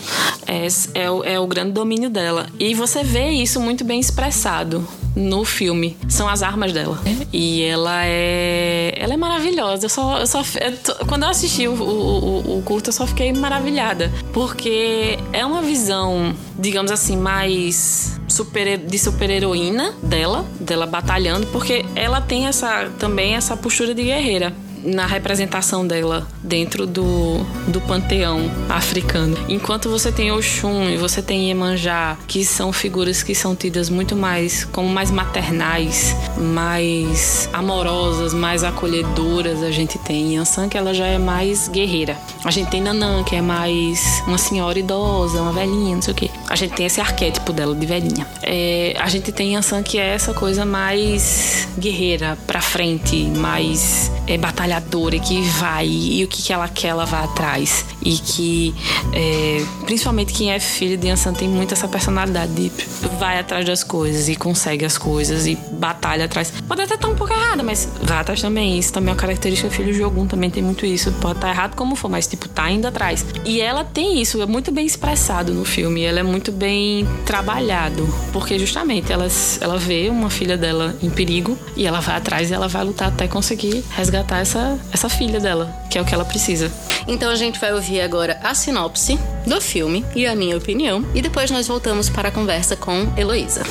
É, 0.46 0.66
é, 0.94 1.10
o, 1.10 1.24
é 1.24 1.40
o 1.40 1.46
grande 1.46 1.72
domínio 1.72 2.10
dela. 2.10 2.46
E 2.58 2.74
você 2.74 3.02
vê 3.02 3.30
isso 3.30 3.60
muito 3.60 3.84
bem 3.84 3.98
expressado 3.98 4.86
no 5.16 5.44
filme. 5.44 5.96
São 6.08 6.28
as 6.28 6.42
armas 6.42 6.72
dela. 6.72 6.98
E 7.32 7.62
ela 7.62 8.04
é. 8.04 8.94
Ela 8.96 9.14
é 9.14 9.16
maravilhosa. 9.16 9.86
Eu 9.86 9.90
só. 9.90 10.18
Eu 10.18 10.26
só 10.26 10.40
eu, 10.40 11.06
quando 11.06 11.22
eu 11.22 11.28
assisti 11.28 11.66
o, 11.66 11.72
o, 11.72 12.58
o 12.58 12.62
curto, 12.62 12.88
eu 12.88 12.92
só 12.92 13.06
fiquei 13.06 13.32
maravilhada. 13.32 14.12
Porque 14.32 15.18
é 15.32 15.44
uma 15.44 15.62
visão, 15.62 16.34
digamos 16.58 16.90
assim, 16.90 17.16
mais 17.16 18.18
super, 18.28 18.78
de 18.78 18.98
super-heroína 18.98 19.94
dela, 20.02 20.44
dela 20.60 20.86
batalhando, 20.86 21.46
porque 21.48 21.84
ela 21.96 22.20
tem 22.20 22.46
essa 22.46 22.90
também 22.98 23.34
essa 23.34 23.56
postura 23.56 23.94
de 23.94 24.04
guerreira 24.04 24.54
na 24.84 25.06
representação 25.06 25.86
dela 25.86 26.26
dentro 26.42 26.86
do, 26.86 27.38
do 27.68 27.80
panteão 27.80 28.50
africano. 28.68 29.36
Enquanto 29.48 29.88
você 29.88 30.10
tem 30.12 30.32
Oxum 30.32 30.88
e 30.88 30.96
você 30.96 31.22
tem 31.22 31.48
Iemanjá, 31.48 32.16
que 32.26 32.44
são 32.44 32.72
figuras 32.72 33.22
que 33.22 33.34
são 33.34 33.54
tidas 33.54 33.90
muito 33.90 34.16
mais 34.16 34.64
como 34.64 34.88
mais 34.88 35.10
maternais, 35.10 36.14
mais 36.36 37.48
amorosas, 37.52 38.32
mais 38.34 38.64
acolhedoras, 38.64 39.62
a 39.62 39.70
gente 39.70 39.98
tem 39.98 40.34
Yansan, 40.34 40.68
que 40.68 40.76
ela 40.76 40.94
já 40.94 41.06
é 41.06 41.18
mais 41.18 41.68
guerreira. 41.68 42.16
A 42.44 42.50
gente 42.50 42.70
tem 42.70 42.80
Nanã, 42.80 43.22
que 43.24 43.36
é 43.36 43.42
mais 43.42 44.22
uma 44.26 44.38
senhora 44.38 44.78
idosa, 44.78 45.40
uma 45.40 45.52
velhinha, 45.52 45.94
não 45.94 46.02
sei 46.02 46.12
o 46.12 46.16
quê. 46.16 46.30
A 46.48 46.56
gente 46.56 46.74
tem 46.74 46.86
esse 46.86 47.00
arquétipo 47.00 47.52
dela 47.52 47.74
de 47.74 47.86
velhinha. 47.86 48.26
É, 48.42 48.94
a 48.98 49.08
gente 49.08 49.32
tem 49.32 49.54
Yansan, 49.54 49.82
que 49.82 49.98
é 49.98 50.14
essa 50.14 50.32
coisa 50.32 50.64
mais 50.64 51.68
guerreira, 51.78 52.38
pra 52.46 52.60
frente, 52.60 53.24
mais 53.36 54.10
é, 54.26 54.36
batalhadora, 54.68 55.18
que 55.18 55.40
vai 55.42 55.88
e 55.88 56.24
o 56.24 56.28
que, 56.28 56.42
que 56.42 56.52
ela 56.52 56.68
quer, 56.68 56.88
ela 56.88 57.06
vai 57.06 57.24
atrás. 57.24 57.84
e 58.02 58.16
que 58.16 58.74
é, 59.12 59.62
principalmente 59.84 60.32
quem 60.32 60.52
é 60.52 60.58
filho 60.58 60.96
de 60.96 61.08
Yansan 61.08 61.34
tem 61.34 61.48
muito 61.48 61.74
essa 61.74 61.88
personalidade 61.88 62.52
de 62.52 62.72
vai 63.18 63.38
atrás 63.38 63.66
das 63.66 63.84
coisas 63.84 64.28
e 64.28 64.36
consegue 64.36 64.84
as 64.84 64.96
coisas 64.96 65.46
e 65.46 65.56
batalha 65.72 66.24
atrás. 66.24 66.52
Pode 66.66 66.80
até 66.82 66.94
estar 66.94 67.08
um 67.08 67.14
pouco 67.14 67.32
errada, 67.32 67.62
mas 67.62 67.88
vai 68.02 68.18
atrás 68.18 68.40
também. 68.40 68.78
Isso 68.78 68.92
também 68.92 69.10
é 69.10 69.12
uma 69.12 69.20
característica 69.20 69.70
filho 69.70 69.92
de 69.92 70.02
Ogum, 70.02 70.26
também 70.26 70.50
tem 70.50 70.62
muito 70.62 70.86
isso. 70.86 71.12
Pode 71.20 71.38
estar 71.38 71.50
errado 71.50 71.74
como 71.74 71.94
for, 71.96 72.08
mas 72.08 72.26
tipo, 72.26 72.48
tá 72.48 72.70
indo 72.70 72.86
atrás. 72.86 73.26
E 73.44 73.60
ela 73.60 73.84
tem 73.84 74.20
isso, 74.20 74.40
é 74.40 74.46
muito 74.46 74.72
bem 74.72 74.86
expressado 74.86 75.52
no 75.52 75.64
filme, 75.64 76.02
ela 76.02 76.20
é 76.20 76.22
muito 76.22 76.52
bem 76.52 77.06
trabalhado, 77.26 78.08
porque 78.32 78.58
justamente 78.58 79.12
ela, 79.12 79.26
ela 79.60 79.78
vê 79.78 80.08
uma 80.08 80.30
filha 80.30 80.56
dela 80.56 80.96
em 81.02 81.10
perigo 81.10 81.58
e 81.76 81.86
ela 81.86 82.00
vai 82.00 82.16
atrás 82.16 82.50
e 82.50 82.54
ela 82.54 82.68
vai 82.68 82.84
lutar 82.84 83.08
até 83.08 83.28
conseguir 83.28 83.84
resgatar 83.90 84.38
essa, 84.38 84.57
essa 84.92 85.08
filha 85.08 85.40
dela, 85.40 85.74
que 85.90 85.98
é 85.98 86.02
o 86.02 86.04
que 86.04 86.14
ela 86.14 86.24
precisa. 86.24 86.70
Então 87.06 87.30
a 87.30 87.36
gente 87.36 87.58
vai 87.58 87.72
ouvir 87.72 88.00
agora 88.00 88.38
a 88.42 88.54
sinopse 88.54 89.18
do 89.46 89.60
filme 89.60 90.04
e 90.14 90.26
a 90.26 90.34
minha 90.34 90.56
opinião, 90.56 91.04
e 91.14 91.22
depois 91.22 91.50
nós 91.50 91.66
voltamos 91.66 92.08
para 92.08 92.28
a 92.28 92.32
conversa 92.32 92.76
com 92.76 93.12
Heloísa. 93.16 93.62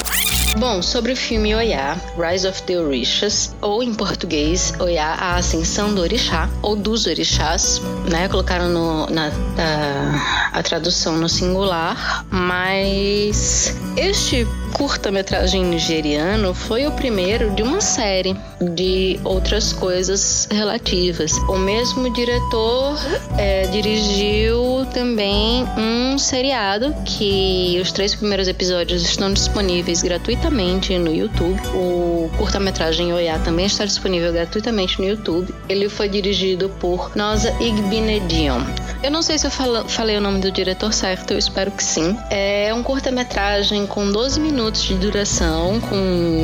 Bom, 0.58 0.82
sobre 0.82 1.12
o 1.12 1.16
filme 1.16 1.54
Oiá, 1.54 1.98
Rise 2.18 2.48
of 2.48 2.64
the 2.64 2.80
Orishas, 2.80 3.54
ou 3.62 3.84
em 3.84 3.94
português, 3.94 4.74
Oiá, 4.80 5.14
a 5.14 5.36
Ascensão 5.36 5.94
do 5.94 6.02
Orixá, 6.02 6.50
ou 6.64 6.76
dos 6.76 7.06
Orixás, 7.06 7.80
né? 8.10 8.28
Colocaram 8.28 8.68
no, 8.68 9.08
na, 9.08 9.28
a, 9.58 10.58
a 10.58 10.64
tradução 10.64 11.16
no 11.16 11.30
singular, 11.30 12.26
mas 12.32 13.76
este 13.96 14.48
curta-metragem 14.78 15.66
nigeriano 15.66 16.54
foi 16.54 16.86
o 16.86 16.92
primeiro 16.92 17.50
de 17.56 17.64
uma 17.64 17.82
série 17.82 18.36
de 18.76 19.20
outras 19.24 19.74
coisas 19.74 20.48
relativas. 20.52 21.32
O 21.50 21.58
mesmo 21.58 22.14
diretor 22.14 22.96
é, 23.40 23.64
dirigiu 23.68 24.86
também 24.94 25.66
um 25.78 26.18
seriado 26.18 26.94
que 27.06 27.80
os 27.82 27.92
três 27.92 28.14
primeiros 28.14 28.48
episódios 28.48 29.02
estão 29.04 29.34
disponíveis 29.34 30.04
gratuitamente 30.04 30.96
no 30.98 31.14
YouTube. 31.14 31.60
O 31.74 32.30
curta-metragem 32.38 33.14
Oya 33.14 33.40
também 33.40 33.66
está 33.66 33.84
disponível 33.84 34.32
gratuitamente 34.32 35.00
no 35.02 35.08
YouTube. 35.08 35.54
Ele 35.68 35.90
foi 35.90 36.08
dirigido 36.08 36.70
por 36.80 37.16
Nosa 37.16 37.50
Igbinedion. 37.60 38.62
Eu 39.02 39.12
não 39.12 39.22
sei 39.22 39.38
se 39.38 39.48
eu 39.48 39.52
falei 39.52 40.18
o 40.18 40.22
nome 40.22 40.40
do 40.40 40.52
diretor 40.52 40.92
certo, 40.92 41.32
eu 41.32 41.38
espero 41.38 41.72
que 41.72 41.84
sim. 41.84 42.18
É 42.30 42.74
um 42.74 42.84
curta-metragem 42.84 43.86
com 43.86 44.12
12 44.12 44.40
minutos 44.40 44.67
minutos 44.68 44.82
de 44.84 44.96
duração, 44.96 45.80
com 45.80 45.96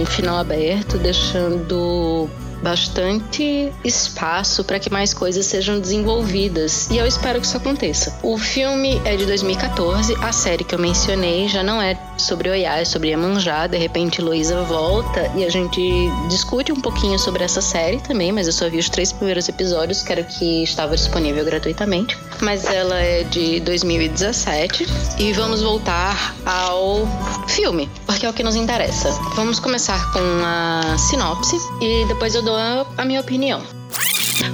um 0.02 0.06
final 0.06 0.38
aberto, 0.38 0.98
deixando 0.98 2.30
bastante 2.62 3.74
espaço 3.84 4.64
para 4.64 4.80
que 4.80 4.90
mais 4.90 5.14
coisas 5.14 5.46
sejam 5.46 5.78
desenvolvidas 5.78 6.90
e 6.90 6.98
eu 6.98 7.06
espero 7.06 7.42
que 7.42 7.46
isso 7.46 7.58
aconteça. 7.58 8.18
O 8.24 8.38
filme 8.38 9.02
é 9.04 9.18
de 9.18 9.26
2014, 9.26 10.16
a 10.22 10.32
série 10.32 10.64
que 10.64 10.74
eu 10.74 10.80
mencionei 10.80 11.50
já 11.50 11.62
não 11.62 11.82
é 11.82 12.00
sobre 12.18 12.50
Oiá, 12.50 12.80
é 12.80 12.86
sobre 12.86 13.10
Iemanjá. 13.10 13.68
De 13.68 13.78
repente, 13.78 14.22
Luísa 14.22 14.62
volta 14.62 15.30
e 15.36 15.44
a 15.44 15.50
gente 15.50 15.82
discute 16.30 16.72
um 16.72 16.80
pouquinho 16.80 17.20
sobre 17.20 17.44
essa 17.44 17.60
série 17.60 18.00
também, 18.00 18.32
mas 18.32 18.48
eu 18.48 18.54
só 18.54 18.70
vi 18.70 18.78
os 18.78 18.88
três 18.88 19.12
primeiros 19.12 19.50
episódios, 19.50 20.02
que 20.02 20.14
era 20.14 20.24
que 20.24 20.64
estava 20.64 20.96
disponível 20.96 21.44
gratuitamente. 21.44 22.18
Mas 22.44 22.66
ela 22.66 23.00
é 23.00 23.24
de 23.24 23.62
2017 23.62 24.86
e 25.18 25.32
vamos 25.32 25.62
voltar 25.62 26.36
ao 26.46 27.08
filme, 27.48 27.90
porque 28.06 28.26
é 28.26 28.30
o 28.30 28.34
que 28.34 28.44
nos 28.44 28.56
interessa. 28.56 29.10
Vamos 29.36 29.60
começar 29.60 30.12
com 30.12 30.20
a 30.44 30.98
sinopse 30.98 31.56
e 31.82 32.06
depois 32.06 32.36
eu 32.36 32.42
dou 32.42 32.58
a 32.58 33.06
minha 33.06 33.22
opinião. 33.22 33.83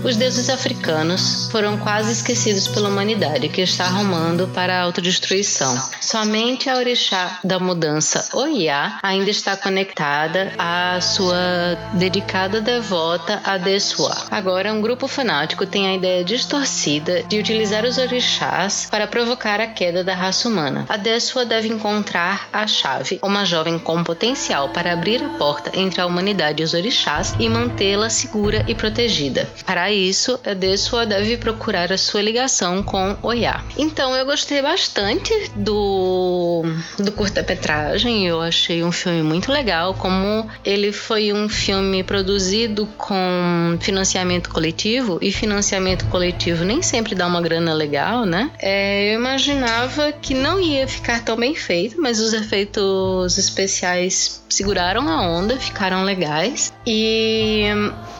Os 0.03 0.15
deuses 0.15 0.49
africanos 0.49 1.49
foram 1.51 1.77
quase 1.77 2.11
esquecidos 2.11 2.67
pela 2.67 2.89
humanidade, 2.89 3.49
que 3.49 3.61
está 3.61 3.85
arrumando 3.85 4.47
para 4.47 4.77
a 4.77 4.83
autodestruição. 4.83 5.77
Somente 6.01 6.69
a 6.69 6.77
orixá 6.77 7.39
da 7.43 7.59
mudança, 7.59 8.27
Oiá, 8.33 8.99
ainda 9.03 9.29
está 9.29 9.55
conectada 9.57 10.53
à 10.57 10.99
sua 11.01 11.77
dedicada 11.93 12.61
devota 12.61 13.41
a 13.43 13.57
Desua. 13.57 14.15
Agora, 14.31 14.73
um 14.73 14.81
grupo 14.81 15.07
fanático 15.07 15.65
tem 15.65 15.87
a 15.87 15.95
ideia 15.95 16.23
distorcida 16.23 17.23
de 17.23 17.37
utilizar 17.37 17.85
os 17.85 17.97
orixás 17.97 18.87
para 18.89 19.07
provocar 19.07 19.59
a 19.59 19.67
queda 19.67 20.03
da 20.03 20.15
raça 20.15 20.47
humana. 20.47 20.85
A 20.89 20.97
Desua 20.97 21.45
deve 21.45 21.67
encontrar 21.67 22.49
a 22.51 22.65
chave, 22.65 23.19
uma 23.21 23.45
jovem 23.45 23.77
com 23.77 24.03
potencial 24.03 24.69
para 24.69 24.93
abrir 24.93 25.23
a 25.23 25.29
porta 25.29 25.71
entre 25.73 26.01
a 26.01 26.05
humanidade 26.05 26.61
e 26.61 26.65
os 26.65 26.73
orixás 26.73 27.35
e 27.39 27.49
mantê-la 27.49 28.09
segura 28.09 28.63
e 28.67 28.73
protegida. 28.73 29.47
Para 29.69 29.91
isso, 29.91 30.39
a 30.43 30.55
Desua 30.55 31.05
deve 31.05 31.37
procurar 31.37 31.93
a 31.93 31.97
sua 31.97 32.23
ligação 32.23 32.81
com 32.81 33.15
Oya. 33.21 33.63
Então, 33.77 34.15
eu 34.15 34.25
gostei 34.25 34.63
bastante 34.63 35.31
do, 35.55 36.63
do 36.97 37.11
curta-metragem, 37.11 38.25
eu 38.25 38.41
achei 38.41 38.83
um 38.83 38.91
filme 38.91 39.21
muito 39.21 39.51
legal, 39.51 39.93
como 39.93 40.49
ele 40.65 40.91
foi 40.91 41.31
um 41.31 41.47
filme 41.47 42.01
produzido 42.01 42.87
com 42.97 43.77
financiamento 43.79 44.49
coletivo, 44.49 45.19
e 45.21 45.31
financiamento 45.31 46.07
coletivo 46.07 46.65
nem 46.65 46.81
sempre 46.81 47.13
dá 47.13 47.27
uma 47.27 47.39
grana 47.39 47.71
legal, 47.71 48.25
né? 48.25 48.49
É, 48.57 49.13
eu 49.13 49.19
imaginava 49.19 50.11
que 50.11 50.33
não 50.33 50.59
ia 50.59 50.87
ficar 50.87 51.23
tão 51.23 51.37
bem 51.37 51.53
feito, 51.53 52.01
mas 52.01 52.19
os 52.19 52.33
efeitos 52.33 53.37
especiais 53.37 54.41
seguraram 54.49 55.07
a 55.07 55.21
onda, 55.21 55.57
ficaram 55.57 56.03
legais. 56.03 56.73
E 56.87 57.67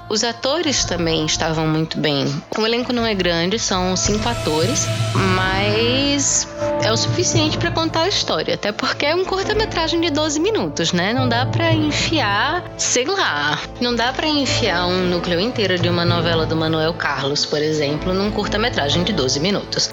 os 0.10 0.24
atores 0.24 0.86
também 0.86 1.26
estavam 1.40 1.66
muito 1.66 1.98
bem. 1.98 2.26
O 2.58 2.66
elenco 2.66 2.92
não 2.92 3.06
é 3.06 3.16
grande, 3.16 3.58
são 3.58 3.96
cinco 3.96 4.28
atores, 4.28 4.86
mas 5.36 6.46
é 6.84 6.92
o 6.92 6.98
suficiente 6.98 7.58
para 7.58 7.72
contar 7.72 8.02
a 8.02 8.08
história, 8.10 8.56
até 8.56 8.74
porque 8.74 9.06
é 9.06 9.16
um 9.16 9.24
curta-metragem 9.24 10.02
de 10.02 10.10
12 10.10 10.38
minutos, 10.38 10.92
né? 10.92 11.14
Não 11.14 11.30
dá 11.30 11.46
para 11.46 11.72
enfiar, 11.72 12.70
sei 12.78 13.06
lá, 13.06 13.58
não 13.80 13.96
dá 13.96 14.12
para 14.12 14.28
enfiar 14.28 14.86
um 14.86 15.06
núcleo 15.06 15.40
inteiro 15.40 15.80
de 15.80 15.88
uma 15.88 16.04
novela 16.04 16.46
do 16.46 16.58
Manuel 16.58 16.94
Carlos, 16.94 17.46
por 17.46 17.62
exemplo, 17.62 18.14
num 18.14 18.30
curta-metragem 18.32 19.06
de 19.06 19.14
12 19.14 19.40
minutos. 19.40 19.90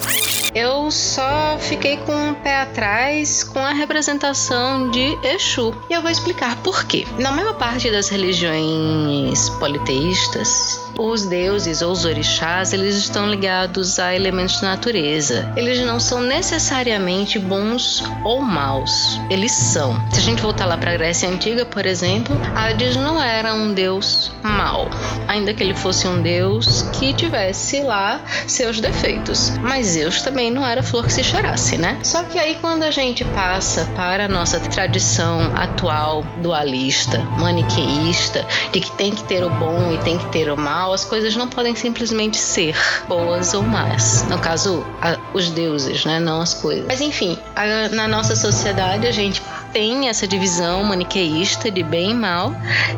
Eu 0.57 0.91
só 0.91 1.59
fiquei 1.61 1.99
com 1.99 2.31
o 2.31 2.35
pé 2.37 2.63
atrás 2.63 3.45
com 3.45 3.59
a 3.59 3.73
representação 3.73 4.91
de 4.91 5.19
Exu. 5.23 5.75
E 5.91 5.93
eu 5.93 6.01
vou 6.01 6.11
explicar 6.11 6.57
por 6.63 6.87
quê. 6.87 7.07
Na 7.19 7.31
maior 7.31 7.59
parte 7.59 7.91
das 7.91 8.09
religiões 8.09 9.51
politeístas, 9.59 10.81
os 10.99 11.27
deuses 11.37 11.83
ou 11.83 11.93
os 11.93 12.07
orixás, 12.07 12.73
eles 12.73 12.97
estão 12.97 13.29
ligados 13.29 13.99
a 13.99 14.15
elementos 14.15 14.59
da 14.63 14.69
natureza. 14.69 15.53
Eles 15.55 15.85
não 15.85 16.01
são 16.01 16.23
necessariamente 16.23 17.39
bons 17.39 18.03
ou 18.25 18.41
maus. 18.41 19.21
Eles 19.29 19.53
são. 19.53 20.01
Se 20.11 20.21
a 20.21 20.23
gente 20.23 20.41
voltar 20.41 20.65
lá 20.65 20.79
para 20.79 20.93
a 20.93 20.97
Grécia 20.97 21.29
Antiga, 21.29 21.67
por 21.67 21.85
exemplo, 21.85 22.35
Hades 22.55 22.97
não 22.97 23.23
era 23.23 23.53
um 23.53 23.75
deus 23.75 24.33
mau, 24.43 24.89
ainda 25.29 25.53
que 25.53 25.63
ele 25.63 25.75
fosse 25.75 26.09
um 26.09 26.23
deus 26.23 26.83
que 26.95 27.13
tivesse 27.13 27.83
lá 27.83 28.23
seus 28.47 28.81
defeitos. 28.81 29.53
Mas 29.61 29.89
Zeus 29.89 30.23
também 30.23 30.51
não 30.51 30.67
era 30.67 30.83
flor 30.83 31.05
que 31.05 31.13
se 31.13 31.23
cheirasse, 31.23 31.77
né? 31.77 31.99
Só 32.03 32.23
que 32.23 32.39
aí 32.39 32.57
quando 32.63 32.83
a 32.83 32.91
gente 32.91 33.25
passa 33.27 33.85
para 33.95 34.25
a 34.25 34.29
nossa 34.29 34.59
tradição 34.59 35.53
atual 35.55 36.25
dualista, 36.41 37.19
maniqueísta, 37.39 38.47
de 38.73 38.81
que 38.81 38.91
tem 38.93 39.15
que 39.15 39.25
ter 39.25 39.45
o 39.45 39.51
bom 39.51 39.93
e 39.93 39.99
tem 39.99 40.17
que 40.17 40.27
ter 40.33 40.51
o 40.51 40.57
mal, 40.57 40.95
as 40.95 41.05
coisas 41.05 41.26
não 41.35 41.49
podem 41.49 41.75
simplesmente 41.75 42.37
ser 42.37 42.77
boas 43.09 43.55
ou 43.55 43.63
más. 43.63 44.25
No 44.29 44.39
caso, 44.39 44.85
a, 45.01 45.17
os 45.35 45.51
deuses, 45.51 46.05
né? 46.05 46.21
Não 46.21 46.41
as 46.41 46.55
coisas. 46.55 46.85
Mas 46.87 47.01
enfim, 47.01 47.39
a, 47.55 47.89
na 47.89 48.07
nossa 48.07 48.37
sociedade 48.37 49.07
a 49.07 49.13
gente 49.13 49.43
tem 49.73 50.09
essa 50.09 50.27
divisão 50.27 50.85
maniqueísta 50.85 51.71
de 51.71 51.83
bem 51.83 52.13
e 52.13 52.15
mal. 52.15 52.55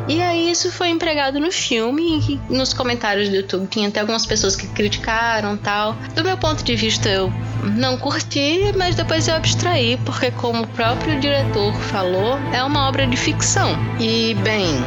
E 0.07 0.21
aí 0.21 0.49
isso 0.49 0.71
foi 0.71 0.89
empregado 0.89 1.39
no 1.39 1.51
filme 1.51 2.39
e 2.49 2.53
nos 2.53 2.73
comentários 2.73 3.29
do 3.29 3.35
YouTube 3.35 3.67
tinha 3.67 3.87
até 3.89 3.99
algumas 3.99 4.25
pessoas 4.25 4.55
que 4.55 4.67
criticaram 4.67 5.57
tal. 5.57 5.95
Do 6.15 6.23
meu 6.23 6.37
ponto 6.37 6.63
de 6.63 6.75
vista, 6.75 7.09
eu 7.09 7.31
não 7.75 7.97
curti, 7.97 8.73
mas 8.77 8.95
depois 8.95 9.27
eu 9.27 9.35
abstraí, 9.35 9.99
porque 10.05 10.31
como 10.31 10.63
o 10.63 10.67
próprio 10.67 11.19
diretor 11.19 11.73
falou, 11.73 12.37
é 12.53 12.63
uma 12.63 12.87
obra 12.87 13.05
de 13.05 13.17
ficção. 13.17 13.77
E 13.99 14.33
bem, 14.35 14.77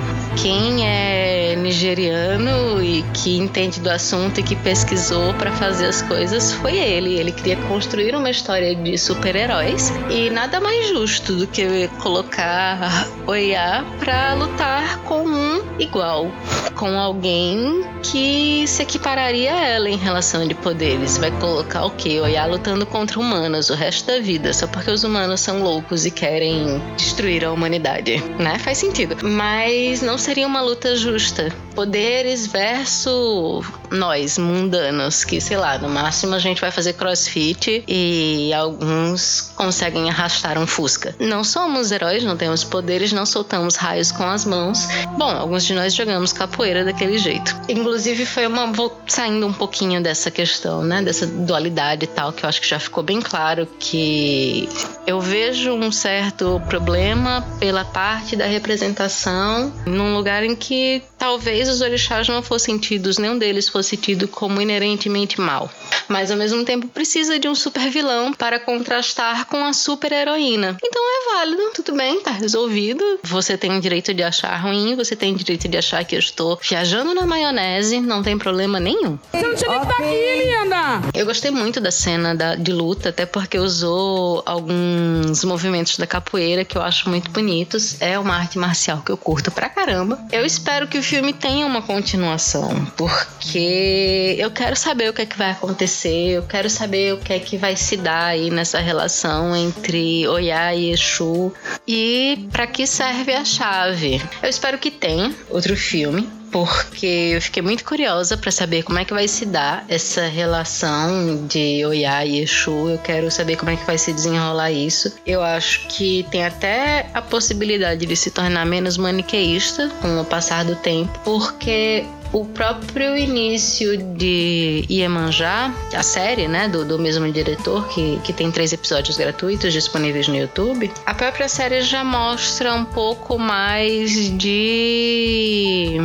quem 0.40 0.87
é 0.87 1.57
nigeriano 1.57 2.83
e 2.83 3.03
que 3.14 3.37
entende 3.38 3.81
do 3.81 3.90
assunto 3.90 4.40
e 4.40 4.42
que 4.42 4.57
pesquisou 4.57 5.33
para 5.35 5.53
fazer 5.53 5.87
as 5.87 6.03
coisas 6.03 6.53
foi 6.55 6.77
ele. 6.77 7.18
Ele 7.18 7.33
queria 7.33 7.57
construir 7.68 8.14
uma 8.14 8.31
história 8.31 8.75
de 8.75 8.97
super-heróis 8.99 9.92
e 10.11 10.31
nada 10.31 10.61
mais 10.61 10.88
justo 10.88 11.35
do 11.35 11.46
que 11.46 11.88
colocar 12.00 13.06
Oiá 13.27 13.85
para 14.00 14.35
lutar 14.35 14.98
com 15.04 15.25
um 15.25 15.63
igual, 15.79 16.27
com 16.75 16.98
alguém 16.98 17.85
que 18.02 18.67
se 18.67 18.83
equipararia 18.83 19.54
a 19.54 19.65
ela 19.65 19.88
em 19.88 19.96
relação 19.96 20.46
de 20.46 20.54
poderes. 20.54 21.19
Vai 21.19 21.31
colocar 21.38 21.85
o 21.85 21.90
quê? 21.90 22.21
Oiá 22.21 22.46
lutando 22.46 22.85
contra 22.85 23.21
humanos 23.21 23.71
o 23.71 23.75
resto 23.75 24.06
da 24.09 24.19
vida, 24.19 24.52
só 24.52 24.67
porque 24.67 24.90
os 24.90 25.04
humanos 25.04 25.40
são 25.40 25.63
loucos 25.63 26.04
e 26.04 26.11
querem 26.11 26.83
destruir 26.96 27.44
a 27.44 27.52
humanidade, 27.52 28.23
né? 28.40 28.59
Faz 28.59 28.79
sentido. 28.79 29.17
Mas 29.23 30.02
não 30.02 30.19
seria 30.23 30.46
uma 30.46 30.60
luta 30.60 30.94
justa. 30.94 31.52
Poderes 31.73 32.46
versus 32.46 33.66
nós, 33.90 34.38
mundanos, 34.38 35.25
que 35.25 35.40
sei 35.40 35.56
lá, 35.56 35.79
no 35.79 35.88
máximo 35.88 36.35
a 36.35 36.38
gente 36.38 36.60
vai 36.60 36.70
fazer 36.70 36.94
crossfit 36.94 37.85
e 37.87 38.52
alguns 38.54 39.52
conseguem 39.54 40.08
arrastar 40.08 40.58
um 40.58 40.66
Fusca. 40.66 41.14
Não 41.18 41.44
somos 41.44 41.90
heróis, 41.90 42.25
não 42.25 42.37
temos 42.37 42.64
poderes, 42.64 43.12
não 43.12 43.27
soltamos 43.27 43.77
raios 43.77 44.10
com 44.10 44.25
as 44.25 44.44
mãos. 44.44 44.87
Bom, 45.18 45.31
alguns 45.31 45.64
de 45.64 45.75
nós 45.75 45.94
jogamos 45.94 46.33
capoeira 46.33 46.85
daquele 46.85 47.18
jeito. 47.18 47.54
Inclusive, 47.68 48.25
foi 48.25 48.46
uma. 48.46 48.73
Vou 48.73 49.00
saindo 49.06 49.46
um 49.46 49.52
pouquinho 49.52 50.02
dessa 50.02 50.31
questão, 50.31 50.83
né? 50.83 51.02
Dessa 51.02 51.27
dualidade 51.27 52.04
e 52.04 52.08
tal, 52.08 52.33
que 52.33 52.44
eu 52.44 52.48
acho 52.48 52.60
que 52.60 52.68
já 52.68 52.79
ficou 52.79 53.02
bem 53.02 53.20
claro 53.20 53.66
que 53.79 54.68
eu 55.06 55.20
vejo 55.20 55.73
um 55.73 55.92
certo 55.92 56.60
problema 56.68 57.44
pela 57.58 57.85
parte 57.85 58.37
da 58.37 58.46
representação 58.46 59.73
num 59.87 60.14
lugar 60.14 60.42
em 60.42 60.54
que 60.54 61.02
talvez 61.18 61.62
os 61.69 61.81
orixás 61.81 62.29
não 62.29 62.42
fossem 62.42 62.79
tidos, 62.79 63.19
nenhum 63.19 63.38
deles 63.38 63.69
fosse 63.69 63.96
tido 63.96 64.29
como 64.29 64.60
inerentemente 64.60 65.40
mal. 65.40 65.71
Mas 66.08 66.31
ao 66.31 66.37
mesmo 66.37 66.65
tempo 66.65 66.88
precisa 66.88 67.38
de 67.38 67.48
um 67.48 67.54
super 67.54 67.88
vilão 67.90 68.33
para 68.33 68.58
contrastar 68.58 69.46
com 69.46 69.65
a 69.65 69.73
super 69.73 70.13
heroína. 70.13 70.77
Então 70.83 71.02
é 71.02 71.35
válido, 71.35 71.71
tudo 71.75 71.94
bem, 71.94 72.21
tá 72.21 72.31
resolvido. 72.31 73.04
Você 73.23 73.56
tem 73.56 73.77
o 73.77 73.81
direito 73.81 74.13
de 74.13 74.23
achar 74.23 74.56
ruim, 74.56 74.94
você 74.94 75.17
tem 75.17 75.33
o 75.33 75.37
direito 75.37 75.69
de 75.69 75.77
achar 75.77 76.04
que 76.04 76.15
eu 76.15 76.19
estou 76.19 76.58
viajando 76.63 77.15
na 77.15 77.27
maionese, 77.27 78.00
não 78.00 78.23
tem 78.23 78.37
problema 78.37 78.79
nenhum. 78.79 79.19
Você 79.33 79.46
não 79.46 79.54
tinha 79.54 79.81
que 79.81 79.87
estar 79.87 80.02
aqui, 80.02 80.44
linda! 80.44 81.02
Eu 81.15 81.27
gostei 81.27 81.50
muito 81.50 81.81
da 81.81 81.90
cena 81.90 82.35
da, 82.35 82.54
de 82.54 82.73
luta, 82.73 83.08
até 83.10 83.27
porque 83.27 83.58
usou 83.58 84.42
alguns 84.46 85.44
movimentos 85.44 85.96
da 85.96 86.06
capoeira 86.06 86.65
que 86.65 86.77
eu 86.77 86.83
acho 86.83 87.08
muito 87.08 87.31
bonitos. 87.31 88.00
É 88.00 88.19
uma 88.19 88.37
arte 88.37 88.58
marcial 88.58 89.02
que 89.04 89.10
eu 89.10 89.17
curto 89.17 89.50
pra 89.50 89.69
caramba. 89.69 90.19
Eu 90.31 90.44
espero 90.44 90.87
que 90.88 90.98
o 90.98 91.02
filme 91.02 91.33
tenha 91.33 91.52
uma 91.65 91.83
continuação, 91.83 92.85
porque 92.96 94.37
eu 94.38 94.50
quero 94.50 94.77
saber 94.77 95.11
o 95.11 95.13
que 95.13 95.23
é 95.23 95.27
que 95.27 95.37
vai 95.37 95.50
acontecer, 95.50 96.31
eu 96.31 96.42
quero 96.42 96.71
saber 96.71 97.15
o 97.15 97.19
que 97.19 97.33
é 97.33 97.38
que 97.38 97.57
vai 97.57 97.77
se 97.77 97.96
dar 97.96 98.27
aí 98.27 98.50
nessa 98.50 98.79
relação 98.79 99.55
entre 99.55 100.27
Oya 100.29 100.75
e 100.75 100.90
Exu 100.90 101.53
e 101.87 102.48
para 102.50 102.67
que 102.67 102.87
serve 102.87 103.33
a 103.33 103.44
chave. 103.44 104.23
Eu 104.42 104.48
espero 104.48 104.79
que 104.79 104.90
tenha 104.90 105.35
outro 105.50 105.77
filme 105.77 106.42
porque 106.53 107.33
eu 107.35 107.40
fiquei 107.40 107.63
muito 107.63 107.83
curiosa 107.85 108.37
para 108.37 108.53
saber 108.53 108.83
como 108.83 108.98
é 108.98 109.05
que 109.05 109.15
vai 109.15 109.27
se 109.27 109.46
dar 109.46 109.85
essa 109.88 110.27
relação 110.27 111.46
de 111.46 111.85
Oya 111.87 112.25
e 112.25 112.40
Exu. 112.40 112.90
Eu 112.90 112.98
quero 112.98 113.31
saber 113.31 113.57
como 113.57 113.71
é 113.71 113.77
que 113.77 113.87
vai 113.87 113.96
se 113.96 114.13
desenrolar 114.13 114.71
isso. 114.71 115.13
Eu 115.27 115.42
acho 115.42 115.88
que 115.88 116.25
tem 116.31 116.44
até 116.44 117.11
a 117.15 117.23
possibilidade 117.23 118.05
de 118.05 118.17
se 118.17 118.31
tornar 118.31 118.67
menos 118.67 118.98
maniqueísta 118.98 119.90
com 120.03 120.21
o 120.21 120.25
passar 120.25 120.65
do 120.65 120.77
tempo, 120.77 121.19
porque 121.25 122.05
o 122.33 122.44
próprio 122.46 123.16
início 123.16 123.96
de 123.96 124.85
Iemanjá, 124.88 125.72
a 125.94 126.02
série, 126.02 126.48
né, 126.48 126.68
do, 126.68 126.85
do 126.85 126.98
mesmo 126.98 127.30
diretor, 127.30 127.87
que, 127.88 128.18
que 128.24 128.33
tem 128.33 128.50
três 128.50 128.72
episódios 128.72 129.16
gratuitos 129.16 129.72
disponíveis 129.72 130.28
no 130.28 130.37
YouTube, 130.37 130.90
a 131.04 131.14
própria 131.14 131.48
série 131.48 131.83
já 131.83 132.02
mostra 132.02 132.74
um 132.74 132.85
pouco 132.85 133.38
mais 133.38 134.12
de 134.38 135.98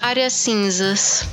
áreas 0.00 0.32
cinzas. 0.32 1.26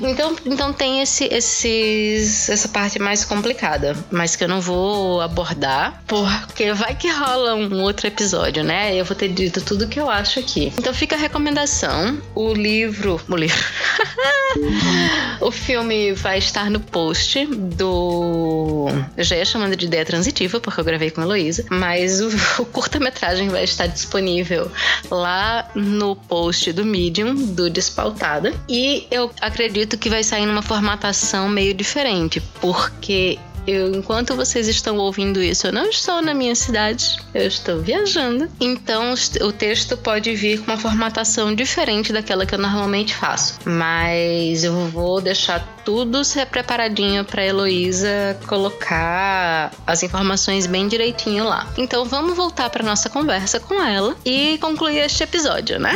Então, 0.00 0.36
então 0.46 0.72
tem 0.72 1.00
esse, 1.00 1.24
esses, 1.24 2.48
essa 2.48 2.68
parte 2.68 2.98
mais 2.98 3.24
complicada, 3.24 3.96
mas 4.10 4.34
que 4.34 4.44
eu 4.44 4.48
não 4.48 4.60
vou 4.60 5.20
abordar, 5.20 6.02
porque 6.06 6.72
vai 6.72 6.94
que 6.94 7.08
rola 7.08 7.54
um 7.54 7.80
outro 7.82 8.06
episódio, 8.06 8.64
né? 8.64 8.94
Eu 8.94 9.04
vou 9.04 9.16
ter 9.16 9.28
dito 9.28 9.60
tudo 9.60 9.86
que 9.86 10.00
eu 10.00 10.10
acho 10.10 10.40
aqui. 10.40 10.72
Então 10.78 10.94
fica 10.94 11.14
a 11.14 11.18
recomendação. 11.18 12.20
O 12.34 12.52
livro. 12.52 13.20
O 13.28 13.36
livro. 13.36 13.62
o 15.40 15.50
filme 15.50 16.12
vai 16.12 16.38
estar 16.38 16.70
no 16.70 16.80
post 16.80 17.44
do. 17.46 18.88
Eu 19.16 19.24
já 19.24 19.36
ia 19.36 19.44
chamando 19.44 19.76
de 19.76 19.86
ideia 19.86 20.04
transitiva, 20.04 20.60
porque 20.60 20.80
eu 20.80 20.84
gravei 20.84 21.10
com 21.10 21.20
a 21.20 21.24
Heloísa, 21.24 21.64
mas 21.70 22.20
o, 22.20 22.28
o 22.62 22.66
curta-metragem 22.66 23.48
vai 23.48 23.64
estar 23.64 23.86
disponível 23.86 24.70
lá 25.10 25.68
no 25.74 26.16
post 26.16 26.72
do 26.72 26.84
Medium, 26.84 27.34
do 27.34 27.68
Despautada. 27.70 28.52
E 28.68 29.06
eu 29.10 29.30
acredito 29.40 29.98
que 29.98 30.10
vai 30.10 30.22
sair 30.22 30.46
numa 30.46 30.62
formatação 30.62 31.48
meio 31.48 31.74
diferente, 31.74 32.40
porque 32.60 33.38
eu, 33.66 33.94
enquanto 33.94 34.34
vocês 34.34 34.66
estão 34.68 34.96
ouvindo 34.98 35.42
isso, 35.42 35.66
eu 35.66 35.72
não 35.72 35.88
estou 35.88 36.20
na 36.20 36.34
minha 36.34 36.54
cidade, 36.54 37.18
eu 37.34 37.46
estou 37.46 37.80
viajando. 37.80 38.48
Então, 38.60 39.14
o 39.40 39.52
texto 39.52 39.96
pode 39.96 40.34
vir 40.34 40.60
com 40.60 40.70
uma 40.70 40.78
formatação 40.78 41.54
diferente 41.54 42.12
daquela 42.12 42.44
que 42.44 42.54
eu 42.54 42.58
normalmente 42.58 43.14
faço. 43.14 43.58
Mas 43.64 44.64
eu 44.64 44.88
vou 44.88 45.20
deixar 45.20 45.60
tudo 45.84 46.22
preparadinho 46.50 47.24
para 47.24 47.44
Heloísa 47.44 48.38
colocar 48.46 49.72
as 49.86 50.02
informações 50.02 50.66
bem 50.66 50.88
direitinho 50.88 51.44
lá. 51.44 51.66
Então, 51.76 52.04
vamos 52.04 52.36
voltar 52.36 52.68
para 52.70 52.82
nossa 52.82 53.08
conversa 53.08 53.60
com 53.60 53.82
ela 53.82 54.16
e 54.24 54.58
concluir 54.60 54.98
este 54.98 55.22
episódio, 55.22 55.78
né? 55.78 55.94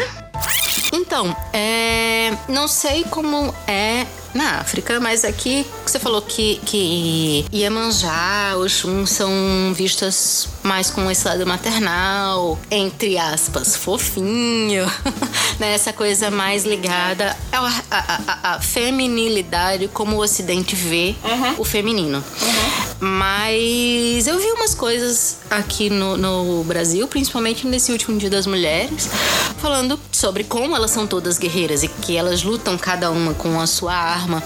Então, 0.92 1.36
é, 1.52 2.32
não 2.48 2.68
sei 2.68 3.04
como 3.04 3.54
é 3.66 4.06
na 4.36 4.60
África, 4.60 5.00
mas 5.00 5.24
aqui 5.24 5.66
você 5.84 5.98
falou 5.98 6.22
que, 6.22 6.60
que 6.64 7.44
Iemanjá, 7.52 8.54
Oxum 8.56 9.06
são 9.06 9.30
vistas 9.74 10.48
mais 10.62 10.90
com 10.90 11.10
esse 11.10 11.26
lado 11.26 11.46
maternal, 11.46 12.58
entre 12.70 13.18
aspas, 13.18 13.76
fofinho, 13.76 14.86
né? 15.58 15.74
Essa 15.74 15.92
coisa 15.92 16.30
mais 16.30 16.64
ligada 16.64 17.36
à, 17.52 17.82
à, 17.90 18.54
à 18.54 18.60
feminilidade, 18.60 19.88
como 19.88 20.16
o 20.16 20.20
Ocidente 20.20 20.74
vê 20.76 21.14
uhum. 21.24 21.54
o 21.58 21.64
feminino. 21.64 22.18
Uhum. 22.18 22.86
Mas 22.98 24.26
eu 24.26 24.38
vi 24.38 24.50
umas 24.52 24.74
coisas 24.74 25.38
aqui 25.50 25.90
no, 25.90 26.16
no 26.16 26.64
Brasil, 26.64 27.06
principalmente 27.08 27.66
nesse 27.66 27.92
último 27.92 28.18
Dia 28.18 28.30
das 28.30 28.46
Mulheres, 28.46 29.08
falando 29.58 29.98
sobre 30.16 30.44
como 30.44 30.74
elas 30.74 30.90
são 30.90 31.06
todas 31.06 31.38
guerreiras 31.38 31.82
e 31.82 31.88
que 31.88 32.16
elas 32.16 32.42
lutam 32.42 32.78
cada 32.78 33.10
uma 33.10 33.34
com 33.34 33.60
a 33.60 33.66
sua 33.66 33.94
arma. 33.94 34.42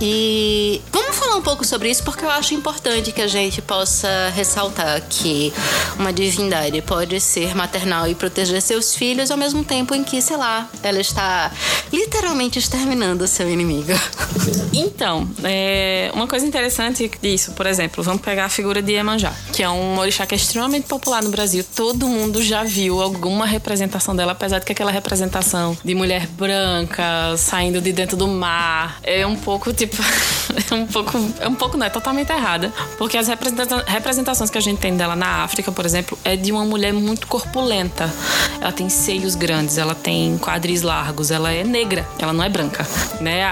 E 0.00 0.82
vamos 0.92 1.16
falar 1.16 1.36
um 1.36 1.42
pouco 1.42 1.64
sobre 1.64 1.90
isso 1.90 2.02
porque 2.02 2.24
eu 2.24 2.30
acho 2.30 2.52
importante 2.52 3.10
que 3.10 3.22
a 3.22 3.26
gente 3.26 3.62
possa 3.62 4.30
ressaltar 4.34 5.00
que 5.08 5.52
uma 5.98 6.12
divindade 6.12 6.82
pode 6.82 7.18
ser 7.20 7.54
maternal 7.54 8.06
e 8.06 8.14
proteger 8.14 8.60
seus 8.60 8.94
filhos 8.94 9.30
ao 9.30 9.38
mesmo 9.38 9.64
tempo 9.64 9.94
em 9.94 10.04
que, 10.04 10.20
sei 10.20 10.36
lá, 10.36 10.68
ela 10.82 11.00
está 11.00 11.50
literalmente 11.90 12.58
exterminando 12.58 13.26
seu 13.26 13.48
inimigo. 13.50 13.92
Então, 14.76 15.28
é, 15.44 16.10
uma 16.14 16.26
coisa 16.26 16.44
interessante 16.44 17.10
disso, 17.22 17.52
por 17.52 17.64
exemplo, 17.64 18.02
vamos 18.02 18.20
pegar 18.20 18.46
a 18.46 18.48
figura 18.48 18.82
de 18.82 18.92
Iemanjá, 18.92 19.32
que 19.52 19.62
é 19.62 19.70
um 19.70 19.96
orixá 19.98 20.26
que 20.26 20.34
é 20.34 20.36
extremamente 20.36 20.86
popular 20.86 21.22
no 21.22 21.30
Brasil. 21.30 21.64
Todo 21.76 22.08
mundo 22.08 22.42
já 22.42 22.64
viu 22.64 23.00
alguma 23.00 23.46
representação 23.46 24.16
dela, 24.16 24.32
apesar 24.32 24.58
de 24.58 24.66
que 24.66 24.72
aquela 24.72 24.90
representação 24.90 25.13
de 25.84 25.94
mulher 25.94 26.26
branca 26.26 27.36
saindo 27.36 27.80
de 27.80 27.92
dentro 27.92 28.16
do 28.16 28.26
mar 28.26 28.98
é 29.02 29.26
um 29.26 29.36
pouco 29.36 29.72
tipo. 29.72 29.96
é 30.70 30.74
um 30.74 30.86
pouco. 30.86 31.18
É 31.40 31.48
um 31.48 31.54
pouco, 31.54 31.76
não, 31.76 31.86
é 31.86 31.90
totalmente 31.90 32.30
errada. 32.30 32.72
Porque 32.98 33.16
as 33.16 33.28
representações 33.28 34.50
que 34.50 34.58
a 34.58 34.60
gente 34.60 34.78
tem 34.78 34.96
dela 34.96 35.16
na 35.16 35.42
África, 35.42 35.70
por 35.70 35.84
exemplo, 35.84 36.18
é 36.24 36.36
de 36.36 36.52
uma 36.52 36.64
mulher 36.64 36.92
muito 36.92 37.26
corpulenta. 37.26 38.12
Ela 38.60 38.72
tem 38.72 38.88
seios 38.88 39.34
grandes, 39.34 39.78
ela 39.78 39.94
tem 39.94 40.38
quadris 40.38 40.82
largos, 40.82 41.30
ela 41.30 41.52
é 41.52 41.64
negra, 41.64 42.06
ela 42.18 42.32
não 42.32 42.44
é 42.44 42.48
branca. 42.48 42.86
Né? 43.20 43.44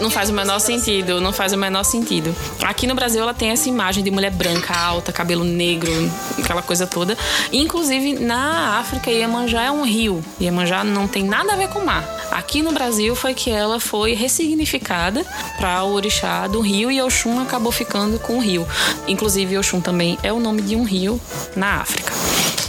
não 0.00 0.10
faz 0.10 0.30
o 0.30 0.32
menor 0.32 0.58
sentido, 0.58 1.20
não 1.20 1.32
faz 1.32 1.52
o 1.52 1.56
menor 1.56 1.84
sentido. 1.84 2.34
Aqui 2.62 2.86
no 2.86 2.94
Brasil 2.94 3.22
ela 3.22 3.34
tem 3.34 3.50
essa 3.50 3.68
imagem 3.68 4.02
de 4.02 4.10
mulher 4.10 4.30
branca, 4.30 4.74
alta, 4.76 5.12
cabelo 5.12 5.44
negro, 5.44 5.90
aquela 6.38 6.62
coisa 6.62 6.86
toda. 6.86 7.16
Inclusive 7.52 8.14
na 8.14 8.78
África, 8.78 9.10
Iemanjá 9.10 9.64
é 9.64 9.70
um 9.70 9.84
rio. 9.84 10.22
Iemanjá 10.40 10.84
não 10.88 11.06
tem 11.06 11.24
nada 11.24 11.52
a 11.52 11.56
ver 11.56 11.68
com 11.68 11.80
o 11.80 11.86
mar. 11.86 12.04
Aqui 12.30 12.62
no 12.62 12.72
Brasil 12.72 13.14
foi 13.14 13.34
que 13.34 13.50
ela 13.50 13.80
foi 13.80 14.14
ressignificada 14.14 15.24
para 15.56 15.82
o 15.84 15.92
orixá 15.92 16.46
do 16.46 16.60
rio 16.60 16.90
e 16.90 17.00
Oxum 17.00 17.40
acabou 17.40 17.72
ficando 17.72 18.18
com 18.18 18.36
o 18.36 18.40
rio. 18.40 18.66
Inclusive, 19.06 19.58
Oxum 19.58 19.80
também 19.80 20.18
é 20.22 20.32
o 20.32 20.40
nome 20.40 20.62
de 20.62 20.76
um 20.76 20.84
rio 20.84 21.20
na 21.56 21.80
África. 21.80 22.12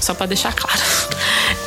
Só 0.01 0.13
para 0.13 0.27
deixar 0.27 0.53
claro. 0.53 0.81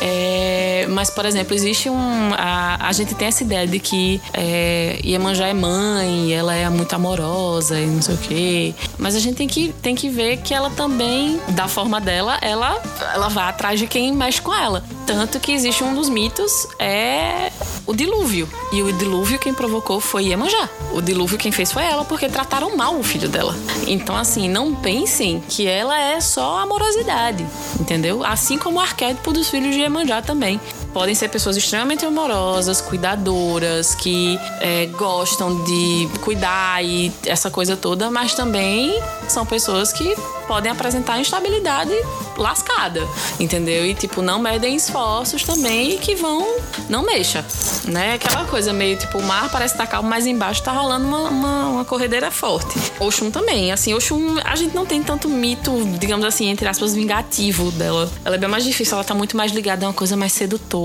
É, 0.05 0.85
mas, 0.89 1.09
por 1.09 1.25
exemplo, 1.25 1.55
existe 1.55 1.89
um. 1.89 2.33
A, 2.37 2.89
a 2.89 2.91
gente 2.91 3.15
tem 3.15 3.29
essa 3.29 3.41
ideia 3.41 3.65
de 3.65 3.79
que 3.79 4.21
é, 4.33 4.99
Iemanjá 5.01 5.47
é 5.47 5.53
mãe, 5.53 6.33
ela 6.33 6.53
é 6.53 6.69
muito 6.69 6.93
amorosa 6.93 7.79
e 7.79 7.85
não 7.85 8.01
sei 8.01 8.15
o 8.15 8.17
quê. 8.17 8.75
Mas 8.97 9.15
a 9.15 9.19
gente 9.19 9.37
tem 9.37 9.47
que, 9.47 9.73
tem 9.81 9.95
que 9.95 10.09
ver 10.09 10.37
que 10.37 10.53
ela 10.53 10.69
também, 10.69 11.39
da 11.49 11.69
forma 11.69 12.01
dela, 12.01 12.37
ela, 12.41 12.81
ela 13.13 13.29
vai 13.29 13.45
atrás 13.47 13.79
de 13.79 13.87
quem 13.87 14.11
mexe 14.11 14.41
com 14.41 14.53
ela. 14.53 14.83
Tanto 15.07 15.39
que 15.39 15.53
existe 15.53 15.83
um 15.85 15.95
dos 15.95 16.09
mitos 16.09 16.67
é 16.77 17.49
o 17.87 17.93
dilúvio. 17.93 18.49
E 18.73 18.83
o 18.83 18.91
dilúvio 18.91 19.39
quem 19.39 19.53
provocou 19.53 20.01
foi 20.01 20.25
Iemanjá. 20.25 20.69
O 20.93 21.01
dilúvio 21.01 21.37
quem 21.37 21.51
fez 21.51 21.71
foi 21.71 21.83
ela, 21.85 22.03
porque 22.03 22.27
trataram 22.27 22.75
mal 22.75 22.97
o 22.97 23.03
filho 23.03 23.29
dela. 23.29 23.55
Então, 23.87 24.17
assim, 24.17 24.49
não 24.49 24.75
pensem 24.75 25.41
que 25.47 25.65
ela 25.65 25.97
é 25.97 26.19
só 26.19 26.59
amorosidade, 26.59 27.45
entendeu? 27.79 28.23
Assim 28.25 28.57
como 28.57 28.77
o 28.77 28.81
arquétipo 28.81 29.31
dos 29.31 29.49
filhos 29.49 29.73
de 29.73 29.81
Iemanjá 29.81 29.92
também. 30.21 30.59
Podem 30.93 31.15
ser 31.15 31.27
pessoas 31.29 31.57
extremamente 31.57 32.05
amorosas, 32.05 32.79
cuidadoras, 32.79 33.95
que 33.95 34.39
é, 34.61 34.85
gostam 34.85 35.63
de 35.63 36.07
cuidar 36.21 36.83
e 36.85 37.11
essa 37.25 37.49
coisa 37.49 37.75
toda, 37.75 38.11
mas 38.11 38.35
também 38.35 39.01
são 39.27 39.45
pessoas 39.45 39.91
que 39.91 40.15
podem 40.47 40.71
apresentar 40.71 41.19
instabilidade 41.19 41.93
lascada, 42.37 43.07
entendeu? 43.39 43.85
E 43.85 43.95
tipo, 43.95 44.21
não 44.21 44.39
medem 44.39 44.75
esforços 44.75 45.43
também 45.43 45.97
que 45.97 46.15
vão. 46.15 46.45
Não 46.89 47.01
mexa, 47.01 47.43
né? 47.85 48.13
Aquela 48.13 48.45
coisa 48.45 48.71
meio 48.73 48.97
tipo, 48.97 49.17
o 49.17 49.23
mar 49.23 49.49
parece 49.49 49.73
estar 49.73 49.87
calmo, 49.87 50.09
mas 50.09 50.27
embaixo 50.27 50.61
tá 50.61 50.71
rolando 50.71 51.07
uma, 51.07 51.29
uma, 51.29 51.65
uma 51.69 51.85
corredeira 51.85 52.29
forte. 52.29 52.77
Oxum 52.99 53.31
também, 53.31 53.71
assim, 53.71 53.93
Oxum, 53.93 54.37
a 54.43 54.55
gente 54.55 54.75
não 54.75 54.85
tem 54.85 55.01
tanto 55.01 55.27
mito, 55.27 55.71
digamos 55.97 56.25
assim, 56.25 56.49
entre 56.49 56.67
aspas, 56.67 56.93
vingativo 56.93 57.71
dela. 57.71 58.11
Ela 58.23 58.35
é 58.35 58.37
bem 58.37 58.49
mais 58.49 58.63
difícil, 58.63 58.95
ela 58.95 59.03
tá 59.03 59.15
muito 59.15 59.35
mais 59.37 59.51
ligada 59.51 59.85
a 59.85 59.89
uma 59.89 59.93
coisa 59.93 60.17
mais 60.17 60.33
sedutora 60.33 60.82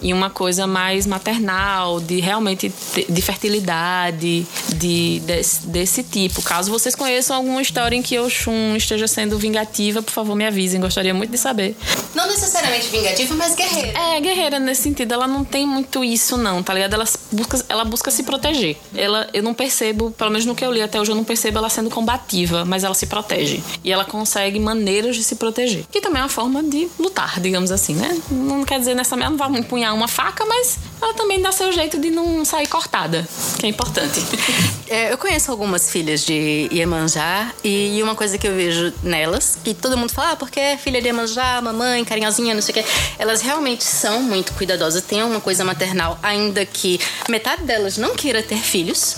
e 0.00 0.12
uma 0.12 0.30
coisa 0.30 0.66
mais 0.66 1.06
maternal, 1.06 2.00
de 2.00 2.20
realmente 2.20 2.72
de 3.08 3.22
fertilidade, 3.22 4.46
de, 4.76 5.20
desse, 5.24 5.66
desse 5.66 6.02
tipo. 6.02 6.42
Caso 6.42 6.70
vocês 6.70 6.94
conheçam 6.94 7.36
alguma 7.36 7.60
história 7.62 7.96
em 7.96 8.02
que 8.02 8.18
Oxum 8.18 8.76
esteja 8.76 9.06
sendo 9.06 9.38
vingativa, 9.38 10.02
por 10.02 10.12
favor, 10.12 10.34
me 10.34 10.46
avisem. 10.46 10.80
Gostaria 10.80 11.14
muito 11.14 11.30
de 11.30 11.38
saber. 11.38 11.76
Não 12.14 12.26
necessariamente 12.26 12.88
vingativa, 12.88 13.34
mas 13.34 13.54
guerreira. 13.54 13.98
É, 13.98 14.20
guerreira 14.20 14.58
nesse 14.58 14.82
sentido. 14.82 15.12
Ela 15.12 15.26
não 15.26 15.44
tem 15.44 15.66
muito 15.66 16.04
isso, 16.04 16.36
não, 16.36 16.62
tá 16.62 16.72
ligado? 16.74 16.94
Ela 16.94 17.04
busca, 17.32 17.64
ela 17.68 17.84
busca 17.84 18.10
se 18.10 18.22
proteger. 18.22 18.76
Ela, 18.94 19.28
eu 19.32 19.42
não 19.42 19.54
percebo, 19.54 20.10
pelo 20.10 20.30
menos 20.30 20.46
no 20.46 20.54
que 20.54 20.64
eu 20.64 20.72
li 20.72 20.82
até 20.82 21.00
hoje, 21.00 21.10
eu 21.10 21.16
não 21.16 21.24
percebo 21.24 21.58
ela 21.58 21.68
sendo 21.68 21.90
combativa, 21.90 22.64
mas 22.64 22.84
ela 22.84 22.94
se 22.94 23.06
protege. 23.06 23.62
E 23.82 23.92
ela 23.92 24.04
consegue 24.04 24.58
maneiras 24.58 25.16
de 25.16 25.24
se 25.24 25.36
proteger. 25.36 25.84
Que 25.90 26.00
também 26.00 26.20
é 26.20 26.22
uma 26.22 26.28
forma 26.28 26.62
de 26.62 26.88
lutar, 26.98 27.40
digamos 27.40 27.70
assim, 27.70 27.94
né? 27.94 28.16
Não 28.30 28.64
quer 28.64 28.78
dizer 28.78 28.94
mesma, 29.16 29.30
não 29.30 29.36
vai 29.36 29.60
empunhar 29.60 29.94
uma 29.94 30.08
faca, 30.08 30.44
mas 30.44 30.78
ela 31.00 31.14
também 31.14 31.40
dá 31.40 31.52
seu 31.52 31.72
jeito 31.72 31.98
de 31.98 32.10
não 32.10 32.44
sair 32.44 32.66
cortada, 32.66 33.26
que 33.58 33.66
é 33.66 33.68
importante. 33.68 34.20
É, 34.86 35.10
eu 35.10 35.16
conheço 35.16 35.50
algumas 35.50 35.90
filhas 35.90 36.26
de 36.26 36.68
Iemanjá 36.70 37.50
e 37.64 37.98
uma 38.02 38.14
coisa 38.14 38.36
que 38.36 38.46
eu 38.46 38.54
vejo 38.54 38.92
nelas, 39.02 39.58
que 39.64 39.72
todo 39.72 39.96
mundo 39.96 40.12
fala, 40.12 40.32
ah, 40.32 40.36
porque 40.36 40.60
é 40.60 40.76
filha 40.76 41.00
de 41.00 41.08
Iemanjá, 41.08 41.60
mamãe, 41.62 42.04
carinhosinha, 42.04 42.54
não 42.54 42.60
sei 42.60 42.72
o 42.72 42.74
quê. 42.74 42.84
Elas 43.18 43.40
realmente 43.40 43.82
são 43.82 44.22
muito 44.22 44.52
cuidadosas, 44.52 45.02
têm 45.02 45.22
uma 45.22 45.40
coisa 45.40 45.64
maternal, 45.64 46.18
ainda 46.22 46.66
que 46.66 47.00
metade 47.30 47.62
delas 47.62 47.96
não 47.96 48.14
queira 48.14 48.42
ter 48.42 48.58
filhos, 48.58 49.16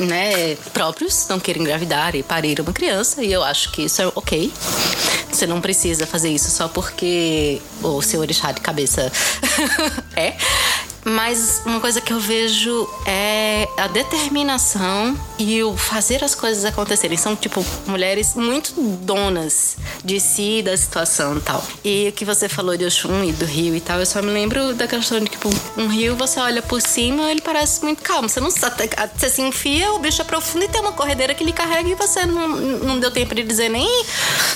né, 0.00 0.56
próprios, 0.72 1.28
não 1.28 1.38
queira 1.38 1.60
engravidar 1.60 2.16
e 2.16 2.22
parir 2.22 2.60
uma 2.60 2.72
criança, 2.72 3.22
e 3.22 3.32
eu 3.32 3.44
acho 3.44 3.70
que 3.70 3.82
isso 3.82 4.02
é 4.02 4.08
ok. 4.16 4.52
Você 5.34 5.48
não 5.48 5.60
precisa 5.60 6.06
fazer 6.06 6.28
isso 6.28 6.48
só 6.48 6.68
porque 6.68 7.60
o 7.82 8.00
seu 8.00 8.20
orixá 8.20 8.52
de 8.52 8.60
cabeça 8.60 9.10
é. 10.14 10.36
Mas 11.04 11.62
uma 11.66 11.80
coisa 11.80 12.00
que 12.00 12.12
eu 12.12 12.18
vejo 12.18 12.88
é 13.06 13.68
a 13.76 13.86
determinação 13.86 15.18
e 15.38 15.62
o 15.62 15.76
fazer 15.76 16.24
as 16.24 16.34
coisas 16.34 16.64
acontecerem. 16.64 17.16
São, 17.16 17.36
tipo, 17.36 17.64
mulheres 17.86 18.34
muito 18.34 18.72
donas 18.72 19.76
de 20.02 20.18
si, 20.18 20.62
da 20.62 20.76
situação 20.76 21.36
e 21.36 21.40
tal. 21.40 21.64
E 21.84 22.08
o 22.08 22.12
que 22.12 22.24
você 22.24 22.48
falou 22.48 22.76
de 22.76 22.84
Oxum 22.86 23.22
e 23.24 23.32
do 23.32 23.44
rio 23.44 23.74
e 23.74 23.80
tal, 23.80 23.98
eu 24.00 24.06
só 24.06 24.22
me 24.22 24.30
lembro 24.30 24.74
da 24.74 24.88
questão 24.88 25.20
de, 25.20 25.26
tipo, 25.26 25.50
um 25.76 25.88
rio, 25.88 26.16
você 26.16 26.40
olha 26.40 26.62
por 26.62 26.80
cima, 26.80 27.30
ele 27.30 27.40
parece 27.40 27.82
muito 27.84 28.02
calmo. 28.02 28.28
Você 28.28 28.40
não 28.40 28.50
você 28.50 29.30
se 29.30 29.42
enfia, 29.42 29.92
o 29.92 29.98
bicho 29.98 30.22
é 30.22 30.24
profundo 30.24 30.64
e 30.64 30.68
tem 30.68 30.80
uma 30.80 30.92
corredeira 30.92 31.34
que 31.34 31.44
lhe 31.44 31.52
carrega 31.52 31.88
e 31.88 31.94
você 31.94 32.24
não, 32.24 32.48
não 32.48 32.98
deu 32.98 33.10
tempo 33.10 33.34
de 33.34 33.42
dizer 33.42 33.68
nem 33.68 33.88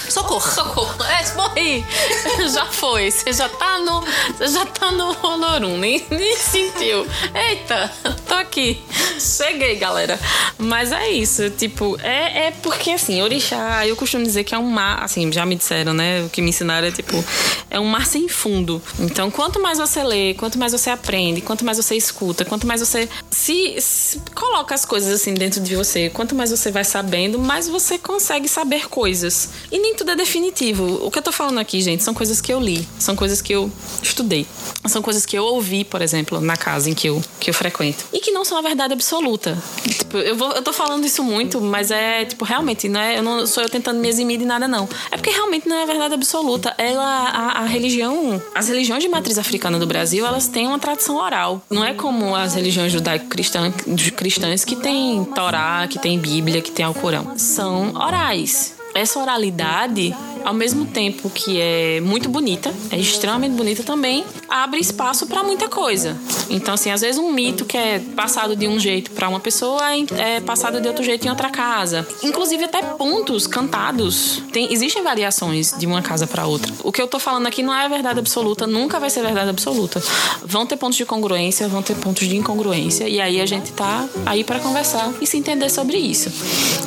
socorro. 0.09 0.51
Socorro. 0.51 1.05
É, 1.05 1.35
morri. 1.35 1.85
já 2.53 2.67
foi. 2.67 3.11
Você 3.11 3.33
já 3.33 3.49
tá 3.49 3.79
no. 3.79 4.01
Você 4.39 4.49
já 4.49 4.67
tá 4.67 4.91
no 4.93 5.17
Honorum. 5.23 5.77
Nem, 5.79 6.05
nem 6.11 6.38
sentiu. 6.49 7.07
Eita, 7.35 7.91
tô 8.27 8.35
aqui. 8.35 8.81
Cheguei, 9.19 9.77
galera. 9.77 10.19
Mas 10.57 10.93
é 10.93 11.11
isso, 11.11 11.51
tipo, 11.51 11.99
é, 12.01 12.47
é 12.47 12.51
porque 12.63 12.91
assim, 12.93 13.21
orixá, 13.21 13.87
eu 13.87 13.97
costumo 13.97 14.25
dizer 14.25 14.45
que 14.45 14.55
é 14.55 14.59
um 14.59 14.71
mar, 14.71 15.03
assim, 15.03 15.31
já 15.33 15.45
me 15.45 15.57
disseram, 15.57 15.93
né? 15.93 16.23
O 16.23 16.29
que 16.29 16.41
me 16.41 16.51
ensinaram 16.51 16.87
é 16.87 16.91
tipo, 16.91 17.23
é 17.71 17.81
um 17.81 17.85
mar 17.85 18.07
sem 18.07 18.29
fundo. 18.29 18.81
Então, 19.01 19.31
quanto 19.31 19.61
mais 19.61 19.79
você 19.79 20.03
lê, 20.03 20.35
quanto 20.35 20.59
mais 20.59 20.73
você 20.73 20.91
aprende, 20.91 21.41
quanto 21.41 21.65
mais 21.65 21.77
você 21.77 21.97
escuta, 21.97 22.45
quanto 22.45 22.67
mais 22.67 22.81
você 22.81 23.09
se, 23.31 23.81
se 23.81 24.21
coloca 24.35 24.75
as 24.75 24.85
coisas 24.85 25.13
assim 25.13 25.35
dentro 25.35 25.61
de 25.61 25.75
você, 25.75 26.09
quanto 26.11 26.35
mais 26.35 26.51
você 26.51 26.71
vai 26.71 26.85
sabendo, 26.85 27.39
mais 27.39 27.69
você 27.69 27.99
consegue 27.99 28.49
saber 28.49 28.89
coisas. 28.89 29.51
E 29.71 29.79
nem 29.79 29.95
tudo 29.95 30.13
é 30.13 30.17
definitivo. 30.17 31.05
O 31.05 31.11
que 31.11 31.19
eu 31.19 31.23
tô 31.23 31.33
falando 31.33 31.59
aqui, 31.59 31.81
gente, 31.81 32.03
são 32.03 32.15
coisas 32.15 32.41
que 32.41 32.53
eu 32.53 32.61
li, 32.61 32.87
são 32.99 33.17
coisas 33.17 33.43
que 33.43 33.53
eu 33.53 33.71
estudei, 34.03 34.47
são 34.87 35.03
coisas 35.03 35.27
que 35.27 35.37
eu 35.37 35.45
ouvi, 35.45 35.85
por 35.85 36.03
exemplo 36.03 36.28
na 36.41 36.57
casa 36.57 36.91
em 36.91 36.95
que 36.95 37.09
eu, 37.09 37.23
que 37.41 37.51
eu 37.51 37.55
frequento. 37.55 38.05
E 38.13 38.21
que 38.21 38.31
não 38.31 38.45
são 38.45 38.59
a 38.59 38.63
verdade 38.63 38.93
absoluta. 38.93 39.57
Tipo, 39.83 40.19
eu, 40.19 40.37
vou, 40.37 40.53
eu 40.53 40.63
tô 40.63 40.73
falando 40.73 41.05
isso 41.05 41.23
muito, 41.23 41.61
mas 41.61 41.91
é, 41.91 42.25
tipo, 42.25 42.45
realmente, 42.45 42.89
não 42.89 43.01
é, 43.01 43.19
eu 43.19 43.23
não 43.23 43.47
sou 43.47 43.63
eu 43.63 43.69
tentando 43.69 44.01
me 44.01 44.09
eximir 44.09 44.39
de 44.39 44.45
nada, 44.45 44.69
não. 44.69 44.89
É 45.11 45.17
porque 45.17 45.31
realmente 45.31 45.69
não 45.69 45.77
é 45.77 45.83
a 45.83 45.87
verdade 45.87 46.15
absoluta. 46.15 46.75
Ela, 46.79 47.05
a, 47.05 47.63
a 47.63 47.65
religião, 47.65 48.43
as 48.55 48.69
religiões 48.69 49.03
de 49.03 49.09
matriz 49.09 49.39
africana 49.39 49.79
do 49.79 49.87
Brasil, 49.87 50.27
elas 50.27 50.49
têm 50.49 50.67
uma 50.67 50.79
tradição 50.79 51.17
oral. 51.17 51.63
Não 51.71 51.85
é 51.85 51.95
como 51.95 52.35
as 52.35 52.55
religiões 52.55 52.93
judaico-cristãs 52.93 53.75
cristãs 54.17 54.65
que 54.65 54.77
tem 54.77 55.25
Torá, 55.25 55.87
que 55.89 55.99
tem 55.99 56.19
Bíblia, 56.19 56.61
que 56.61 56.71
tem 56.71 56.85
Alcorão. 56.85 57.35
São 57.37 57.95
orais 57.95 58.79
essa 58.95 59.19
oralidade 59.21 60.15
ao 60.45 60.55
mesmo 60.55 60.87
tempo 60.87 61.31
que 61.31 61.61
é 61.61 62.01
muito 62.01 62.29
bonita, 62.29 62.73
é 62.91 62.99
extremamente 62.99 63.53
bonita 63.53 63.83
também, 63.83 64.25
abre 64.49 64.81
espaço 64.81 65.27
para 65.27 65.43
muita 65.43 65.69
coisa. 65.69 66.17
Então, 66.51 66.75
assim, 66.75 66.91
às 66.91 67.01
vezes 67.01 67.19
um 67.19 67.33
mito 67.33 67.65
que 67.65 67.77
é 67.77 67.99
passado 68.17 68.57
de 68.57 68.67
um 68.67 68.79
jeito 68.79 69.11
para 69.11 69.29
uma 69.29 69.41
pessoa 69.41 69.81
é 70.17 70.41
passado 70.41 70.81
de 70.81 70.89
outro 70.89 71.05
jeito 71.05 71.27
em 71.27 71.31
outra 71.31 71.51
casa. 71.51 72.07
Inclusive 72.23 72.65
até 72.65 72.83
pontos 72.83 73.47
cantados. 73.47 74.43
Tem, 74.53 74.73
existem 74.73 75.03
variações 75.03 75.75
de 75.79 75.87
uma 75.87 76.03
casa 76.03 76.27
para 76.27 76.47
outra. 76.47 76.73
O 76.83 76.93
que 76.93 77.01
eu 77.01 77.07
tô 77.07 77.19
falando 77.19 77.47
aqui 77.47 77.63
não 77.63 77.75
é 77.75 77.89
verdade 77.89 78.19
absoluta, 78.19 78.67
nunca 78.67 78.99
vai 78.99 79.11
ser 79.11 79.23
verdade 79.23 79.51
absoluta. 79.51 80.03
Vão 80.43 80.67
ter 80.67 80.77
pontos 80.77 80.97
de 80.97 81.05
congruência, 81.05 81.69
vão 81.69 81.83
ter 81.83 81.97
pontos 81.97 82.27
de 82.27 82.37
incongruência 82.37 83.09
e 83.09 83.21
aí 83.21 83.41
a 83.41 83.47
gente 83.47 83.73
tá 83.73 84.09
aí 84.25 84.45
para 84.45 84.59
conversar 84.61 85.13
e 85.21 85.27
se 85.27 85.37
entender 85.37 85.71
sobre 85.71 85.97
isso. 85.97 86.31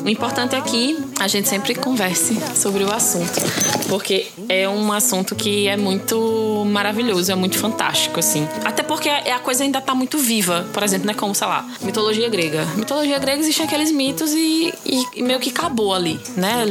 O 0.03 0.09
importante 0.09 0.55
é 0.55 0.61
que 0.61 0.97
a 1.19 1.27
gente 1.27 1.47
sempre 1.47 1.75
converse 1.75 2.37
sobre 2.55 2.83
o 2.83 2.91
assunto 2.91 3.40
porque 3.87 4.27
é 4.47 4.69
um 4.69 4.91
assunto 4.93 5.35
que 5.35 5.67
é 5.67 5.75
muito 5.75 6.63
maravilhoso, 6.67 7.31
é 7.31 7.35
muito 7.35 7.57
fantástico, 7.57 8.19
assim. 8.19 8.47
Até 8.63 8.83
porque 8.83 9.09
a 9.09 9.39
coisa 9.39 9.63
ainda 9.63 9.81
tá 9.81 9.93
muito 9.93 10.17
viva. 10.17 10.65
Por 10.71 10.81
exemplo, 10.81 11.07
né, 11.07 11.13
como, 11.13 11.35
sei 11.35 11.47
lá, 11.47 11.67
mitologia 11.81 12.29
grega. 12.29 12.65
Mitologia 12.77 13.19
grega 13.19 13.41
existem 13.41 13.65
aqueles 13.65 13.91
mitos 13.91 14.31
e, 14.31 14.73
e 15.13 15.21
meio 15.21 15.39
que 15.39 15.49
acabou 15.49 15.93
ali, 15.93 16.19
né? 16.37 16.63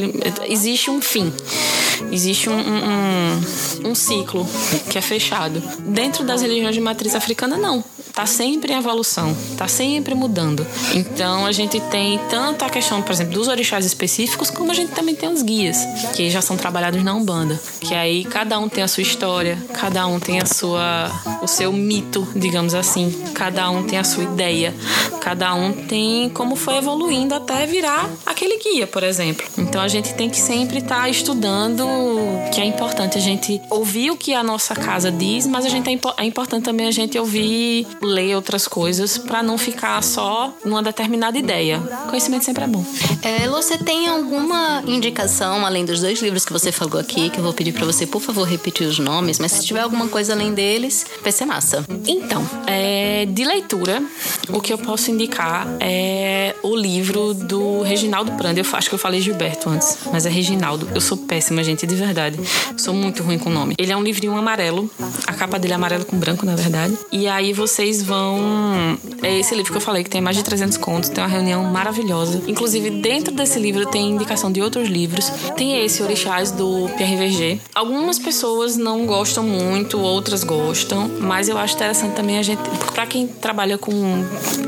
Existe 0.48 0.90
um 0.90 1.00
fim. 1.00 1.32
Existe 2.10 2.48
um, 2.48 2.58
um, 2.58 3.90
um 3.90 3.94
ciclo 3.94 4.48
que 4.88 4.96
é 4.96 5.02
fechado. 5.02 5.62
Dentro 5.80 6.24
das 6.24 6.40
religiões 6.40 6.74
de 6.74 6.80
matriz 6.80 7.14
africana, 7.14 7.58
não 7.58 7.84
tá 8.12 8.26
sempre 8.26 8.72
em 8.72 8.76
evolução, 8.76 9.36
tá 9.56 9.68
sempre 9.68 10.14
mudando. 10.14 10.66
Então 10.94 11.46
a 11.46 11.52
gente 11.52 11.80
tem 11.80 12.18
tanto 12.28 12.64
a 12.64 12.70
questão, 12.70 13.02
por 13.02 13.12
exemplo, 13.12 13.34
dos 13.34 13.48
orixás 13.48 13.84
específicos, 13.84 14.50
como 14.50 14.70
a 14.70 14.74
gente 14.74 14.92
também 14.92 15.14
tem 15.14 15.28
os 15.28 15.42
guias, 15.42 15.78
que 16.14 16.30
já 16.30 16.40
são 16.40 16.56
trabalhados 16.56 17.02
na 17.02 17.14
Umbanda, 17.14 17.60
que 17.80 17.94
aí 17.94 18.24
cada 18.24 18.58
um 18.58 18.68
tem 18.68 18.82
a 18.82 18.88
sua 18.88 19.02
história, 19.02 19.58
cada 19.72 20.06
um 20.06 20.18
tem 20.18 20.40
a 20.40 20.46
sua 20.46 21.10
o 21.42 21.46
seu 21.46 21.72
mito, 21.72 22.26
digamos 22.36 22.74
assim, 22.74 23.10
cada 23.34 23.70
um 23.70 23.84
tem 23.84 23.98
a 23.98 24.04
sua 24.04 24.24
ideia, 24.24 24.74
cada 25.20 25.54
um 25.54 25.72
tem 25.72 26.28
como 26.30 26.56
foi 26.56 26.76
evoluindo 26.76 27.34
até 27.34 27.66
virar 27.66 28.08
aquele 28.26 28.58
guia, 28.58 28.86
por 28.86 29.02
exemplo. 29.02 29.46
Então 29.56 29.80
a 29.80 29.88
gente 29.88 30.14
tem 30.14 30.28
que 30.28 30.38
sempre 30.38 30.78
estar 30.78 31.02
tá 31.02 31.08
estudando, 31.08 31.86
que 32.52 32.60
é 32.60 32.64
importante 32.64 33.16
a 33.16 33.20
gente 33.20 33.60
ouvir 33.70 34.10
o 34.10 34.16
que 34.16 34.34
a 34.34 34.42
nossa 34.42 34.74
casa 34.74 35.10
diz, 35.10 35.46
mas 35.46 35.64
a 35.64 35.68
gente 35.68 35.88
é, 35.88 35.98
é 36.18 36.24
importante 36.24 36.64
também 36.64 36.86
a 36.86 36.90
gente 36.90 37.18
ouvir 37.18 37.86
ler 38.02 38.34
outras 38.34 38.66
coisas 38.66 39.18
para 39.18 39.42
não 39.42 39.58
ficar 39.58 40.02
só 40.02 40.54
numa 40.64 40.82
determinada 40.82 41.38
ideia. 41.38 41.80
Conhecimento 42.08 42.44
sempre 42.44 42.64
é 42.64 42.66
bom. 42.66 42.84
É, 43.22 43.48
você 43.48 43.76
tem 43.76 44.08
alguma 44.08 44.82
indicação, 44.86 45.64
além 45.66 45.84
dos 45.84 46.00
dois 46.00 46.20
livros 46.22 46.44
que 46.44 46.52
você 46.52 46.72
falou 46.72 46.98
aqui, 46.98 47.30
que 47.30 47.38
eu 47.38 47.42
vou 47.42 47.52
pedir 47.52 47.72
para 47.72 47.84
você, 47.84 48.06
por 48.06 48.20
favor, 48.20 48.44
repetir 48.44 48.86
os 48.86 48.98
nomes, 48.98 49.38
mas 49.38 49.52
se 49.52 49.64
tiver 49.64 49.80
alguma 49.80 50.08
coisa 50.08 50.32
além 50.32 50.54
deles, 50.54 51.06
vai 51.22 51.32
ser 51.32 51.44
massa. 51.44 51.84
Então, 52.06 52.48
é, 52.66 53.26
de 53.26 53.44
leitura, 53.44 54.02
o 54.48 54.60
que 54.60 54.72
eu 54.72 54.78
posso 54.78 55.10
indicar 55.10 55.66
é 55.80 56.54
o 56.62 56.74
livro 56.74 57.34
do 57.34 57.82
Reginaldo 57.82 58.32
Prandi. 58.32 58.60
Eu 58.60 58.66
acho 58.72 58.88
que 58.88 58.94
eu 58.94 58.98
falei 58.98 59.20
Gilberto 59.20 59.68
antes, 59.68 59.98
mas 60.12 60.26
é 60.26 60.30
Reginaldo. 60.30 60.88
Eu 60.94 61.00
sou 61.00 61.16
péssima, 61.16 61.62
gente, 61.64 61.86
de 61.86 61.94
verdade. 61.94 62.38
Sou 62.76 62.94
muito 62.94 63.22
ruim 63.22 63.38
com 63.38 63.50
o 63.50 63.52
nome. 63.52 63.74
Ele 63.78 63.92
é 63.92 63.96
um 63.96 64.02
livrinho 64.02 64.36
amarelo. 64.36 64.90
A 65.26 65.32
capa 65.32 65.58
dele 65.58 65.72
é 65.72 65.76
amarelo 65.76 66.04
com 66.04 66.16
branco, 66.16 66.46
na 66.46 66.54
verdade. 66.54 66.96
E 67.10 67.26
aí 67.26 67.52
vocês 67.52 67.89
vão. 67.98 68.98
É 69.22 69.38
esse 69.38 69.54
livro 69.54 69.72
que 69.72 69.76
eu 69.78 69.80
falei, 69.80 70.04
que 70.04 70.10
tem 70.10 70.20
mais 70.20 70.36
de 70.36 70.42
300 70.42 70.76
contos. 70.76 71.10
Tem 71.10 71.22
uma 71.22 71.30
reunião 71.30 71.64
maravilhosa. 71.64 72.42
Inclusive, 72.46 72.90
dentro 72.90 73.34
desse 73.34 73.58
livro 73.58 73.86
tem 73.86 74.10
indicação 74.10 74.52
de 74.52 74.60
outros 74.60 74.88
livros. 74.88 75.28
Tem 75.56 75.84
esse 75.84 76.02
Orixás 76.02 76.52
do 76.52 76.86
Verger. 76.96 77.58
Algumas 77.74 78.18
pessoas 78.18 78.76
não 78.76 79.06
gostam 79.06 79.42
muito, 79.42 79.98
outras 79.98 80.44
gostam. 80.44 81.10
Mas 81.20 81.48
eu 81.48 81.58
acho 81.58 81.74
interessante 81.74 82.14
também 82.14 82.38
a 82.38 82.42
gente. 82.42 82.60
Pra 82.92 83.06
quem 83.06 83.26
trabalha 83.26 83.76
com. 83.76 83.92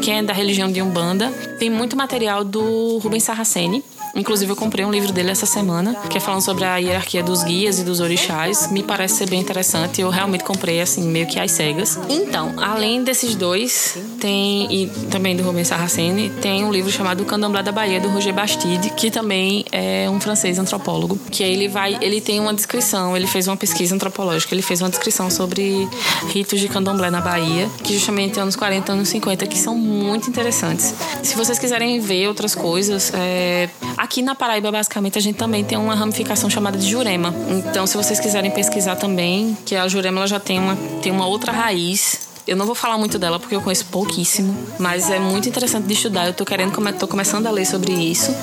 Quem 0.02 0.18
é 0.18 0.22
da 0.22 0.32
religião 0.32 0.70
de 0.70 0.82
Umbanda, 0.82 1.28
tem 1.58 1.70
muito 1.70 1.96
material 1.96 2.42
do 2.44 2.98
Rubens 2.98 3.24
Saraceni 3.24 3.84
Inclusive, 4.14 4.52
eu 4.52 4.56
comprei 4.56 4.84
um 4.84 4.90
livro 4.90 5.12
dele 5.12 5.30
essa 5.30 5.46
semana, 5.46 5.94
que 6.10 6.18
é 6.18 6.20
falando 6.20 6.42
sobre 6.42 6.64
a 6.64 6.76
hierarquia 6.76 7.22
dos 7.22 7.42
guias 7.42 7.78
e 7.78 7.84
dos 7.84 8.00
orixás. 8.00 8.70
Me 8.70 8.82
parece 8.82 9.16
ser 9.16 9.30
bem 9.30 9.40
interessante. 9.40 10.00
Eu 10.00 10.10
realmente 10.10 10.44
comprei, 10.44 10.80
assim, 10.80 11.02
meio 11.02 11.26
que 11.26 11.38
às 11.38 11.50
cegas. 11.50 11.98
Então, 12.08 12.54
além 12.58 13.02
desses 13.02 13.34
dois, 13.34 13.96
tem, 14.20 14.72
e 14.72 14.86
também 15.10 15.34
do 15.34 15.42
Rubens 15.42 15.68
Saraceni, 15.68 16.30
tem 16.40 16.64
um 16.64 16.72
livro 16.72 16.90
chamado 16.90 17.24
Candomblé 17.24 17.62
da 17.62 17.72
Bahia, 17.72 18.00
do 18.00 18.08
Roger 18.08 18.34
Bastide, 18.34 18.90
que 18.90 19.10
também 19.10 19.64
é 19.72 20.08
um 20.10 20.20
francês 20.20 20.58
antropólogo. 20.58 21.18
Que 21.30 21.42
ele 21.42 21.68
vai, 21.68 21.96
ele 22.00 22.20
tem 22.20 22.38
uma 22.38 22.52
descrição, 22.52 23.16
ele 23.16 23.26
fez 23.26 23.48
uma 23.48 23.56
pesquisa 23.56 23.94
antropológica, 23.94 24.54
ele 24.54 24.62
fez 24.62 24.80
uma 24.80 24.90
descrição 24.90 25.30
sobre 25.30 25.88
ritos 26.28 26.60
de 26.60 26.68
candomblé 26.68 27.10
na 27.10 27.20
Bahia, 27.20 27.68
que 27.82 27.94
justamente 27.94 28.38
anos 28.38 28.56
40, 28.56 28.92
anos 28.92 29.08
50, 29.08 29.46
que 29.46 29.58
são 29.58 29.76
muito 29.76 30.28
interessantes. 30.28 30.94
Se 31.22 31.34
vocês 31.34 31.58
quiserem 31.58 32.00
ver 32.00 32.28
outras 32.28 32.54
coisas, 32.54 33.12
é, 33.14 33.68
Aqui 34.02 34.20
na 34.20 34.34
Paraíba, 34.34 34.72
basicamente, 34.72 35.16
a 35.16 35.22
gente 35.22 35.36
também 35.36 35.62
tem 35.62 35.78
uma 35.78 35.94
ramificação 35.94 36.50
chamada 36.50 36.76
de 36.76 36.90
Jurema. 36.90 37.32
Então, 37.48 37.86
se 37.86 37.96
vocês 37.96 38.18
quiserem 38.18 38.50
pesquisar 38.50 38.96
também, 38.96 39.56
que 39.64 39.76
a 39.76 39.86
Jurema 39.86 40.18
ela 40.18 40.26
já 40.26 40.40
tem 40.40 40.58
uma, 40.58 40.74
tem 41.00 41.12
uma 41.12 41.24
outra 41.24 41.52
raiz 41.52 42.32
eu 42.44 42.56
não 42.56 42.66
vou 42.66 42.74
falar 42.74 42.98
muito 42.98 43.20
dela 43.20 43.38
porque 43.38 43.54
eu 43.54 43.60
conheço 43.60 43.84
pouquíssimo, 43.84 44.52
mas 44.76 45.08
é 45.08 45.20
muito 45.20 45.48
interessante 45.48 45.86
de 45.86 45.94
estudar. 45.94 46.26
Eu 46.26 46.34
tô 46.34 46.44
querendo, 46.44 46.72
tô 46.98 47.06
começando 47.06 47.46
a 47.46 47.52
ler 47.52 47.64
sobre 47.64 47.92
isso. 47.92 48.34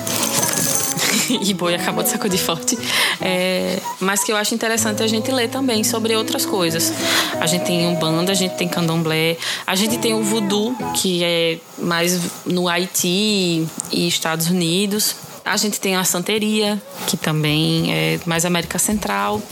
e 1.42 1.52
boi 1.52 1.74
acabou 1.74 2.02
de 2.02 2.08
sacudir 2.08 2.40
forte. 2.40 2.78
É, 3.20 3.78
mas 4.00 4.24
que 4.24 4.32
eu 4.32 4.38
acho 4.38 4.54
interessante 4.54 5.02
a 5.02 5.06
gente 5.06 5.30
ler 5.30 5.50
também 5.50 5.84
sobre 5.84 6.16
outras 6.16 6.46
coisas. 6.46 6.90
A 7.38 7.46
gente 7.46 7.66
tem 7.66 7.86
Umbanda, 7.86 8.32
a 8.32 8.34
gente 8.34 8.54
tem 8.54 8.66
Candomblé, 8.66 9.36
a 9.66 9.74
gente 9.74 9.98
tem 9.98 10.14
o 10.14 10.22
Voodoo, 10.22 10.74
que 10.94 11.22
é 11.22 11.58
mais 11.76 12.18
no 12.46 12.66
Haiti 12.66 13.66
e 13.92 14.08
Estados 14.08 14.48
Unidos. 14.48 15.28
A 15.50 15.56
gente 15.56 15.80
tem 15.80 15.96
a 15.96 16.04
santeria, 16.04 16.80
que 17.08 17.16
também 17.16 17.92
é 17.92 18.20
mais 18.24 18.44
América 18.44 18.78
Central. 18.78 19.42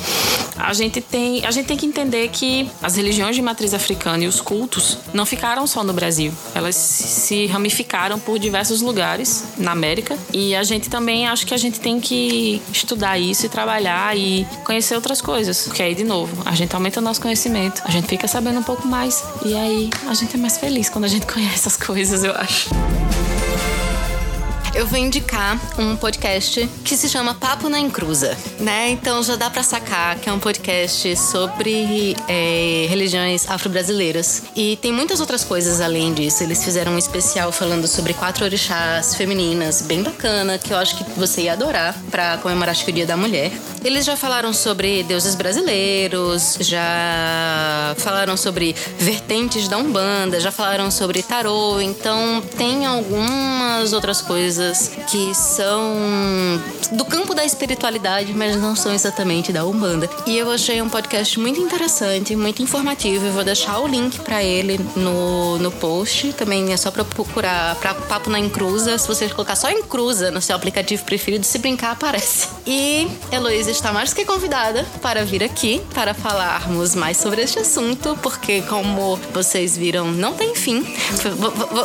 A 0.57 0.73
gente 0.73 1.01
tem, 1.01 1.45
a 1.45 1.51
gente 1.51 1.67
tem 1.67 1.77
que 1.77 1.87
entender 1.87 2.29
que 2.29 2.71
as 2.81 2.95
religiões 2.95 3.35
de 3.35 3.43
matriz 3.43 3.75
africana 3.75 4.23
e 4.23 4.29
os 4.29 4.41
cultos 4.41 4.97
não 5.13 5.27
ficaram 5.27 5.67
só 5.67 5.83
no 5.83 5.93
Brasil. 5.93 6.33
Elas 6.55 6.77
se 6.77 7.47
ramificaram 7.47 8.17
por 8.17 8.39
diversos 8.39 8.81
lugares 8.81 9.43
na 9.57 9.73
América. 9.73 10.17
E 10.33 10.55
a 10.55 10.63
gente 10.63 10.89
também 10.89 11.27
acho 11.27 11.45
que 11.45 11.53
a 11.53 11.59
gente 11.59 11.81
tem 11.81 11.99
que 11.99 12.63
estudar 12.73 13.19
isso 13.19 13.47
e 13.47 13.49
trabalhar 13.49 14.17
e 14.17 14.47
conhecer 14.65 14.95
outras 14.95 15.21
coisas. 15.21 15.65
Porque 15.65 15.83
aí, 15.83 15.97
de 15.97 16.05
novo, 16.05 16.45
a 16.47 16.55
gente 16.55 16.73
aumenta 16.77 17.01
o 17.01 17.03
nosso 17.03 17.21
conhecimento, 17.21 17.83
a 17.85 17.91
gente 17.91 18.07
fica 18.07 18.29
sabendo 18.29 18.61
um 18.61 18.65
pouco 18.65 18.87
mais. 18.87 19.25
E 19.45 19.53
aí 19.53 19.91
a 20.09 20.15
gente 20.15 20.37
é 20.37 20.39
mais 20.39 20.59
feliz 20.59 20.89
quando 20.89 21.07
a 21.07 21.09
gente 21.09 21.27
conhece 21.33 21.67
as 21.67 21.77
coisas, 21.77 22.23
eu 22.23 22.33
acho 22.37 22.71
eu 24.79 24.87
vou 24.87 24.97
indicar 24.97 25.61
um 25.76 25.97
podcast 25.97 26.70
que 26.85 26.97
se 26.97 27.09
chama 27.09 27.35
Papo 27.35 27.68
na 27.68 27.81
Encruza, 27.81 28.39
né? 28.61 28.91
Então 28.91 29.20
já 29.24 29.35
dá 29.35 29.51
para 29.51 29.64
sacar 29.64 30.16
que 30.20 30.29
é 30.29 30.33
um 30.33 30.39
podcast 30.39 31.16
sobre 31.16 32.14
é, 32.29 32.87
religiões 32.89 33.51
afro-brasileiras. 33.51 34.45
E 34.55 34.76
tem 34.76 34.93
muitas 34.93 35.18
outras 35.18 35.43
coisas 35.43 35.81
além 35.81 36.14
disso. 36.14 36.45
Eles 36.45 36.62
fizeram 36.62 36.93
um 36.93 36.99
especial 36.99 37.51
falando 37.51 37.89
sobre 37.89 38.14
quatro 38.14 38.45
orixás 38.45 39.16
femininas, 39.16 39.83
bem 39.83 40.01
bacana, 40.01 40.59
que 40.59 40.72
eu 40.72 40.76
acho 40.76 40.97
que 40.97 41.11
você 41.18 41.43
ia 41.43 41.55
adorar 41.55 41.93
para 42.09 42.39
comemorar 42.39 42.70
acho 42.70 42.85
que 42.85 42.93
o 42.93 42.95
Dia 42.95 43.07
da 43.07 43.16
Mulher. 43.16 43.51
Eles 43.85 44.05
já 44.05 44.16
falaram 44.16 44.53
sobre 44.53 45.03
deuses 45.03 45.35
brasileiros, 45.35 46.57
já 46.61 47.95
falaram 47.99 48.37
sobre 48.37 48.76
vertentes 48.97 49.66
da 49.66 49.76
Umbanda, 49.76 50.39
já 50.39 50.53
falaram 50.53 50.89
sobre 50.89 51.20
tarô, 51.20 51.81
então 51.81 52.41
tem 52.57 52.87
algumas 52.87 53.93
outras 53.93 54.20
coisas 54.20 54.68
que 55.11 55.35
são 55.35 55.97
do 56.93 57.05
campo 57.05 57.35
da 57.35 57.45
espiritualidade, 57.45 58.33
mas 58.35 58.57
não 58.57 58.75
são 58.75 58.93
exatamente 58.93 59.53
da 59.53 59.64
Umbanda. 59.64 60.09
E 60.27 60.37
eu 60.37 60.51
achei 60.51 60.81
um 60.83 60.89
podcast 60.89 61.39
muito 61.39 61.61
interessante, 61.61 62.35
muito 62.35 62.62
informativo. 62.62 63.27
Eu 63.27 63.33
vou 63.33 63.45
deixar 63.45 63.79
o 63.81 63.87
link 63.87 64.21
para 64.21 64.43
ele 64.43 64.79
no, 64.97 65.59
no 65.59 65.71
post. 65.71 66.33
Também 66.33 66.73
é 66.73 66.77
só 66.77 66.91
para 66.91 67.05
procurar 67.05 67.77
pra 67.77 67.95
Papo 67.95 68.31
na 68.31 68.39
Encruza. 68.39 68.97
Se 68.99 69.07
você 69.07 69.29
colocar 69.29 69.57
só 69.57 69.71
Encruza 69.71 70.31
no 70.31 70.41
seu 70.41 70.57
aplicativo 70.57 71.05
preferido, 71.05 71.45
se 71.45 71.59
brincar, 71.59 71.93
aparece. 71.93 72.49
E 72.66 73.09
Heloísa 73.33 73.71
está 73.71 73.93
mais 73.93 74.12
que 74.12 74.25
convidada 74.25 74.85
para 75.01 75.25
vir 75.25 75.43
aqui 75.43 75.81
para 75.95 76.14
falarmos 76.14 76.95
mais 76.95 77.16
sobre 77.16 77.43
este 77.43 77.59
assunto, 77.59 78.19
porque, 78.23 78.62
como 78.62 79.16
vocês 79.33 79.77
viram, 79.77 80.11
não 80.11 80.35
tem 80.35 80.55
fim. 80.55 80.85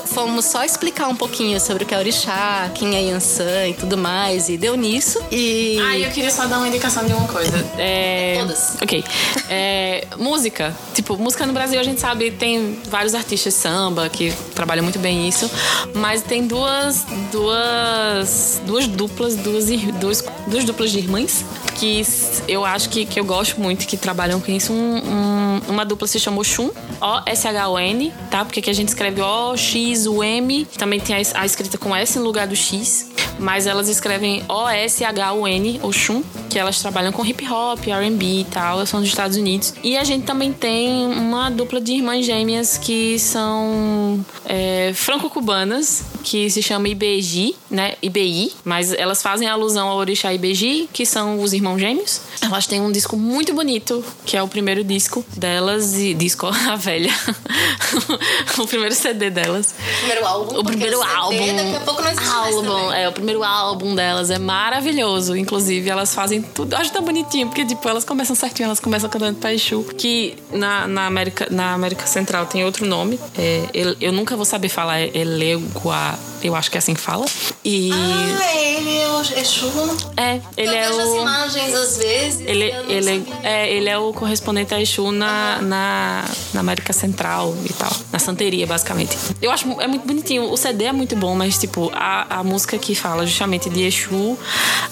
Fomos 0.05 0.45
só 0.45 0.63
explicar 0.63 1.07
um 1.07 1.15
pouquinho 1.15 1.59
sobre 1.59 1.83
o 1.83 1.85
que 1.85 1.93
é 1.93 1.97
orixá, 1.97 2.62
quem 2.69 2.95
é 2.95 3.01
Yansan 3.01 3.67
e 3.69 3.73
tudo 3.73 3.97
mais. 3.97 4.49
E 4.49 4.57
deu 4.57 4.75
nisso. 4.75 5.21
E. 5.31 5.77
Ah, 5.81 5.97
eu 5.97 6.11
queria 6.11 6.31
só 6.31 6.45
dar 6.45 6.57
uma 6.57 6.67
indicação 6.67 7.05
de 7.05 7.13
uma 7.13 7.27
coisa. 7.27 7.53
É... 7.77 8.35
Todas. 8.39 8.77
Ok. 8.81 9.03
É... 9.49 10.07
Música. 10.17 10.75
Tipo, 10.93 11.17
música 11.17 11.45
no 11.45 11.53
Brasil 11.53 11.79
a 11.79 11.83
gente 11.83 11.99
sabe, 11.99 12.31
tem 12.31 12.77
vários 12.89 13.13
artistas 13.13 13.53
samba 13.53 14.09
que 14.09 14.31
trabalham 14.53 14.83
muito 14.83 14.99
bem 14.99 15.27
isso. 15.27 15.49
Mas 15.93 16.21
tem 16.21 16.45
duas. 16.47 17.05
duas. 17.31 18.61
duas 18.65 18.87
duplas, 18.87 19.35
duas, 19.35 19.65
duas, 19.99 20.23
duas 20.47 20.65
duplas 20.65 20.91
de 20.91 20.99
irmãs 20.99 21.43
que 21.73 22.01
eu 22.47 22.63
acho 22.63 22.89
que, 22.89 23.05
que 23.05 23.19
eu 23.19 23.25
gosto 23.25 23.59
muito, 23.59 23.85
que 23.85 23.97
trabalham 23.97 24.39
com 24.39 24.51
isso. 24.51 24.71
Um, 24.71 24.97
um, 24.97 25.61
uma 25.69 25.83
dupla 25.83 26.07
se 26.07 26.19
chama 26.19 26.39
Oxum, 26.39 26.69
O-S-H-O-N, 27.01 28.13
tá? 28.29 28.45
Porque 28.45 28.59
aqui 28.59 28.69
a 28.69 28.73
gente 28.73 28.89
escreve 28.89 29.21
O-X-U-M. 29.21 30.65
Também 30.77 30.99
tem 30.99 31.15
a, 31.15 31.41
a 31.41 31.45
escrita 31.45 31.77
com 31.77 31.95
S 31.95 32.17
no 32.17 32.25
lugar 32.25 32.47
do 32.47 32.52
X 32.55 33.13
mas 33.39 33.67
elas 33.67 33.89
escrevem 33.89 34.43
O-S-H-U-N, 34.47 35.79
Oxum, 35.83 36.23
que 36.49 36.59
elas 36.59 36.79
trabalham 36.79 37.11
com 37.11 37.25
hip 37.25 37.47
hop, 37.49 37.79
RB 37.79 38.41
e 38.41 38.43
tal, 38.45 38.77
elas 38.77 38.89
são 38.89 38.99
dos 38.99 39.09
Estados 39.09 39.37
Unidos. 39.37 39.73
E 39.83 39.97
a 39.97 40.03
gente 40.03 40.25
também 40.25 40.53
tem 40.53 41.07
uma 41.07 41.49
dupla 41.49 41.81
de 41.81 41.93
irmãs 41.93 42.25
gêmeas 42.25 42.77
que 42.77 43.17
são 43.19 44.23
é, 44.45 44.91
franco-cubanas, 44.93 46.03
que 46.23 46.49
se 46.49 46.61
chama 46.61 46.87
IBG, 46.87 47.55
né? 47.69 47.95
IBI, 48.01 48.53
mas 48.63 48.93
elas 48.93 49.21
fazem 49.21 49.47
alusão 49.47 49.89
ao 49.89 49.97
orixá 49.97 50.33
IBG, 50.33 50.89
que 50.93 51.05
são 51.05 51.41
os 51.41 51.53
irmãos 51.53 51.79
gêmeos. 51.79 52.21
Elas 52.41 52.67
têm 52.67 52.81
um 52.81 52.91
disco 52.91 53.17
muito 53.17 53.53
bonito, 53.53 54.03
que 54.25 54.37
é 54.37 54.43
o 54.43 54.47
primeiro 54.47 54.83
disco 54.83 55.25
delas, 55.35 55.95
e 55.95 56.13
disco 56.13 56.47
a 56.69 56.75
velha. 56.75 57.13
o 58.57 58.67
primeiro 58.67 58.93
CD 58.93 59.29
delas. 59.29 59.73
O 59.73 59.97
primeiro 59.97 60.25
álbum. 60.25 60.59
O 60.59 60.63
primeiro 60.63 60.97
CD, 60.99 61.13
álbum. 61.13 61.55
Daqui 61.55 61.75
a 61.75 61.79
pouco 61.81 62.01
não 62.01 62.11
existe 62.11 62.29
álbum, 62.43 62.91
é 62.91 63.09
o 63.09 63.11
primeiro 63.11 63.43
álbum 63.43 63.95
delas 63.95 64.29
é 64.29 64.39
maravilhoso. 64.39 65.35
Inclusive, 65.35 65.89
elas 65.89 66.13
fazem 66.13 66.41
tudo. 66.41 66.73
Eu 66.73 66.79
acho 66.79 66.91
tão 66.91 67.03
bonitinho, 67.03 67.47
porque, 67.47 67.65
tipo, 67.65 67.87
elas 67.87 68.03
começam 68.03 68.35
certinho, 68.35 68.67
elas 68.67 68.79
começam 68.79 69.09
cantando 69.09 69.39
Paixu. 69.39 69.83
Que 69.97 70.35
na, 70.51 70.87
na, 70.87 71.07
América, 71.07 71.47
na 71.49 71.73
América 71.73 72.05
Central 72.05 72.45
tem 72.45 72.63
outro 72.63 72.85
nome. 72.85 73.19
É, 73.37 73.65
eu, 73.73 73.95
eu 73.99 74.11
nunca 74.11 74.35
vou 74.35 74.45
saber 74.45 74.69
falar 74.69 74.99
é 74.99 75.11
Elegua. 75.13 76.17
Eu 76.47 76.55
acho 76.55 76.69
que 76.69 76.77
é 76.77 76.79
assim 76.79 76.93
que 76.93 77.01
fala. 77.01 77.25
E. 77.63 77.91
Ah, 77.91 78.55
ele 78.55 78.97
é 78.97 79.09
o 79.09 79.21
Exu? 79.21 79.71
É, 80.17 80.41
ele 80.57 80.69
eu 80.69 80.73
é 80.73 80.87
vejo 80.87 80.97
o. 80.97 81.01
as 81.01 81.21
imagens 81.21 81.75
às 81.75 81.97
vezes. 81.97 82.41
Ele, 82.41 82.65
ele, 82.87 83.25
é, 83.43 83.71
ele 83.71 83.89
é 83.89 83.97
o 83.97 84.13
correspondente 84.13 84.73
a 84.73 84.81
Exu 84.81 85.11
na, 85.11 85.61
na, 85.61 86.25
na 86.53 86.59
América 86.59 86.93
Central 86.93 87.55
e 87.65 87.73
tal. 87.73 87.91
Na 88.11 88.19
santeria, 88.19 88.67
basicamente. 88.67 89.17
Eu 89.41 89.51
acho 89.51 89.69
é 89.81 89.87
muito 89.87 90.05
bonitinho. 90.05 90.51
O 90.51 90.57
CD 90.57 90.85
é 90.85 90.91
muito 90.91 91.15
bom, 91.15 91.35
mas, 91.35 91.57
tipo, 91.57 91.91
a, 91.93 92.39
a 92.39 92.43
música 92.43 92.77
que 92.77 92.95
fala 92.95 93.25
justamente 93.25 93.69
de 93.69 93.83
Exu, 93.83 94.37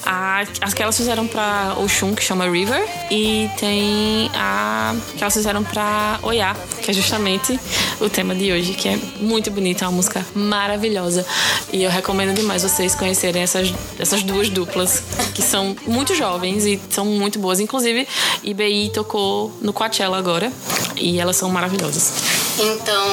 a, 0.04 0.44
as 0.60 0.74
que 0.74 0.82
elas 0.82 0.96
fizeram 0.96 1.26
pra 1.26 1.74
Oxum, 1.78 2.14
que 2.14 2.22
chama 2.22 2.48
River, 2.48 2.82
e 3.10 3.50
tem 3.58 4.30
a 4.34 4.94
que 5.16 5.22
elas 5.22 5.34
fizeram 5.34 5.62
pra 5.62 6.18
Oiá, 6.22 6.56
que 6.82 6.90
é 6.90 6.94
justamente 6.94 7.58
o 8.00 8.08
tema 8.08 8.34
de 8.34 8.52
hoje, 8.52 8.74
que 8.74 8.88
é 8.88 8.98
muito 9.20 9.50
bonita, 9.50 9.84
é 9.84 9.88
uma 9.88 9.96
música 9.96 10.24
maravilhosa. 10.34 11.24
E 11.72 11.82
eu 11.82 11.90
recomendo 11.90 12.34
demais 12.34 12.62
vocês 12.62 12.94
conhecerem 12.94 13.42
essas, 13.42 13.72
essas 13.98 14.22
duas 14.22 14.48
duplas, 14.48 15.02
que 15.34 15.42
são 15.42 15.74
muito 15.86 16.14
jovens 16.14 16.66
e 16.66 16.80
são 16.90 17.04
muito 17.06 17.38
boas. 17.38 17.60
Inclusive, 17.60 18.06
IBI 18.42 18.90
tocou 18.92 19.52
no 19.60 19.72
Coachella 19.72 20.18
agora, 20.18 20.52
e 20.96 21.18
elas 21.18 21.36
são 21.36 21.50
maravilhosas. 21.50 22.41
Então, 22.58 23.06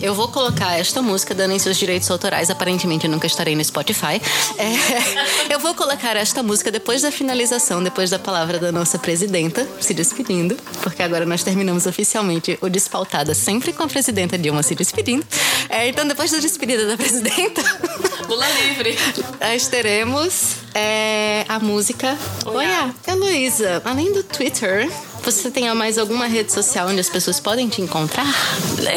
eu 0.00 0.14
vou 0.14 0.28
colocar 0.28 0.78
esta 0.78 1.02
música, 1.02 1.34
dando 1.34 1.52
em 1.52 1.58
seus 1.58 1.76
direitos 1.76 2.10
autorais. 2.10 2.50
Aparentemente, 2.50 3.06
eu 3.06 3.10
nunca 3.10 3.26
estarei 3.26 3.56
no 3.56 3.64
Spotify. 3.64 4.20
É, 4.56 5.50
eu 5.52 5.58
vou 5.58 5.74
colocar 5.74 6.16
esta 6.16 6.42
música 6.42 6.70
depois 6.70 7.02
da 7.02 7.10
finalização, 7.10 7.82
depois 7.82 8.10
da 8.10 8.18
palavra 8.18 8.58
da 8.58 8.70
nossa 8.70 8.98
presidenta, 8.98 9.66
se 9.80 9.92
despedindo, 9.92 10.56
porque 10.82 11.02
agora 11.02 11.26
nós 11.26 11.42
terminamos 11.42 11.86
oficialmente 11.86 12.58
o 12.60 12.68
Despautada, 12.68 13.34
sempre 13.34 13.72
com 13.72 13.82
a 13.82 13.88
presidenta 13.88 14.38
Dilma 14.38 14.62
se 14.62 14.74
despedindo. 14.74 15.26
É, 15.68 15.88
então, 15.88 16.06
depois 16.06 16.30
da 16.30 16.38
despedida 16.38 16.86
da 16.86 16.96
presidenta. 16.96 17.62
Lula 18.28 18.46
livre. 18.50 18.96
Nós 19.40 19.68
teremos 19.68 20.56
é, 20.74 21.44
a 21.48 21.58
música 21.58 22.16
Oiá. 22.44 22.94
Heloísa, 23.06 23.80
além 23.84 24.12
do 24.12 24.22
Twitter, 24.22 24.88
você 25.22 25.50
tem 25.50 25.72
mais 25.74 25.98
alguma 25.98 26.26
rede 26.26 26.52
social 26.52 26.88
onde 26.88 27.00
as 27.00 27.08
pessoas 27.08 27.40
podem 27.40 27.68
te 27.68 27.82
encontrar? 27.82 28.26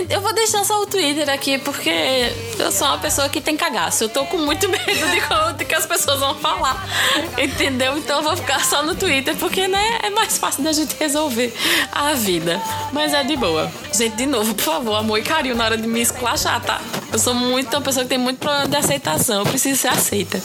Eu 0.09 0.21
vou 0.21 0.33
deixar 0.33 0.63
só 0.63 0.81
o 0.81 0.85
Twitter 0.85 1.29
aqui 1.29 1.57
porque 1.59 1.91
eu 2.57 2.71
sou 2.71 2.87
uma 2.87 2.97
pessoa 2.97 3.27
que 3.29 3.41
tem 3.41 3.57
cagaço. 3.57 4.03
Eu 4.05 4.09
tô 4.09 4.25
com 4.25 4.37
muito 4.37 4.67
medo 4.69 4.85
de, 4.85 5.57
de 5.57 5.65
que 5.65 5.75
as 5.75 5.85
pessoas 5.85 6.19
vão 6.19 6.35
falar. 6.35 6.87
Entendeu? 7.37 7.97
Então 7.97 8.17
eu 8.17 8.23
vou 8.23 8.35
ficar 8.35 8.63
só 8.63 8.83
no 8.83 8.95
Twitter 8.95 9.35
porque, 9.35 9.67
né, 9.67 9.99
é 10.03 10.09
mais 10.09 10.37
fácil 10.37 10.63
da 10.63 10.71
gente 10.71 10.95
resolver 10.99 11.53
a 11.91 12.13
vida. 12.13 12.61
Mas 12.91 13.13
é 13.13 13.23
de 13.23 13.35
boa. 13.35 13.71
Gente, 13.93 14.15
de 14.15 14.25
novo, 14.25 14.53
por 14.53 14.63
favor, 14.63 14.95
amor 14.95 15.17
e 15.17 15.23
carinho 15.23 15.55
na 15.55 15.65
hora 15.65 15.77
de 15.77 15.87
me 15.87 16.01
esculachar, 16.01 16.61
tá? 16.61 16.81
Eu 17.11 17.19
sou 17.19 17.33
muito 17.33 17.75
uma 17.75 17.81
pessoa 17.81 18.03
que 18.03 18.09
tem 18.09 18.17
muito 18.17 18.39
problema 18.39 18.67
de 18.67 18.75
aceitação. 18.75 19.39
Eu 19.39 19.45
preciso 19.45 19.81
ser 19.81 19.89
aceita. 19.89 20.41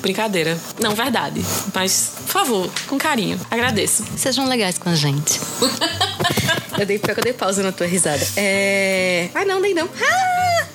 Brincadeira. 0.00 0.58
Não, 0.80 0.94
verdade. 0.94 1.44
Mas, 1.74 2.12
favor, 2.36 2.70
com 2.86 2.98
carinho. 2.98 3.40
Agradeço. 3.50 4.04
Sejam 4.14 4.46
legais 4.46 4.76
com 4.76 4.90
a 4.90 4.94
gente. 4.94 5.40
eu 6.78 6.84
dei, 6.84 7.00
eu 7.02 7.22
dei 7.22 7.32
pausa 7.32 7.62
na 7.62 7.72
tua 7.72 7.86
risada. 7.86 8.26
É. 8.36 9.30
Ah, 9.34 9.44
não, 9.46 9.58
nem 9.58 9.72
não. 9.72 9.88
Ah! 9.88 10.66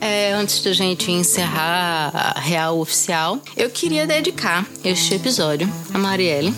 É, 0.00 0.32
antes 0.32 0.62
da 0.62 0.72
gente 0.72 1.10
encerrar 1.10 2.10
a 2.36 2.40
real 2.40 2.80
oficial, 2.80 3.40
eu 3.56 3.70
queria 3.70 4.06
dedicar 4.06 4.66
este 4.84 5.14
episódio 5.14 5.72
a 5.94 5.98
Marielle, 5.98 6.52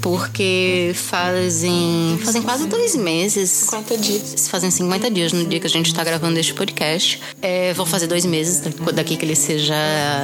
porque 0.00 0.92
fazem, 0.94 2.20
fazem 2.22 2.42
quase 2.42 2.66
dois 2.66 2.94
meses. 2.94 3.50
50 3.50 3.96
dias. 3.96 4.48
Fazem 4.48 4.70
50 4.70 5.10
dias 5.10 5.32
no 5.32 5.44
dia 5.46 5.58
que 5.58 5.66
a 5.66 5.70
gente 5.70 5.86
está 5.86 6.04
gravando 6.04 6.38
este 6.38 6.52
podcast. 6.54 7.20
É, 7.40 7.72
vão 7.72 7.86
fazer 7.86 8.06
dois 8.06 8.24
meses 8.26 8.62
daqui 8.94 9.16
que 9.16 9.24
ele 9.24 9.36
seja 9.36 9.74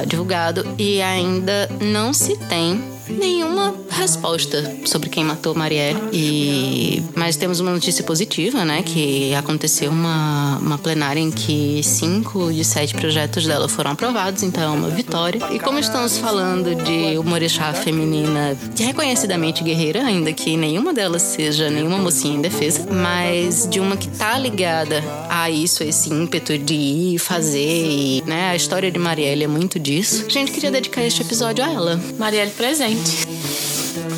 divulgado 0.05 0.65
e 0.77 1.01
ainda 1.01 1.67
não 1.81 2.13
se 2.13 2.37
tem 2.47 2.98
nenhuma 3.09 3.75
resposta 3.89 4.77
sobre 4.85 5.09
quem 5.09 5.23
matou 5.23 5.55
Marielle. 5.55 5.99
E 6.13 7.03
mas 7.15 7.35
temos 7.35 7.59
uma 7.59 7.71
notícia 7.71 8.03
positiva, 8.03 8.63
né, 8.63 8.81
que 8.83 9.33
aconteceu 9.35 9.91
uma, 9.91 10.57
uma 10.57 10.77
plenária 10.77 11.19
em 11.19 11.31
que 11.31 11.81
cinco 11.83 12.51
de 12.51 12.63
sete 12.63 12.93
projetos 12.93 13.45
dela 13.45 13.67
foram 13.67 13.91
aprovados, 13.91 14.43
então 14.43 14.63
é 14.63 14.77
uma 14.77 14.89
vitória. 14.89 15.41
E 15.51 15.59
como 15.59 15.79
estamos 15.79 16.17
falando 16.17 16.75
de 16.75 17.17
uma 17.17 17.33
orixá 17.33 17.73
feminina 17.73 18.57
reconhecidamente 18.77 19.63
guerreira, 19.63 20.05
ainda 20.05 20.31
que 20.33 20.55
nenhuma 20.55 20.93
delas 20.93 21.21
seja 21.21 21.69
nenhuma 21.69 21.97
mocinha 21.97 22.37
em 22.37 22.41
defesa, 22.41 22.85
mas 22.89 23.67
de 23.69 23.79
uma 23.79 23.97
que 23.97 24.07
tá 24.09 24.37
ligada 24.37 25.03
a 25.29 25.49
isso, 25.49 25.83
a 25.83 25.85
esse 25.85 26.09
ímpeto 26.09 26.57
de 26.57 26.73
ir 26.73 27.19
fazer 27.19 27.59
e, 27.59 28.23
né, 28.25 28.49
a 28.51 28.55
história 28.55 28.91
de 28.91 28.99
Marielle 28.99 29.43
é 29.43 29.47
muito 29.47 29.79
disso. 29.79 30.25
A 30.27 30.29
gente 30.29 30.51
queria 30.51 30.71
dedicar 30.71 31.03
este 31.03 31.21
episódio 31.21 31.63
a 31.63 31.69
ela. 31.71 31.99
Marielle 32.17 32.51
presente. 32.51 32.98
mind. 32.99 33.68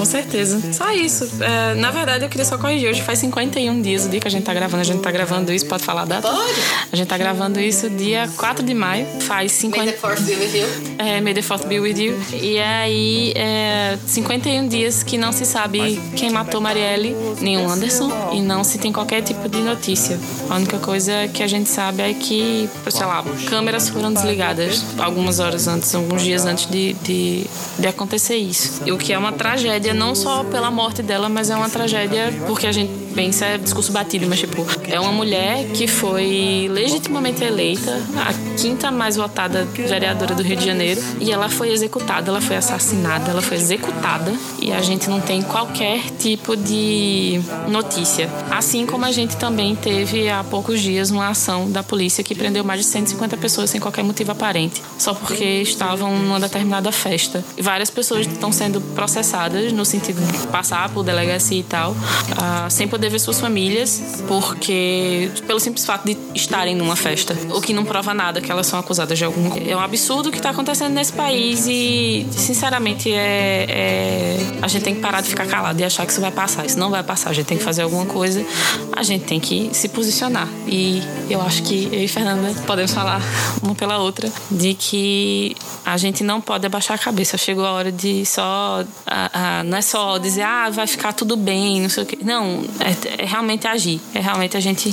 Com 0.01 0.05
certeza. 0.05 0.59
Só 0.73 0.91
isso. 0.91 1.29
É, 1.41 1.75
na 1.75 1.91
verdade, 1.91 2.25
eu 2.25 2.29
queria 2.29 2.43
só 2.43 2.57
corrigir. 2.57 2.89
Hoje 2.89 3.03
faz 3.03 3.19
51 3.19 3.83
dias 3.83 4.03
o 4.07 4.09
dia 4.09 4.19
que 4.19 4.27
a 4.27 4.31
gente 4.31 4.43
tá 4.43 4.51
gravando. 4.51 4.81
A 4.81 4.83
gente 4.83 4.99
tá 4.99 5.11
gravando 5.11 5.53
isso, 5.53 5.67
pode 5.67 5.83
falar 5.83 6.01
a 6.01 6.05
data? 6.05 6.27
Pode. 6.27 6.59
A 6.91 6.95
gente 6.95 7.07
tá 7.07 7.19
gravando 7.19 7.59
isso 7.59 7.87
dia 7.87 8.27
4 8.35 8.65
de 8.65 8.73
maio. 8.73 9.05
Faz 9.19 9.51
50... 9.51 9.77
May 9.77 9.93
the 9.93 9.99
force 9.99 10.23
be 10.23 10.35
with 10.35 10.57
you. 10.57 10.91
É, 11.01 11.19
May 11.19 11.33
the 11.33 11.41
Fourth 11.41 11.65
be 11.67 11.79
with 11.79 11.99
you. 11.99 12.19
E 12.31 12.59
aí, 12.59 13.33
é, 13.35 13.97
51 14.05 14.67
dias 14.67 15.01
que 15.01 15.17
não 15.17 15.31
se 15.31 15.45
sabe 15.45 15.99
quem 16.15 16.29
matou 16.29 16.61
Marielle, 16.61 17.15
nenhum 17.39 17.67
Anderson, 17.67 18.31
e 18.31 18.39
não 18.39 18.63
se 18.63 18.77
tem 18.77 18.93
qualquer 18.93 19.23
tipo 19.23 19.49
de 19.49 19.57
notícia. 19.59 20.19
A 20.47 20.57
única 20.57 20.77
coisa 20.77 21.27
que 21.33 21.41
a 21.41 21.47
gente 21.47 21.69
sabe 21.69 22.03
é 22.03 22.13
que, 22.13 22.69
sei 22.89 23.05
lá, 23.05 23.23
câmeras 23.49 23.89
foram 23.89 24.13
desligadas 24.13 24.85
algumas 24.99 25.39
horas 25.39 25.67
antes, 25.67 25.93
alguns 25.95 26.21
dias 26.21 26.45
antes 26.45 26.69
de, 26.69 26.93
de, 26.93 27.47
de 27.79 27.87
acontecer 27.87 28.35
isso. 28.35 28.83
O 28.91 28.97
que 28.97 29.11
é 29.11 29.17
uma 29.17 29.31
tragédia, 29.31 29.90
não 29.93 30.15
só 30.15 30.43
pela 30.43 30.71
morte 30.71 31.01
dela, 31.01 31.29
mas 31.29 31.49
é 31.49 31.55
uma 31.55 31.69
tragédia 31.69 32.33
porque 32.47 32.67
a 32.67 32.71
gente 32.71 32.91
pensa, 33.11 33.45
é 33.45 33.57
discurso 33.57 33.91
batido, 33.91 34.25
mas 34.27 34.39
tipo, 34.39 34.65
é 34.87 34.99
uma 34.99 35.11
mulher 35.11 35.65
que 35.73 35.87
foi 35.87 36.67
legitimamente 36.71 37.43
eleita, 37.43 38.01
a 38.17 38.33
quinta 38.57 38.91
mais 38.91 39.15
votada 39.15 39.65
vereadora 39.65 40.33
do 40.33 40.41
Rio 40.41 40.55
de 40.55 40.65
Janeiro, 40.65 41.01
e 41.19 41.31
ela 41.31 41.49
foi 41.49 41.71
executada, 41.71 42.29
ela 42.29 42.41
foi 42.41 42.55
assassinada, 42.55 43.31
ela 43.31 43.41
foi 43.41 43.57
executada, 43.57 44.33
e 44.61 44.71
a 44.71 44.81
gente 44.81 45.09
não 45.09 45.19
tem 45.19 45.41
qualquer 45.41 46.01
tipo 46.19 46.55
de 46.55 47.41
notícia. 47.67 48.29
Assim 48.49 48.85
como 48.85 49.05
a 49.05 49.11
gente 49.11 49.35
também 49.37 49.75
teve 49.75 50.29
há 50.29 50.43
poucos 50.43 50.79
dias 50.79 51.11
uma 51.11 51.29
ação 51.29 51.69
da 51.69 51.83
polícia 51.83 52.23
que 52.23 52.33
prendeu 52.33 52.63
mais 52.63 52.79
de 52.79 52.85
150 52.85 53.37
pessoas 53.37 53.69
sem 53.69 53.79
qualquer 53.79 54.03
motivo 54.03 54.31
aparente, 54.31 54.81
só 54.97 55.13
porque 55.13 55.43
estavam 55.61 56.17
numa 56.17 56.39
determinada 56.39 56.91
festa. 56.91 57.43
E 57.57 57.61
várias 57.61 57.89
pessoas 57.89 58.25
estão 58.25 58.51
sendo 58.51 58.79
processadas 58.95 59.71
no 59.73 59.80
sentido 59.85 60.21
de 60.21 60.47
passar 60.47 60.89
por 60.89 61.03
delegacia 61.03 61.59
e 61.59 61.63
tal, 61.63 61.95
ah, 62.37 62.67
sem 62.69 62.87
poder 62.87 63.09
ver 63.09 63.19
suas 63.19 63.39
famílias, 63.39 64.23
porque 64.27 65.31
pelo 65.47 65.59
simples 65.59 65.85
fato 65.85 66.05
de 66.05 66.17
estarem 66.33 66.75
numa 66.75 66.95
festa, 66.95 67.35
o 67.53 67.61
que 67.61 67.73
não 67.73 67.85
prova 67.85 68.13
nada 68.13 68.41
que 68.41 68.51
elas 68.51 68.67
são 68.67 68.79
acusadas 68.79 69.17
de 69.17 69.25
algum. 69.25 69.51
É 69.67 69.75
um 69.75 69.79
absurdo 69.79 70.29
o 70.29 70.31
que 70.31 70.37
está 70.37 70.49
acontecendo 70.49 70.93
nesse 70.93 71.13
país 71.13 71.65
e, 71.67 72.25
sinceramente, 72.31 73.11
é, 73.11 73.65
é, 73.69 74.37
a 74.61 74.67
gente 74.67 74.83
tem 74.83 74.95
que 74.95 75.01
parar 75.01 75.21
de 75.21 75.27
ficar 75.27 75.45
calado 75.45 75.79
e 75.79 75.83
achar 75.83 76.05
que 76.05 76.11
isso 76.11 76.21
vai 76.21 76.31
passar. 76.31 76.65
Isso 76.65 76.79
não 76.79 76.89
vai 76.89 77.03
passar. 77.03 77.29
A 77.29 77.33
gente 77.33 77.47
tem 77.47 77.57
que 77.57 77.63
fazer 77.63 77.81
alguma 77.81 78.05
coisa. 78.05 78.45
A 78.93 79.03
gente 79.03 79.25
tem 79.25 79.39
que 79.39 79.69
se 79.73 79.89
posicionar. 79.89 80.47
E 80.67 81.01
eu 81.29 81.41
acho 81.41 81.63
que 81.63 81.89
eu 81.91 82.03
e 82.03 82.07
Fernanda 82.07 82.53
podemos 82.65 82.91
falar 82.91 83.21
uma 83.61 83.75
pela 83.75 83.97
outra 83.97 84.31
de 84.49 84.73
que 84.73 85.55
a 85.85 85.97
gente 85.97 86.23
não 86.23 86.39
pode 86.39 86.65
abaixar 86.65 86.95
a 86.95 86.97
cabeça. 86.97 87.37
Chegou 87.37 87.65
a 87.65 87.71
hora 87.71 87.91
de 87.91 88.25
só. 88.25 88.83
A, 89.05 89.59
a, 89.59 89.63
não 89.71 89.77
é 89.77 89.81
só 89.81 90.17
dizer, 90.17 90.41
ah, 90.41 90.69
vai 90.69 90.85
ficar 90.85 91.13
tudo 91.13 91.37
bem, 91.37 91.79
não 91.79 91.87
sei 91.87 92.03
o 92.03 92.05
quê. 92.05 92.17
Não, 92.21 92.61
é, 92.77 93.23
é 93.23 93.25
realmente 93.25 93.65
agir. 93.65 94.01
É 94.13 94.19
realmente 94.19 94.57
a 94.57 94.59
gente 94.59 94.91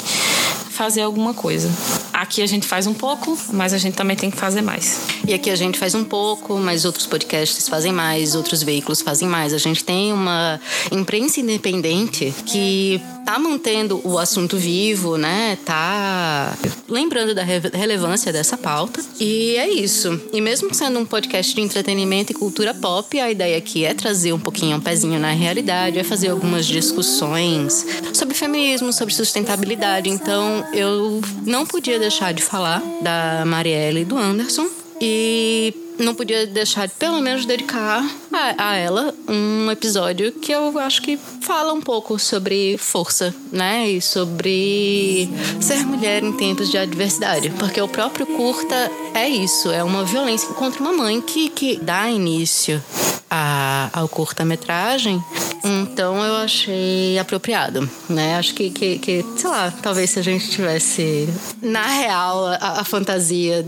fazer 0.70 1.02
alguma 1.02 1.34
coisa. 1.34 1.68
Aqui 2.12 2.40
a 2.42 2.46
gente 2.46 2.64
faz 2.64 2.86
um 2.86 2.94
pouco, 2.94 3.36
mas 3.52 3.74
a 3.74 3.78
gente 3.78 3.94
também 3.94 4.16
tem 4.16 4.30
que 4.30 4.36
fazer 4.36 4.62
mais. 4.62 5.00
E 5.26 5.34
aqui 5.34 5.50
a 5.50 5.56
gente 5.56 5.76
faz 5.76 5.96
um 5.96 6.04
pouco, 6.04 6.56
mas 6.58 6.84
outros 6.84 7.08
podcasts 7.08 7.68
fazem 7.68 7.92
mais, 7.92 8.36
outros 8.36 8.62
veículos 8.62 9.02
fazem 9.02 9.26
mais. 9.26 9.52
A 9.52 9.58
gente 9.58 9.82
tem 9.82 10.12
uma 10.12 10.60
imprensa 10.92 11.40
independente 11.40 12.32
que 12.46 13.02
tá 13.28 13.38
mantendo 13.38 14.00
o 14.04 14.18
assunto 14.18 14.56
vivo, 14.56 15.18
né? 15.18 15.58
Tá 15.62 16.56
lembrando 16.88 17.34
da 17.34 17.42
re 17.42 17.58
relevância 17.74 18.32
dessa 18.32 18.56
pauta. 18.56 19.04
E 19.20 19.54
é 19.56 19.68
isso. 19.68 20.18
E 20.32 20.40
mesmo 20.40 20.72
sendo 20.72 20.98
um 20.98 21.04
podcast 21.04 21.54
de 21.54 21.60
entretenimento 21.60 22.32
e 22.32 22.34
cultura 22.34 22.72
pop, 22.72 23.20
a 23.20 23.30
ideia 23.30 23.58
aqui 23.58 23.84
é 23.84 23.92
trazer 23.92 24.32
um 24.32 24.40
pouquinho 24.40 24.78
um 24.78 24.80
pezinho 24.80 25.20
na 25.20 25.32
realidade, 25.32 25.98
é 25.98 26.04
fazer 26.04 26.30
algumas 26.30 26.64
discussões 26.64 27.84
sobre 28.14 28.34
feminismo, 28.34 28.94
sobre 28.94 29.12
sustentabilidade. 29.12 30.08
Então, 30.08 30.64
eu 30.72 31.20
não 31.44 31.66
podia 31.66 31.98
deixar 31.98 32.32
de 32.32 32.42
falar 32.42 32.82
da 33.02 33.44
Marielle 33.44 34.00
e 34.00 34.04
do 34.06 34.16
Anderson. 34.16 34.77
E 35.00 35.74
não 35.98 36.14
podia 36.14 36.46
deixar 36.46 36.86
de 36.86 36.94
pelo 36.94 37.20
menos 37.20 37.44
dedicar 37.44 38.04
a, 38.32 38.70
a, 38.70 38.76
ela 38.76 39.14
um 39.28 39.70
episódio 39.70 40.32
que 40.32 40.52
eu 40.52 40.78
acho 40.78 41.02
que 41.02 41.18
fala 41.42 41.72
um 41.72 41.80
pouco 41.80 42.18
sobre 42.18 42.76
força, 42.78 43.34
né? 43.50 43.88
E 43.88 44.00
sobre 44.00 45.28
ser 45.60 45.84
mulher 45.84 46.22
em 46.22 46.32
tempos 46.32 46.70
de 46.70 46.78
adversidade. 46.78 47.50
Porque 47.58 47.80
o 47.80 47.88
próprio 47.88 48.26
curta 48.26 48.90
é 49.14 49.28
isso, 49.28 49.70
é 49.70 49.82
uma 49.82 50.04
violência 50.04 50.48
contra 50.50 50.80
uma 50.80 50.92
mãe 50.92 51.20
que, 51.20 51.48
que 51.48 51.76
dá 51.76 52.08
início 52.08 52.82
a, 53.30 53.90
ao 53.92 54.08
curta-metragem. 54.08 55.22
Então 55.64 56.24
eu 56.24 56.36
achei 56.36 57.18
apropriado, 57.18 57.88
né? 58.08 58.36
Acho 58.36 58.54
que, 58.54 58.70
que, 58.70 58.98
que, 58.98 59.24
sei 59.36 59.50
lá, 59.50 59.72
talvez 59.82 60.10
se 60.10 60.18
a 60.18 60.22
gente 60.22 60.48
tivesse 60.48 61.28
na 61.60 61.86
real 61.86 62.46
a, 62.46 62.80
a 62.80 62.84
fantasia 62.84 63.66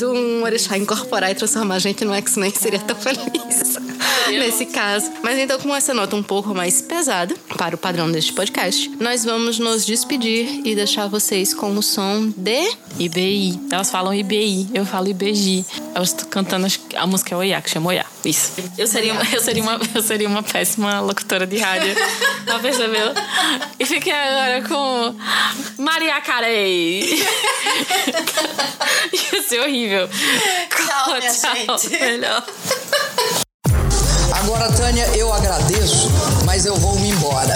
de 0.00 0.06
um 0.06 0.42
orixá 0.42 0.78
incorporar 0.78 1.30
e 1.30 1.34
transformar 1.34 1.74
a 1.74 1.78
gente 1.78 2.06
no 2.06 2.14
X-Men 2.14 2.50
seria 2.54 2.80
tão 2.80 2.96
feliz. 2.96 3.79
Nesse 4.38 4.66
caso. 4.66 5.10
Mas 5.22 5.38
então, 5.38 5.58
com 5.58 5.74
essa 5.74 5.92
nota 5.94 6.16
um 6.16 6.22
pouco 6.22 6.54
mais 6.54 6.80
pesada 6.80 7.34
para 7.56 7.74
o 7.74 7.78
padrão 7.78 8.10
deste 8.10 8.32
podcast, 8.32 8.90
nós 9.00 9.24
vamos 9.24 9.58
nos 9.58 9.84
despedir 9.84 10.60
e 10.64 10.74
deixar 10.74 11.08
vocês 11.08 11.52
com 11.54 11.76
o 11.76 11.82
som 11.82 12.32
de 12.36 12.70
IBI. 12.98 13.60
Elas 13.70 13.90
falam 13.90 14.14
IBI, 14.14 14.68
eu 14.74 14.84
falo 14.84 15.08
IBG. 15.08 15.64
Elas 15.94 16.08
estão 16.08 16.28
cantando 16.28 16.66
a 16.96 17.06
música 17.06 17.34
é 17.34 17.36
Oiá, 17.36 17.60
que 17.60 17.70
chama 17.70 17.88
Oiá. 17.90 18.04
Isso. 18.24 18.52
Eu 18.76 18.86
seria, 18.86 19.12
uma, 19.12 19.22
eu, 19.32 19.40
seria 19.40 19.62
uma, 19.62 19.80
eu 19.94 20.02
seria 20.02 20.28
uma 20.28 20.42
péssima 20.42 21.00
locutora 21.00 21.46
de 21.46 21.58
rádio. 21.58 21.94
Já 22.46 22.58
percebeu? 22.58 23.14
E 23.78 23.86
fiquei 23.86 24.12
agora 24.12 24.62
com 24.68 25.14
Maria 25.82 26.20
Carey. 26.20 27.02
Ia 29.12 29.42
ser 29.42 29.60
horrível. 29.60 30.08
Tchau, 30.08 31.16
minha 31.18 31.32
Tchau, 31.32 31.78
gente. 31.78 32.00
melhor. 32.00 32.44
Agora, 34.52 34.68
Tânia, 34.72 35.06
eu 35.14 35.32
agradeço, 35.32 36.10
mas 36.44 36.66
eu 36.66 36.74
vou 36.74 36.98
me 36.98 37.10
embora. 37.10 37.54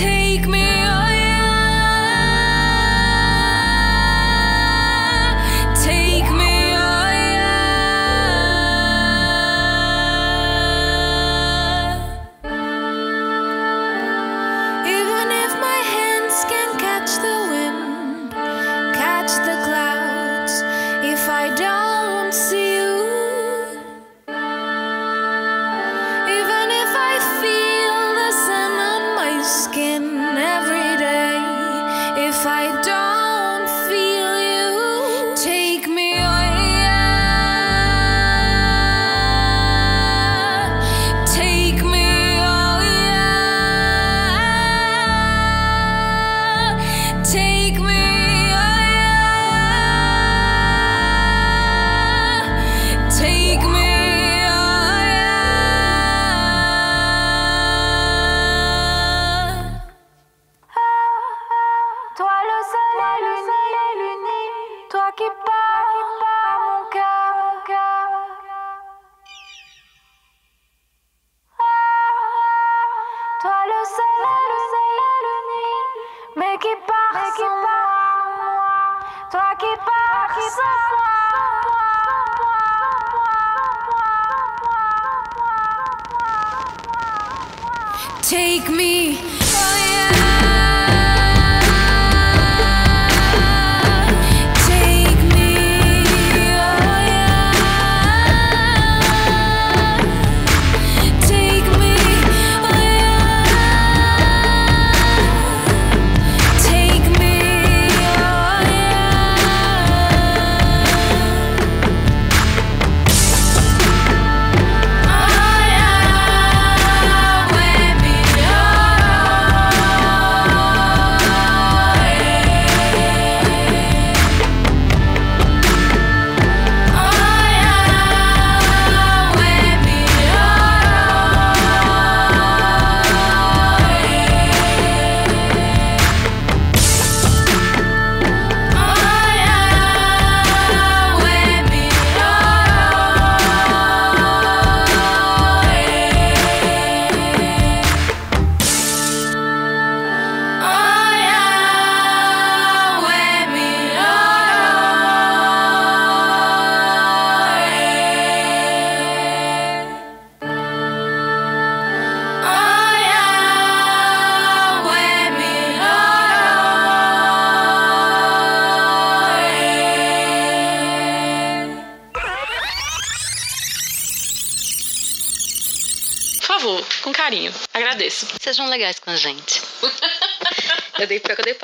Take 0.00 0.48
me 0.48 0.79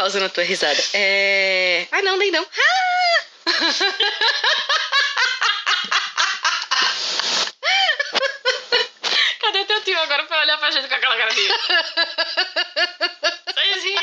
pausa 0.07 0.20
na 0.20 0.28
tua 0.28 0.44
risada. 0.44 0.80
É... 0.94 1.88
Ah, 1.90 2.00
não, 2.02 2.16
nem 2.16 2.30
não. 2.30 2.46
Ah! 2.46 3.24
Cadê 9.40 9.64
teu 9.64 9.80
tio 9.82 9.98
agora 9.98 10.22
pra 10.26 10.42
olhar 10.42 10.59
pra 10.59 10.70
gente 10.70 10.86
com 10.86 10.94
aquela 10.94 11.16
cara 11.16 11.34
dele? 11.34 11.52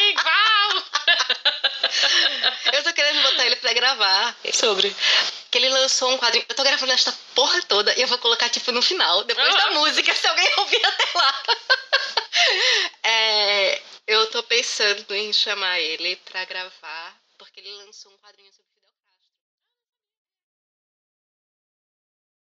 Igual! 0.10 0.84
Eu 2.74 2.84
tô 2.84 2.94
querendo 2.94 3.22
botar 3.22 3.46
ele 3.46 3.56
pra 3.56 3.74
gravar 3.74 4.36
sobre. 4.52 4.94
Que 5.50 5.58
ele 5.58 5.70
lançou 5.70 6.12
um 6.12 6.18
quadrinho. 6.18 6.46
Eu 6.50 6.56
tô 6.56 6.64
gravando 6.64 6.92
esta 6.92 7.14
porra 7.34 7.62
toda 7.64 7.94
e 7.98 8.02
eu 8.02 8.08
vou 8.08 8.18
colocar, 8.18 8.50
tipo, 8.50 8.72
no 8.72 8.82
final, 8.82 9.24
depois 9.24 9.56
da 9.56 9.72
música, 9.72 10.14
se 10.14 10.28
alguém 10.28 10.50
chamar 15.34 15.80
ele 15.80 16.16
para 16.18 16.46
gravar, 16.46 17.22
porque 17.38 17.60
ele 17.60 17.72
lançou 17.74 18.12
um 18.12 18.18
quadrinho 18.20 18.54
sobre 18.54 18.73